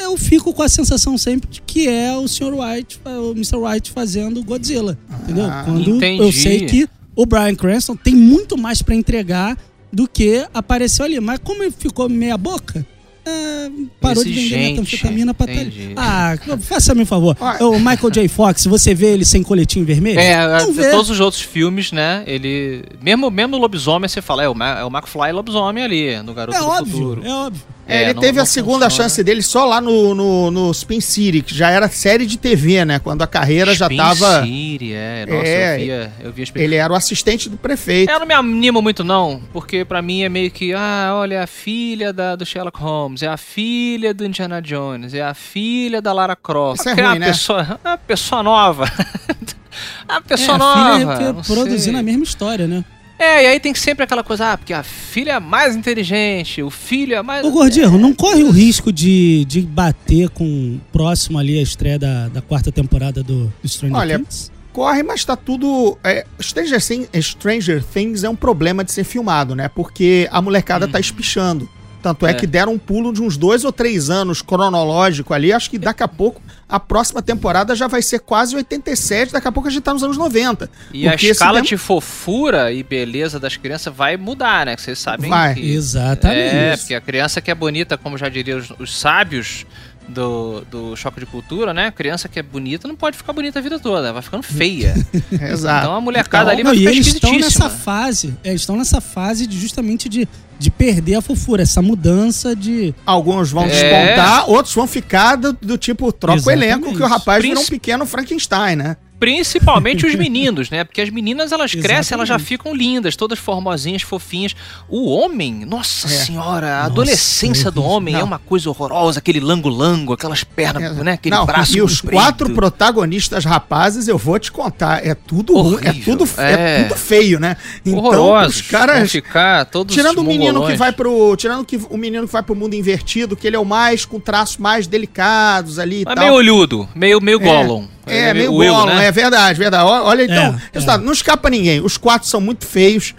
eu 0.00 0.16
fico 0.16 0.52
com 0.52 0.62
a 0.62 0.68
sensação 0.68 1.16
sempre 1.18 1.48
de 1.50 1.60
que 1.62 1.88
é 1.88 2.16
o 2.16 2.26
Sr. 2.28 2.52
White, 2.54 3.00
o 3.04 3.32
Mr. 3.32 3.56
White 3.56 3.90
fazendo 3.90 4.42
Godzilla. 4.42 4.98
Entendeu? 5.22 5.46
Ah, 5.46 5.62
Quando 5.64 5.96
entendi. 5.96 6.22
eu 6.22 6.32
sei 6.32 6.66
que 6.66 6.88
o 7.16 7.26
Brian 7.26 7.54
Cranston 7.54 7.96
tem 7.96 8.14
muito 8.14 8.56
mais 8.56 8.82
pra 8.82 8.94
entregar 8.94 9.56
do 9.92 10.08
que 10.08 10.46
apareceu 10.54 11.04
ali. 11.04 11.20
Mas 11.20 11.38
como 11.42 11.62
ele 11.62 11.74
ficou 11.76 12.08
meia 12.08 12.36
boca, 12.38 12.86
é, 13.26 13.70
parou 14.00 14.24
de 14.24 14.30
vender 14.30 14.40
Exigente, 14.40 14.80
metanfetamina 14.80 15.34
pra 15.34 15.46
ali. 15.50 15.60
entendi. 15.60 15.92
Ah, 15.96 16.34
faça-me 16.60 17.02
um 17.02 17.06
favor. 17.06 17.36
O 17.60 17.78
Michael 17.78 18.10
J. 18.10 18.28
Fox, 18.28 18.64
você 18.64 18.94
vê 18.94 19.08
ele 19.12 19.24
sem 19.26 19.42
coletinho 19.42 19.84
vermelho? 19.84 20.18
É, 20.18 20.36
não 20.62 20.70
é, 20.70 20.72
vê. 20.72 20.90
todos 20.90 21.10
os 21.10 21.20
outros 21.20 21.42
filmes, 21.42 21.92
né? 21.92 22.24
Ele. 22.26 22.82
Mesmo, 23.02 23.30
mesmo 23.30 23.52
no 23.52 23.58
lobisomem, 23.58 24.08
você 24.08 24.22
fala, 24.22 24.42
é 24.42 24.48
o, 24.48 24.54
Ma- 24.54 24.78
é 24.80 24.84
o 24.84 24.88
McFly 24.88 25.32
lobisomem 25.32 25.84
ali, 25.84 26.22
no 26.22 26.32
Garoto 26.32 26.56
É 26.56 26.60
do 26.60 26.66
óbvio, 26.66 26.92
Futuro. 26.96 27.26
é 27.26 27.32
óbvio. 27.34 27.62
É, 27.90 28.02
ele 28.04 28.14
não- 28.14 28.20
teve 28.20 28.36
não 28.36 28.42
a 28.42 28.46
segunda 28.46 28.84
funciona. 28.86 29.08
chance 29.08 29.24
dele 29.24 29.42
só 29.42 29.64
lá 29.64 29.80
no, 29.80 30.14
no, 30.14 30.50
no 30.50 30.70
Spin 30.70 31.00
City, 31.00 31.42
que 31.42 31.54
já 31.54 31.70
era 31.70 31.88
série 31.88 32.24
de 32.26 32.38
TV, 32.38 32.84
né? 32.84 32.98
Quando 32.98 33.22
a 33.22 33.26
carreira 33.26 33.74
já 33.74 33.86
Spin 33.86 33.96
tava. 33.96 34.42
City, 34.42 34.92
é. 34.94 35.26
Nossa, 35.28 35.46
É, 35.46 35.74
eu 35.74 35.78
via, 35.80 36.12
eu 36.24 36.32
via 36.32 36.44
Spin 36.44 36.60
Ele 36.60 36.74
era 36.76 36.92
o 36.92 36.96
assistente 36.96 37.48
do 37.48 37.56
prefeito. 37.56 38.10
Eu 38.10 38.20
não 38.20 38.26
me 38.26 38.34
animo 38.34 38.80
muito, 38.80 39.02
não, 39.04 39.42
porque 39.52 39.84
pra 39.84 40.00
mim 40.00 40.22
é 40.22 40.28
meio 40.28 40.50
que, 40.50 40.72
ah, 40.72 41.12
olha, 41.14 41.34
é 41.36 41.42
a 41.42 41.46
filha 41.46 42.12
da, 42.12 42.36
do 42.36 42.46
Sherlock 42.46 42.78
Holmes, 42.80 43.22
é 43.22 43.28
a 43.28 43.36
filha 43.36 44.14
do 44.14 44.24
Indiana 44.24 44.60
Jones, 44.62 45.12
é 45.14 45.22
a 45.22 45.34
filha 45.34 46.00
da 46.00 46.12
Lara 46.12 46.36
Croft. 46.36 46.80
Isso 46.80 46.88
é 46.88 46.94
Que 46.94 47.00
ruim, 47.00 47.10
uma 47.12 47.18
né? 47.18 47.26
pessoa, 47.26 47.80
uma 47.84 47.98
pessoa 47.98 48.42
nova. 48.42 48.84
a 50.08 50.20
pessoa 50.20 50.56
é, 50.56 50.58
nova. 50.58 51.12
a 51.12 51.16
filha 51.16 51.32
não 51.32 51.42
produzindo 51.42 51.92
sei. 51.92 52.00
a 52.00 52.02
mesma 52.02 52.24
história, 52.24 52.66
né? 52.66 52.84
É, 53.20 53.44
e 53.44 53.46
aí 53.48 53.60
tem 53.60 53.74
sempre 53.74 54.04
aquela 54.04 54.24
coisa, 54.24 54.52
ah, 54.52 54.56
porque 54.56 54.72
a 54.72 54.82
filha 54.82 55.32
é 55.32 55.40
mais 55.40 55.76
inteligente, 55.76 56.62
o 56.62 56.70
filho 56.70 57.14
é 57.14 57.22
mais. 57.22 57.44
Ô, 57.44 57.50
Gordinho, 57.50 57.98
não 57.98 58.14
corre 58.14 58.42
o 58.42 58.50
risco 58.50 58.90
de, 58.90 59.44
de 59.44 59.60
bater 59.60 60.30
com 60.30 60.80
próximo 60.90 61.38
ali 61.38 61.58
a 61.58 61.62
estreia 61.62 61.98
da, 61.98 62.28
da 62.28 62.40
quarta 62.40 62.72
temporada 62.72 63.22
do, 63.22 63.52
do 63.62 63.68
Stranger 63.68 63.98
Olha, 63.98 64.18
Things? 64.18 64.50
Corre, 64.72 65.02
mas 65.02 65.22
tá 65.22 65.36
tudo. 65.36 65.98
É, 66.02 66.24
Stranger, 66.40 66.82
Things, 66.82 67.08
Stranger 67.20 67.84
Things 67.84 68.24
é 68.24 68.28
um 68.30 68.36
problema 68.36 68.82
de 68.82 68.90
ser 68.90 69.04
filmado, 69.04 69.54
né? 69.54 69.68
Porque 69.68 70.26
a 70.32 70.40
molecada 70.40 70.88
tá 70.88 70.98
espichando. 70.98 71.68
Tanto 72.02 72.26
é, 72.26 72.30
É. 72.30 72.34
que 72.34 72.46
deram 72.46 72.72
um 72.72 72.78
pulo 72.78 73.12
de 73.12 73.22
uns 73.22 73.36
dois 73.36 73.64
ou 73.64 73.70
três 73.72 74.08
anos 74.10 74.40
cronológico 74.42 75.34
ali. 75.34 75.52
Acho 75.52 75.68
que 75.70 75.78
daqui 75.78 76.02
a 76.02 76.08
pouco 76.08 76.40
a 76.68 76.78
próxima 76.80 77.20
temporada 77.20 77.74
já 77.74 77.86
vai 77.88 78.00
ser 78.00 78.20
quase 78.20 78.54
87. 78.56 79.32
Daqui 79.32 79.48
a 79.48 79.52
pouco 79.52 79.68
a 79.68 79.70
gente 79.72 79.82
tá 79.82 79.92
nos 79.92 80.02
anos 80.02 80.16
90. 80.16 80.70
E 80.92 81.08
a 81.08 81.14
escala 81.14 81.60
dem- 81.60 81.68
de 81.68 81.76
fofura 81.76 82.72
e 82.72 82.82
beleza 82.82 83.38
das 83.40 83.56
crianças 83.56 83.94
vai 83.94 84.16
mudar, 84.16 84.66
né? 84.66 84.76
Que 84.76 84.82
vocês 84.82 84.98
sabem 84.98 85.28
Vai. 85.28 85.54
que. 85.54 85.72
Exatamente. 85.72 86.40
É, 86.56 86.76
porque 86.76 86.94
a 86.94 87.00
criança 87.00 87.40
que 87.40 87.50
é 87.50 87.54
bonita, 87.54 87.98
como 87.98 88.16
já 88.16 88.28
diriam 88.28 88.58
os, 88.58 88.70
os 88.78 88.96
sábios 88.98 89.66
do, 90.10 90.60
do 90.70 90.96
choque 90.96 91.20
de 91.20 91.26
cultura, 91.26 91.72
né? 91.72 91.90
Criança 91.90 92.28
que 92.28 92.38
é 92.38 92.42
bonita 92.42 92.86
não 92.88 92.96
pode 92.96 93.16
ficar 93.16 93.32
bonita 93.32 93.58
a 93.58 93.62
vida 93.62 93.78
toda, 93.78 94.12
vai 94.12 94.20
ficando 94.22 94.42
feia. 94.42 94.94
Exato. 95.32 95.84
Então 95.86 95.96
a 95.96 96.00
molecada 96.00 96.52
Então, 96.52 96.52
ali 96.52 96.62
Não, 96.62 96.70
vai 96.72 96.76
e 96.76 96.78
ficar 96.80 96.90
eles 96.92 97.06
estão 97.14 97.38
nessa 97.38 97.70
fase, 97.70 98.34
é, 98.44 98.50
eles 98.50 98.62
estão 98.62 98.76
nessa 98.76 99.00
fase 99.00 99.46
de 99.46 99.58
justamente 99.58 100.08
de, 100.08 100.28
de 100.58 100.70
perder 100.70 101.14
a 101.16 101.20
fofura, 101.22 101.62
essa 101.62 101.80
mudança 101.80 102.54
de. 102.54 102.94
Alguns 103.06 103.50
vão 103.50 103.64
É. 103.64 103.68
despontar, 103.68 104.50
outros 104.50 104.74
vão 104.74 104.86
ficar 104.86 105.36
do, 105.36 105.52
do 105.52 105.78
tipo, 105.78 106.12
troca 106.12 106.42
o 106.46 106.50
elenco, 106.50 106.94
que 106.94 107.02
o 107.02 107.06
rapaz 107.06 107.42
vira 107.42 107.54
um 107.54 107.56
Princi- 107.58 107.70
pequeno 107.70 108.04
Frankenstein, 108.06 108.76
né? 108.76 108.96
Principalmente 109.20 110.06
os 110.06 110.14
meninos, 110.16 110.70
né? 110.70 110.82
Porque 110.82 111.00
as 111.00 111.10
meninas 111.10 111.52
elas 111.52 111.72
crescem, 111.72 112.14
elas 112.16 112.26
já 112.26 112.34
Exatamente. 112.36 112.48
ficam 112.48 112.74
lindas, 112.74 113.14
todas 113.14 113.38
formosinhas, 113.38 114.02
fofinhas. 114.02 114.56
O 114.88 115.10
homem, 115.10 115.64
nossa 115.66 116.06
É. 116.08 116.10
senhora, 116.10 116.66
a 116.66 116.76
Nossa, 116.78 116.86
adolescência 116.86 117.70
do 117.70 117.84
homem 117.84 118.14
é 118.14 118.18
Não. 118.18 118.24
uma 118.26 118.38
coisa 118.38 118.68
horrorosa, 118.70 119.18
aquele 119.18 119.38
lango-lango, 119.38 120.14
aquelas 120.14 120.42
pernas, 120.42 120.96
né? 120.96 121.12
Aquele 121.12 121.36
Não, 121.36 121.44
braço 121.44 121.76
e 121.76 121.82
os 121.82 122.00
quatro 122.00 122.50
protagonistas 122.54 123.44
rapazes, 123.44 124.08
eu 124.08 124.16
vou 124.16 124.38
te 124.38 124.50
contar, 124.50 125.06
é 125.06 125.14
tudo 125.14 125.56
ruim, 125.60 125.80
é 125.84 125.92
tudo, 125.92 126.24
é. 126.38 126.52
é. 126.52 126.82
tudo 126.84 126.98
feio, 126.98 127.38
né? 127.38 127.56
horrorosos. 127.86 128.56
os 128.56 128.62
caras 128.62 129.10
ficar 129.12 129.66
todos 129.66 129.94
Tirando 129.94 130.18
o 130.18 130.24
menino 130.24 130.66
que 130.66 130.74
vai 130.74 130.92
pro. 130.92 131.36
Tirando 131.36 131.64
que, 131.64 131.76
o 131.90 131.96
menino 131.96 132.26
que 132.26 132.32
vai 132.32 132.42
pro 132.42 132.54
mundo 132.54 132.74
invertido, 132.74 133.36
que 133.36 133.46
ele 133.46 133.56
é 133.56 133.58
o 133.58 133.64
mais 133.64 134.04
com 134.04 134.18
traços 134.18 134.56
mais 134.56 134.86
delicados 134.86 135.78
ali 135.78 136.02
e 136.02 136.04
Mas 136.04 136.14
tal. 136.14 136.24
meio 136.24 136.34
olhudo, 136.36 136.88
meio, 136.94 137.20
meio 137.20 137.38
Gollum. 137.38 137.86
É, 138.06 138.32
meio 138.34 138.52
o 138.52 138.62
eu, 138.64 138.72
Gollum, 138.74 138.94
né? 138.94 139.06
é 139.06 139.12
verdade, 139.12 139.58
verdade. 139.58 139.84
Olha, 139.84 140.24
então, 140.24 140.54
É, 140.54 140.60
resultado, 140.72 141.04
não 141.04 141.12
escapa 141.12 141.48
ninguém. 141.50 141.80
Os 141.80 141.96
quatro 141.96 142.26
são 142.28 142.40
muito 142.40 142.66
feios. 142.66 143.14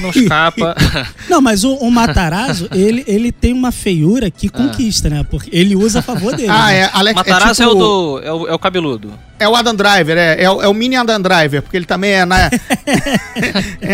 Não 0.00 0.10
escapa. 0.10 0.74
Não, 1.30 1.40
mas 1.40 1.62
o, 1.64 1.74
o 1.76 1.90
Matarazzo, 1.90 2.68
ele, 2.74 3.04
ele 3.06 3.30
tem 3.32 3.52
uma 3.52 3.70
feiura 3.72 4.30
que 4.30 4.48
conquista, 4.48 5.08
né? 5.08 5.24
Porque 5.30 5.48
ele 5.52 5.76
usa 5.76 6.00
a 6.00 6.02
favor 6.02 6.34
dele. 6.34 6.48
ah, 6.50 6.66
né? 6.66 6.78
é, 6.80 6.90
Alex, 6.92 7.16
Matarazzo 7.16 7.62
é, 7.62 7.66
tipo- 7.66 7.76
o 7.76 8.18
do. 8.18 8.20
É 8.24 8.32
o, 8.32 8.48
é 8.48 8.54
o 8.54 8.58
cabeludo. 8.58 9.12
É 9.38 9.48
o 9.48 9.54
Adam 9.54 9.74
Driver, 9.74 10.16
é, 10.16 10.42
é, 10.42 10.50
o, 10.50 10.62
é 10.62 10.68
o 10.68 10.74
mini 10.74 10.96
Adam 10.96 11.20
Driver, 11.20 11.62
porque 11.62 11.76
ele 11.76 11.86
também 11.86 12.12
é 12.12 12.24
na. 12.24 12.50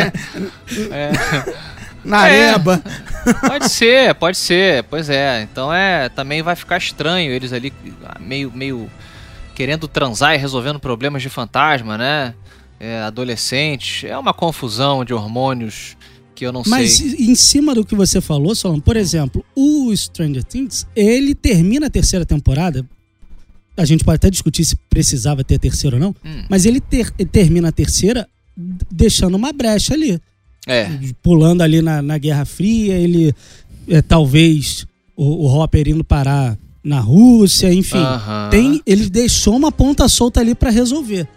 É. 0.93 1.11
na 2.05 2.29
É. 2.29 2.51
areba. 2.51 2.83
Pode 3.47 3.69
ser, 3.71 4.15
pode 4.15 4.37
ser. 4.39 4.85
Pois 4.85 5.11
é. 5.11 5.43
Então 5.43 5.73
é. 5.73 6.09
Também 6.09 6.43
vai 6.43 6.57
ficar 6.57 6.79
estranho 6.79 7.31
eles 7.33 7.53
ali 7.53 7.73
meio, 8.19 8.51
meio 8.55 8.91
querendo 9.61 9.87
transar 9.87 10.35
e 10.35 10.39
resolvendo 10.39 10.81
problemas 10.81 11.21
de 11.21 11.29
fantasma, 11.29 11.99
né? 11.99 12.35
É, 12.81 13.03
adolescentes. 13.03 14.05
É 14.05 14.17
uma 14.17 14.33
confusão 14.33 15.05
de 15.05 15.13
hormônios 15.13 15.99
que 16.35 16.47
eu 16.47 16.51
não 16.53 16.63
Mas 16.67 16.93
sei. 16.93 17.15
em 17.19 17.35
cima 17.35 17.75
do 17.75 17.85
que 17.85 17.95
você 17.95 18.23
falou, 18.23 18.55
Solon, 18.55 18.81
por 18.81 18.97
exemplo, 18.97 19.45
o 19.55 19.95
Stranger 19.95 20.43
Things, 20.43 20.87
ele 20.97 21.35
termina 21.35 21.89
a 21.89 21.91
terceira 21.91 22.25
temporada. 22.25 22.89
A 23.77 23.85
gente 23.85 24.03
pode 24.03 24.17
até 24.17 24.31
discutir 24.31 24.65
se 24.65 24.77
precisava 24.89 25.45
ter 25.45 25.57
a 25.57 25.59
terceira 25.59 25.97
ou 25.97 26.01
não, 26.01 26.17
Hum. 26.25 26.45
mas 26.49 26.65
ele, 26.65 26.81
ter- 26.81 27.13
ele 27.19 27.29
termina 27.29 27.69
a 27.69 27.73
terceira 27.73 28.27
deixando 28.91 29.35
uma 29.35 29.53
brecha 29.53 29.93
ali. 29.93 30.19
É. 30.67 30.89
Pulando 31.23 31.61
ali 31.61 31.83
na, 31.83 32.01
na 32.01 32.17
Guerra 32.17 32.47
Fria, 32.47 32.95
ele 32.95 33.35
é, 33.87 34.01
talvez 34.01 34.87
o, 35.15 35.45
o 35.47 35.55
Hopper 35.55 35.87
indo 35.87 36.03
parar 36.03 36.57
na 36.83 37.01
Rússia, 37.01 37.73
enfim. 37.73 38.03
Tem, 38.51 38.81
ele 38.87 39.09
deixou 39.11 39.57
uma 39.57 39.71
ponta 39.73 40.09
solta 40.09 40.41
ali 40.41 40.55
pra 40.55 40.71
resolver. 40.71 41.29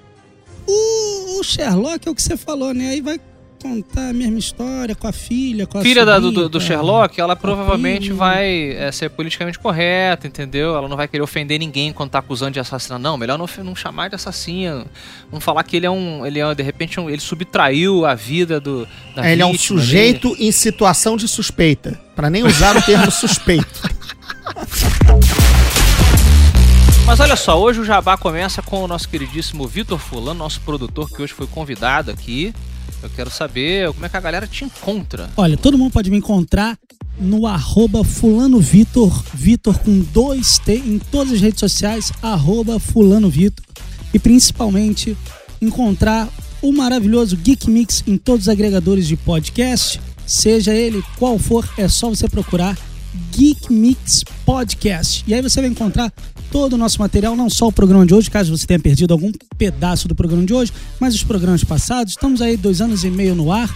O, 0.68 1.40
o 1.40 1.44
Sherlock 1.44 2.08
é 2.08 2.12
o 2.12 2.16
que 2.16 2.22
você 2.22 2.38
falou, 2.38 2.74
né? 2.74 2.90
Aí 2.92 3.02
vai 3.02 3.20
contar 3.62 4.10
a 4.10 4.14
mesma 4.14 4.38
história 4.40 4.94
com 4.94 5.08
a 5.08 5.12
filha, 5.14 5.66
com 5.66 5.78
a 5.78 5.82
filha 5.82 6.06
da- 6.06 6.20
do, 6.20 6.26
sobrinha, 6.26 6.44
do- 6.44 6.50
do 6.50 6.58
a- 6.58 6.62
Sherlock, 6.62 7.20
ela 7.22 7.34
provavelmente 7.34 8.04
filha. 8.08 8.16
vai 8.16 8.72
é, 8.72 8.92
ser 8.92 9.10
politicamente 9.10 9.58
correta, 9.58 10.28
entendeu? 10.28 10.76
Ela 10.76 10.88
não 10.90 10.98
vai 10.98 11.08
querer 11.08 11.24
ofender 11.24 11.58
ninguém 11.60 11.94
quando 11.94 12.10
tá 12.10 12.20
acusando 12.20 12.52
de 12.52 12.60
assassino. 12.60 13.00
Não, 13.00 13.18
melhor 13.18 13.38
não, 13.38 13.48
não 13.64 13.74
chamar 13.76 14.10
de 14.10 14.16
assassino. 14.16 14.86
Não 15.32 15.40
falar 15.40 15.64
que 15.64 15.78
ele 15.78 15.86
é 15.86 15.90
um. 15.92 16.26
Ele 16.26 16.40
é, 16.40 16.56
de 16.56 16.62
repente, 16.64 17.00
um- 17.00 17.10
ele 17.10 17.22
subtraiu 17.22 18.06
a 18.06 18.16
vida 18.16 18.60
do. 18.60 18.86
Da 19.16 19.30
ele 19.32 19.42
é 19.42 19.46
um 19.46 19.52
vítima 19.54 19.80
sujeito 19.80 20.36
em 20.40 20.52
situação 20.52 21.16
de 21.16 21.28
suspeita. 21.28 22.00
Pra 22.18 22.30
nem 22.30 22.44
usar 22.44 22.76
o 22.76 22.82
termo 22.82 23.10
suspeito. 23.12 23.82
Mas 27.06 27.20
olha 27.20 27.36
só, 27.36 27.62
hoje 27.62 27.80
o 27.80 27.86
Jabá 27.86 28.18
começa 28.18 28.62
com 28.62 28.84
o 28.84 28.88
nosso 28.88 29.08
queridíssimo 29.08 29.68
Vitor 29.68 30.00
Fulano, 30.00 30.40
nosso 30.40 30.60
produtor 30.62 31.10
que 31.10 31.22
hoje 31.22 31.34
foi 31.34 31.46
convidado 31.46 32.10
aqui. 32.10 32.54
Eu 33.04 33.10
quero 33.10 33.30
saber 33.30 33.92
como 33.94 34.06
é 34.06 34.10
que 34.10 34.18
a 34.18 34.22
galera 34.22 34.48
te 34.48 34.64
encontra. 34.64 35.30
Olha, 35.36 35.58
todo 35.58 35.78
mundo 35.78 35.92
pode 35.92 36.10
me 36.10 36.18
encontrar 36.18 36.78
no 37.20 37.46
arroba 37.46 38.04
fulano 38.04 38.60
Vitor, 38.60 39.24
Vitor 39.34 39.78
com 39.80 40.00
dois 40.00 40.58
T 40.58 40.76
em 40.76 40.98
todas 40.98 41.34
as 41.34 41.42
redes 41.42 41.60
sociais, 41.60 42.12
arroba 42.22 42.80
fulano 42.80 43.30
Vitor. 43.30 43.64
E 44.14 44.18
principalmente 44.18 45.18
encontrar 45.62 46.30
o 46.62 46.72
maravilhoso 46.72 47.36
Geek 47.36 47.70
Mix 47.70 48.04
em 48.08 48.18
todos 48.18 48.44
os 48.44 48.50
agregadores 48.50 49.08
de 49.08 49.18
podcast. 49.18 50.00
Seja 50.26 50.74
ele 50.74 51.04
qual 51.20 51.38
for, 51.38 51.68
é 51.78 51.88
só 51.90 52.10
você 52.10 52.30
procurar 52.30 52.78
Geek 53.32 53.72
Mix 53.72 54.24
Podcast. 54.46 55.24
E 55.28 55.34
aí 55.34 55.42
você 55.42 55.62
vai 55.62 55.70
encontrar 55.70 56.12
todo 56.52 56.74
o 56.74 56.78
nosso 56.78 57.00
material, 57.00 57.36
não 57.36 57.50
só 57.50 57.68
o 57.68 57.72
programa 57.72 58.06
de 58.06 58.14
hoje, 58.14 58.30
caso 58.30 58.56
você 58.56 58.68
tenha 58.68 58.80
perdido 58.80 59.12
algum 59.14 59.32
pedaço 59.58 60.08
do 60.08 60.16
programa 60.16 60.46
de 60.46 60.54
hoje, 60.54 60.72
mas 61.00 61.16
os 61.16 61.24
programas 61.24 61.64
passados. 61.64 62.14
Estamos 62.14 62.42
aí 62.42 62.56
dois 62.56 62.82
anos 62.82 63.04
e 63.04 63.10
meio 63.10 63.36
no 63.36 63.52
ar. 63.52 63.70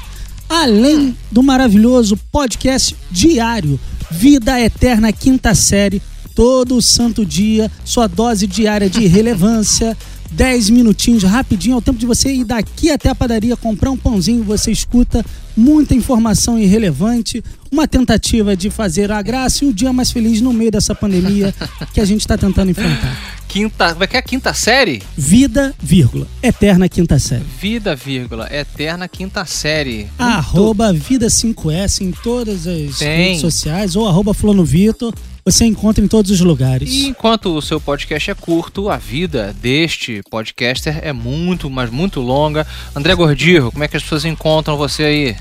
Além 0.49 1.15
do 1.31 1.43
maravilhoso 1.43 2.15
podcast 2.31 2.95
diário 3.11 3.79
Vida 4.09 4.59
Eterna 4.61 5.11
Quinta 5.11 5.53
Série, 5.53 6.01
todo 6.33 6.81
santo 6.81 7.25
dia, 7.25 7.69
sua 7.83 8.07
dose 8.07 8.47
diária 8.47 8.89
de 8.89 9.07
relevância. 9.07 9.97
10 10.31 10.69
minutinhos, 10.69 11.23
rapidinho, 11.23 11.75
ao 11.75 11.81
tempo 11.81 11.97
de 11.99 12.05
você 12.05 12.31
ir 12.33 12.43
daqui 12.43 12.91
até 12.91 13.09
a 13.09 13.15
padaria 13.15 13.55
comprar 13.55 13.91
um 13.91 13.97
pãozinho, 13.97 14.43
você 14.43 14.71
escuta 14.71 15.25
muita 15.55 15.95
informação 15.95 16.59
irrelevante, 16.59 17.43
uma 17.71 17.87
tentativa 17.87 18.55
de 18.55 18.69
fazer 18.69 19.11
a 19.11 19.21
graça 19.21 19.65
e 19.65 19.67
o 19.67 19.73
dia 19.73 19.91
mais 19.91 20.11
feliz 20.11 20.39
no 20.39 20.53
meio 20.53 20.71
dessa 20.71 20.93
pandemia 20.93 21.53
que 21.93 21.99
a 21.99 22.05
gente 22.05 22.21
está 22.21 22.37
tentando 22.37 22.69
enfrentar. 22.69 23.37
Quinta. 23.47 23.93
Como 23.93 24.03
é 24.03 24.07
que 24.07 24.15
é 24.15 24.19
a 24.19 24.23
quinta 24.23 24.53
série? 24.53 25.01
Vida, 25.17 25.73
vírgula, 25.81 26.27
eterna 26.43 26.87
quinta 26.87 27.17
série. 27.17 27.43
Vida, 27.59 27.95
vírgula, 27.95 28.47
eterna 28.51 29.07
quinta 29.07 29.45
série. 29.45 30.07
Arroba 30.19 30.93
Vida5S 30.93 32.01
em 32.01 32.11
todas 32.11 32.67
as 32.67 32.99
Tem. 32.99 33.29
redes 33.29 33.41
sociais 33.41 33.95
ou 33.95 34.07
arroba 34.07 34.33
Fulano 34.33 34.63
Vitor. 34.63 35.13
Você 35.47 35.63
encontra 35.63 36.03
em 36.03 36.09
todos 36.09 36.29
os 36.29 36.41
lugares. 36.41 36.89
E 36.91 37.07
enquanto 37.07 37.55
o 37.55 37.61
seu 37.61 37.79
podcast 37.79 38.29
é 38.29 38.35
curto, 38.35 38.89
a 38.89 38.97
vida 38.97 39.55
deste 39.61 40.21
podcaster 40.29 40.99
é 41.01 41.13
muito, 41.13 41.69
mas 41.69 41.89
muito 41.89 42.19
longa. 42.19 42.67
André 42.93 43.15
Gordirro, 43.15 43.71
como 43.71 43.81
é 43.81 43.87
que 43.87 43.95
as 43.95 44.03
pessoas 44.03 44.25
encontram 44.25 44.75
você 44.75 45.03
aí? 45.03 45.35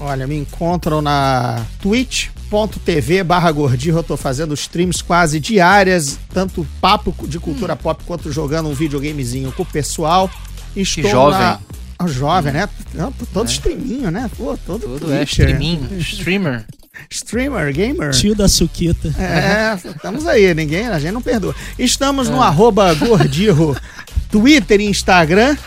Olha, 0.00 0.26
me 0.26 0.36
encontram 0.36 1.00
na 1.00 1.64
twitch.tv 1.80 3.22
barra 3.22 3.52
Gordirro. 3.52 4.00
Eu 4.00 4.02
tô 4.02 4.16
fazendo 4.16 4.54
streams 4.54 5.00
quase 5.04 5.38
diárias, 5.38 6.18
tanto 6.30 6.66
papo 6.80 7.14
de 7.28 7.38
cultura 7.38 7.76
pop 7.76 8.02
quanto 8.04 8.32
jogando 8.32 8.68
um 8.68 8.74
videogamezinho 8.74 9.52
com 9.52 9.62
o 9.62 9.66
pessoal. 9.66 10.28
Estou 10.74 11.08
jovem. 11.08 11.38
na... 11.38 11.60
Ah, 11.96 12.08
jovem, 12.08 12.52
né? 12.52 12.68
Não, 12.92 13.12
tô 13.12 13.24
todo 13.26 13.48
streaminho, 13.48 14.10
né? 14.10 14.28
Pô, 14.36 14.58
todo 14.66 14.98
Tudo 14.98 15.12
é 15.12 15.22
streaming, 15.22 15.96
streamer. 16.00 16.66
Streamer, 17.10 17.72
gamer. 17.72 18.10
Tio 18.12 18.34
da 18.34 18.48
Suquita. 18.48 19.08
É, 19.18 19.74
estamos 19.88 20.26
aí, 20.26 20.52
ninguém, 20.54 20.86
a 20.88 20.98
gente 20.98 21.12
não 21.12 21.22
perdoa. 21.22 21.54
Estamos 21.78 22.28
É. 22.28 22.30
no 22.30 22.42
arroba 22.42 22.92
Gordirro, 22.94 23.76
Twitter 24.30 24.80
e 24.80 24.84
Instagram. 24.86 25.56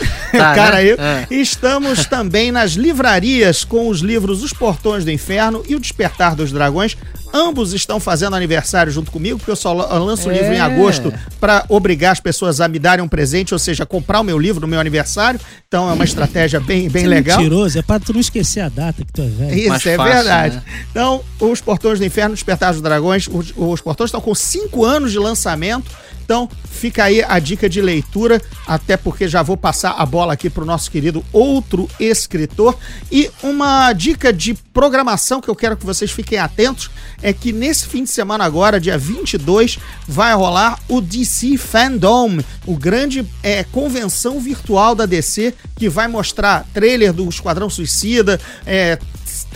Tá, 0.32 0.54
Cara, 0.54 0.76
né? 0.76 0.84
eu. 0.84 0.96
É. 1.00 1.26
Estamos 1.30 2.04
também 2.04 2.52
nas 2.52 2.72
livrarias 2.72 3.64
com 3.64 3.88
os 3.88 4.00
livros 4.00 4.42
Os 4.42 4.52
Portões 4.52 5.04
do 5.04 5.10
Inferno 5.10 5.62
e 5.66 5.74
O 5.74 5.80
Despertar 5.80 6.34
dos 6.34 6.52
Dragões. 6.52 6.96
Ambos 7.32 7.72
estão 7.72 7.98
fazendo 7.98 8.36
aniversário 8.36 8.90
junto 8.92 9.10
comigo, 9.10 9.38
porque 9.38 9.50
eu 9.50 9.56
só 9.56 9.72
la- 9.72 9.98
lanço 9.98 10.28
o 10.28 10.32
livro 10.32 10.52
em 10.52 10.56
É. 10.58 10.60
agosto 10.60 11.12
para 11.40 11.64
obrigar 11.68 12.12
as 12.12 12.20
pessoas 12.20 12.60
a 12.60 12.68
me 12.68 12.78
darem 12.78 13.04
um 13.04 13.08
presente, 13.08 13.52
ou 13.54 13.58
seja, 13.58 13.84
comprar 13.86 14.20
o 14.20 14.24
meu 14.24 14.38
livro 14.38 14.60
no 14.60 14.66
meu 14.68 14.78
aniversário. 14.80 15.40
Então 15.66 15.88
é 15.88 15.92
uma 15.92 16.04
estratégia 16.04 16.60
bem, 16.60 16.88
bem 16.88 17.02
Você 17.02 17.06
é 17.06 17.10
legal. 17.10 17.38
mentiroso, 17.38 17.78
é 17.78 17.82
pra 17.82 17.98
tu 17.98 18.12
não 18.12 18.20
esquecer 18.20 18.60
a 18.60 18.68
data 18.68 19.04
que 19.04 19.12
tu 19.12 19.22
é 19.22 19.26
velho. 19.28 19.58
Isso 19.58 19.68
Mais 19.70 19.86
é 19.86 19.96
fácil, 19.96 20.12
verdade. 20.14 20.56
né? 20.56 20.62
Então, 20.90 21.22
os 21.40 21.60
Portões 21.60 21.98
do 21.98 22.04
Inferno, 22.04 22.34
Despertar 22.34 22.72
dos 22.72 22.82
Dragões, 22.82 23.26
os, 23.30 23.52
os 23.56 23.80
Portões 23.80 24.08
estão 24.08 24.20
com 24.20 24.34
cinco 24.34 24.84
anos 24.84 25.12
de 25.12 25.18
lançamento. 25.18 25.90
Então, 26.24 26.48
fica 26.68 27.04
aí 27.04 27.22
a 27.26 27.38
dica 27.38 27.68
de 27.68 27.80
leitura, 27.80 28.42
até 28.66 28.96
porque 28.96 29.28
já 29.28 29.44
vou 29.44 29.56
passar 29.56 29.85
a 29.90 30.06
bola 30.06 30.32
aqui 30.32 30.48
para 30.48 30.62
o 30.62 30.66
nosso 30.66 30.90
querido 30.90 31.24
outro 31.32 31.88
escritor. 31.98 32.76
E 33.10 33.30
uma 33.42 33.92
dica 33.92 34.32
de 34.32 34.54
programação 34.54 35.40
que 35.40 35.48
eu 35.48 35.56
quero 35.56 35.76
que 35.76 35.86
vocês 35.86 36.10
fiquem 36.10 36.38
atentos 36.38 36.90
é 37.22 37.32
que 37.32 37.52
nesse 37.52 37.86
fim 37.86 38.04
de 38.04 38.10
semana 38.10 38.44
agora, 38.44 38.80
dia 38.80 38.98
22, 38.98 39.78
vai 40.06 40.34
rolar 40.34 40.78
o 40.88 41.00
DC 41.00 41.56
Fandom, 41.56 42.38
o 42.66 42.76
grande 42.76 43.26
é, 43.42 43.64
convenção 43.64 44.40
virtual 44.40 44.94
da 44.94 45.06
DC, 45.06 45.54
que 45.76 45.88
vai 45.88 46.08
mostrar 46.08 46.66
trailer 46.72 47.12
do 47.12 47.28
Esquadrão 47.28 47.70
Suicida, 47.70 48.40
é, 48.66 48.98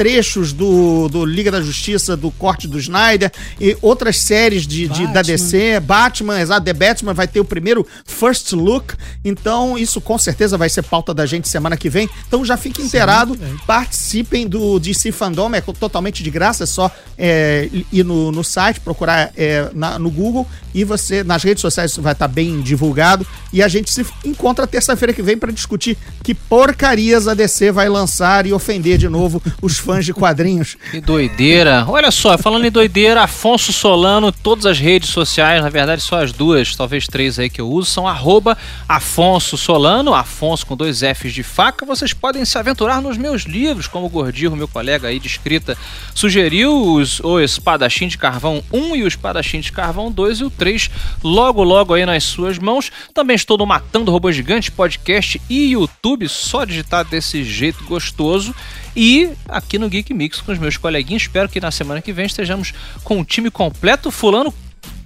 trechos 0.00 0.54
do, 0.54 1.08
do 1.10 1.26
Liga 1.26 1.50
da 1.50 1.60
Justiça, 1.60 2.16
do 2.16 2.30
corte 2.30 2.66
do 2.66 2.78
Snyder 2.78 3.30
e 3.60 3.76
outras 3.82 4.16
séries 4.18 4.66
de, 4.66 4.88
de- 4.88 5.06
da. 5.08 5.20
DC. 5.20 5.78
Batman, 5.80 6.40
exato, 6.40 6.64
The 6.64 6.72
Batman 6.72 7.12
vai 7.12 7.28
ter 7.28 7.38
o 7.38 7.44
primeiro 7.44 7.86
First 8.06 8.52
Look. 8.52 8.94
Então, 9.22 9.76
isso 9.76 10.00
com 10.00 10.16
certeza 10.16 10.56
vai 10.56 10.70
ser 10.70 10.80
pauta 10.84 11.12
da 11.12 11.26
gente 11.26 11.46
semana 11.50 11.76
que 11.76 11.90
vem. 11.90 12.08
Então, 12.26 12.42
já 12.46 12.56
fique 12.56 12.80
inteirado, 12.80 13.36
participem 13.66 14.48
do 14.48 14.78
DC 14.80 15.12
Fandom, 15.12 15.54
é 15.54 15.60
totalmente 15.60 16.22
de 16.22 16.30
graça, 16.30 16.64
é 16.64 16.66
só 16.66 16.90
é, 17.18 17.68
ir 17.92 18.02
no, 18.02 18.32
no 18.32 18.42
site, 18.42 18.80
procurar 18.80 19.30
é, 19.36 19.68
na- 19.74 19.98
no 19.98 20.10
Google 20.10 20.46
e 20.72 20.82
você, 20.82 21.22
nas 21.22 21.42
redes 21.42 21.60
sociais, 21.60 21.90
isso 21.90 22.00
vai 22.00 22.12
estar 22.14 22.26
bem 22.28 22.62
divulgado. 22.62 23.26
E 23.52 23.62
a 23.62 23.68
gente 23.68 23.92
se 23.92 24.06
encontra 24.24 24.66
terça-feira 24.66 25.12
que 25.12 25.22
vem 25.22 25.36
para 25.36 25.52
discutir 25.52 25.98
que 26.22 26.34
porcarias 26.34 27.28
a 27.28 27.34
DC 27.34 27.70
vai 27.70 27.88
lançar 27.88 28.46
e 28.46 28.52
ofender 28.54 28.96
de 28.96 29.08
novo 29.08 29.42
os 29.60 29.76
fãs 29.76 29.89
de 29.98 30.14
quadrinhos. 30.14 30.76
Que 30.90 31.00
doideira. 31.00 31.84
Olha 31.88 32.10
só, 32.10 32.38
falando 32.38 32.64
em 32.64 32.70
doideira, 32.70 33.22
Afonso 33.22 33.72
Solano, 33.72 34.30
todas 34.30 34.66
as 34.66 34.78
redes 34.78 35.10
sociais, 35.10 35.62
na 35.62 35.68
verdade 35.68 36.02
só 36.02 36.22
as 36.22 36.32
duas, 36.32 36.76
talvez 36.76 37.06
três 37.06 37.38
aí 37.38 37.50
que 37.50 37.60
eu 37.60 37.68
uso, 37.68 37.90
são 37.90 38.06
arroba 38.06 38.56
Afonso 38.88 39.56
Solano, 39.56 40.14
Afonso 40.14 40.66
com 40.66 40.76
dois 40.76 41.00
Fs 41.00 41.32
de 41.32 41.42
faca. 41.42 41.84
Vocês 41.84 42.12
podem 42.12 42.44
se 42.44 42.56
aventurar 42.58 43.02
nos 43.02 43.16
meus 43.16 43.42
livros, 43.42 43.86
como 43.86 44.06
o 44.06 44.08
Gordirro, 44.08 44.56
meu 44.56 44.68
colega 44.68 45.08
aí 45.08 45.18
de 45.18 45.26
escrita, 45.26 45.76
sugeriu 46.14 46.94
os, 46.94 47.20
o 47.20 47.40
Espadachim 47.40 48.08
de 48.08 48.18
Carvão 48.18 48.62
1 48.72 48.96
e 48.96 49.02
o 49.02 49.08
Espadachim 49.08 49.60
de 49.60 49.72
Carvão 49.72 50.10
2 50.10 50.40
e 50.40 50.44
o 50.44 50.50
3, 50.50 50.90
logo 51.22 51.62
logo 51.62 51.94
aí 51.94 52.06
nas 52.06 52.24
suas 52.24 52.58
mãos. 52.58 52.90
Também 53.12 53.36
estou 53.36 53.58
no 53.58 53.66
Matando 53.66 54.10
Robô 54.10 54.30
Gigante, 54.30 54.70
podcast 54.70 55.40
e 55.48 55.72
YouTube, 55.72 56.28
só 56.28 56.64
digitar 56.64 57.04
desse 57.04 57.42
jeito 57.44 57.84
gostoso. 57.84 58.54
E 58.96 59.30
aqui 59.48 59.78
no 59.78 59.88
Geek 59.88 60.12
Mix 60.12 60.40
com 60.40 60.52
os 60.52 60.58
meus 60.58 60.76
coleguinhas. 60.76 61.22
Espero 61.22 61.48
que 61.48 61.60
na 61.60 61.70
semana 61.70 62.02
que 62.02 62.12
vem 62.12 62.26
estejamos 62.26 62.72
com 63.04 63.20
o 63.20 63.24
time 63.24 63.50
completo. 63.50 64.10
Fulano, 64.10 64.52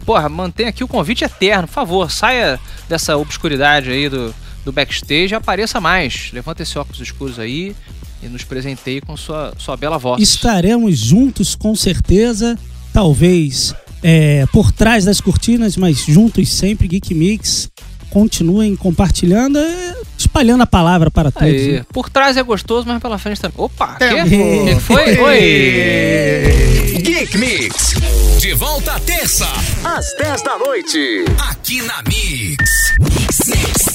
porra, 0.05 0.29
mantém 0.29 0.67
aqui 0.67 0.83
o 0.83 0.89
convite 0.89 1.25
eterno. 1.25 1.69
Por 1.69 1.75
favor, 1.75 2.11
saia 2.11 2.59
dessa 2.89 3.17
obscuridade 3.17 3.91
aí 3.91 4.09
do, 4.09 4.35
do 4.65 4.73
backstage 4.73 5.35
apareça 5.35 5.81
mais. 5.81 6.31
Levanta 6.33 6.63
esse 6.63 6.79
óculos 6.79 7.01
escuros 7.01 7.39
aí 7.39 7.75
e 8.23 8.29
nos 8.29 8.43
presenteie 8.45 9.01
com 9.01 9.17
sua, 9.17 9.53
sua 9.59 9.77
bela 9.77 9.99
voz. 9.99 10.23
Estaremos 10.23 10.99
juntos 10.99 11.55
com 11.55 11.77
certeza, 11.77 12.59
talvez 12.93 13.75
é, 14.03 14.45
por 14.53 14.71
trás 14.71 15.05
das 15.05 15.19
cortinas, 15.19 15.79
mas 15.79 16.05
juntos 16.05 16.51
sempre, 16.51 16.87
Geek 16.87 17.15
Mix. 17.15 17.71
Continuem 18.15 18.77
compartilhando, 18.77 19.59
é, 19.59 19.95
espalhando 20.17 20.63
a 20.63 20.67
palavra 20.67 21.11
para 21.11 21.33
todos. 21.33 21.49
Aí, 21.49 21.73
né? 21.73 21.87
por 21.93 22.09
trás 22.09 22.37
é 22.37 22.45
gostoso, 22.45 22.87
mas 22.87 23.03
pela 23.03 23.19
frente 23.19 23.41
também. 23.41 23.57
Opa, 23.59 23.97
que? 23.97 24.75
Que 24.75 24.81
foi? 24.81 25.19
Oi! 25.19 27.01
Geek 27.03 27.37
Mix. 27.37 27.95
De 28.39 28.55
volta 28.55 28.93
à 28.93 29.01
terça, 29.01 29.49
às 29.83 30.15
10 30.17 30.43
da 30.43 30.57
noite. 30.59 31.25
Aqui 31.51 31.83
na 31.83 32.05
Mix. 32.07 33.94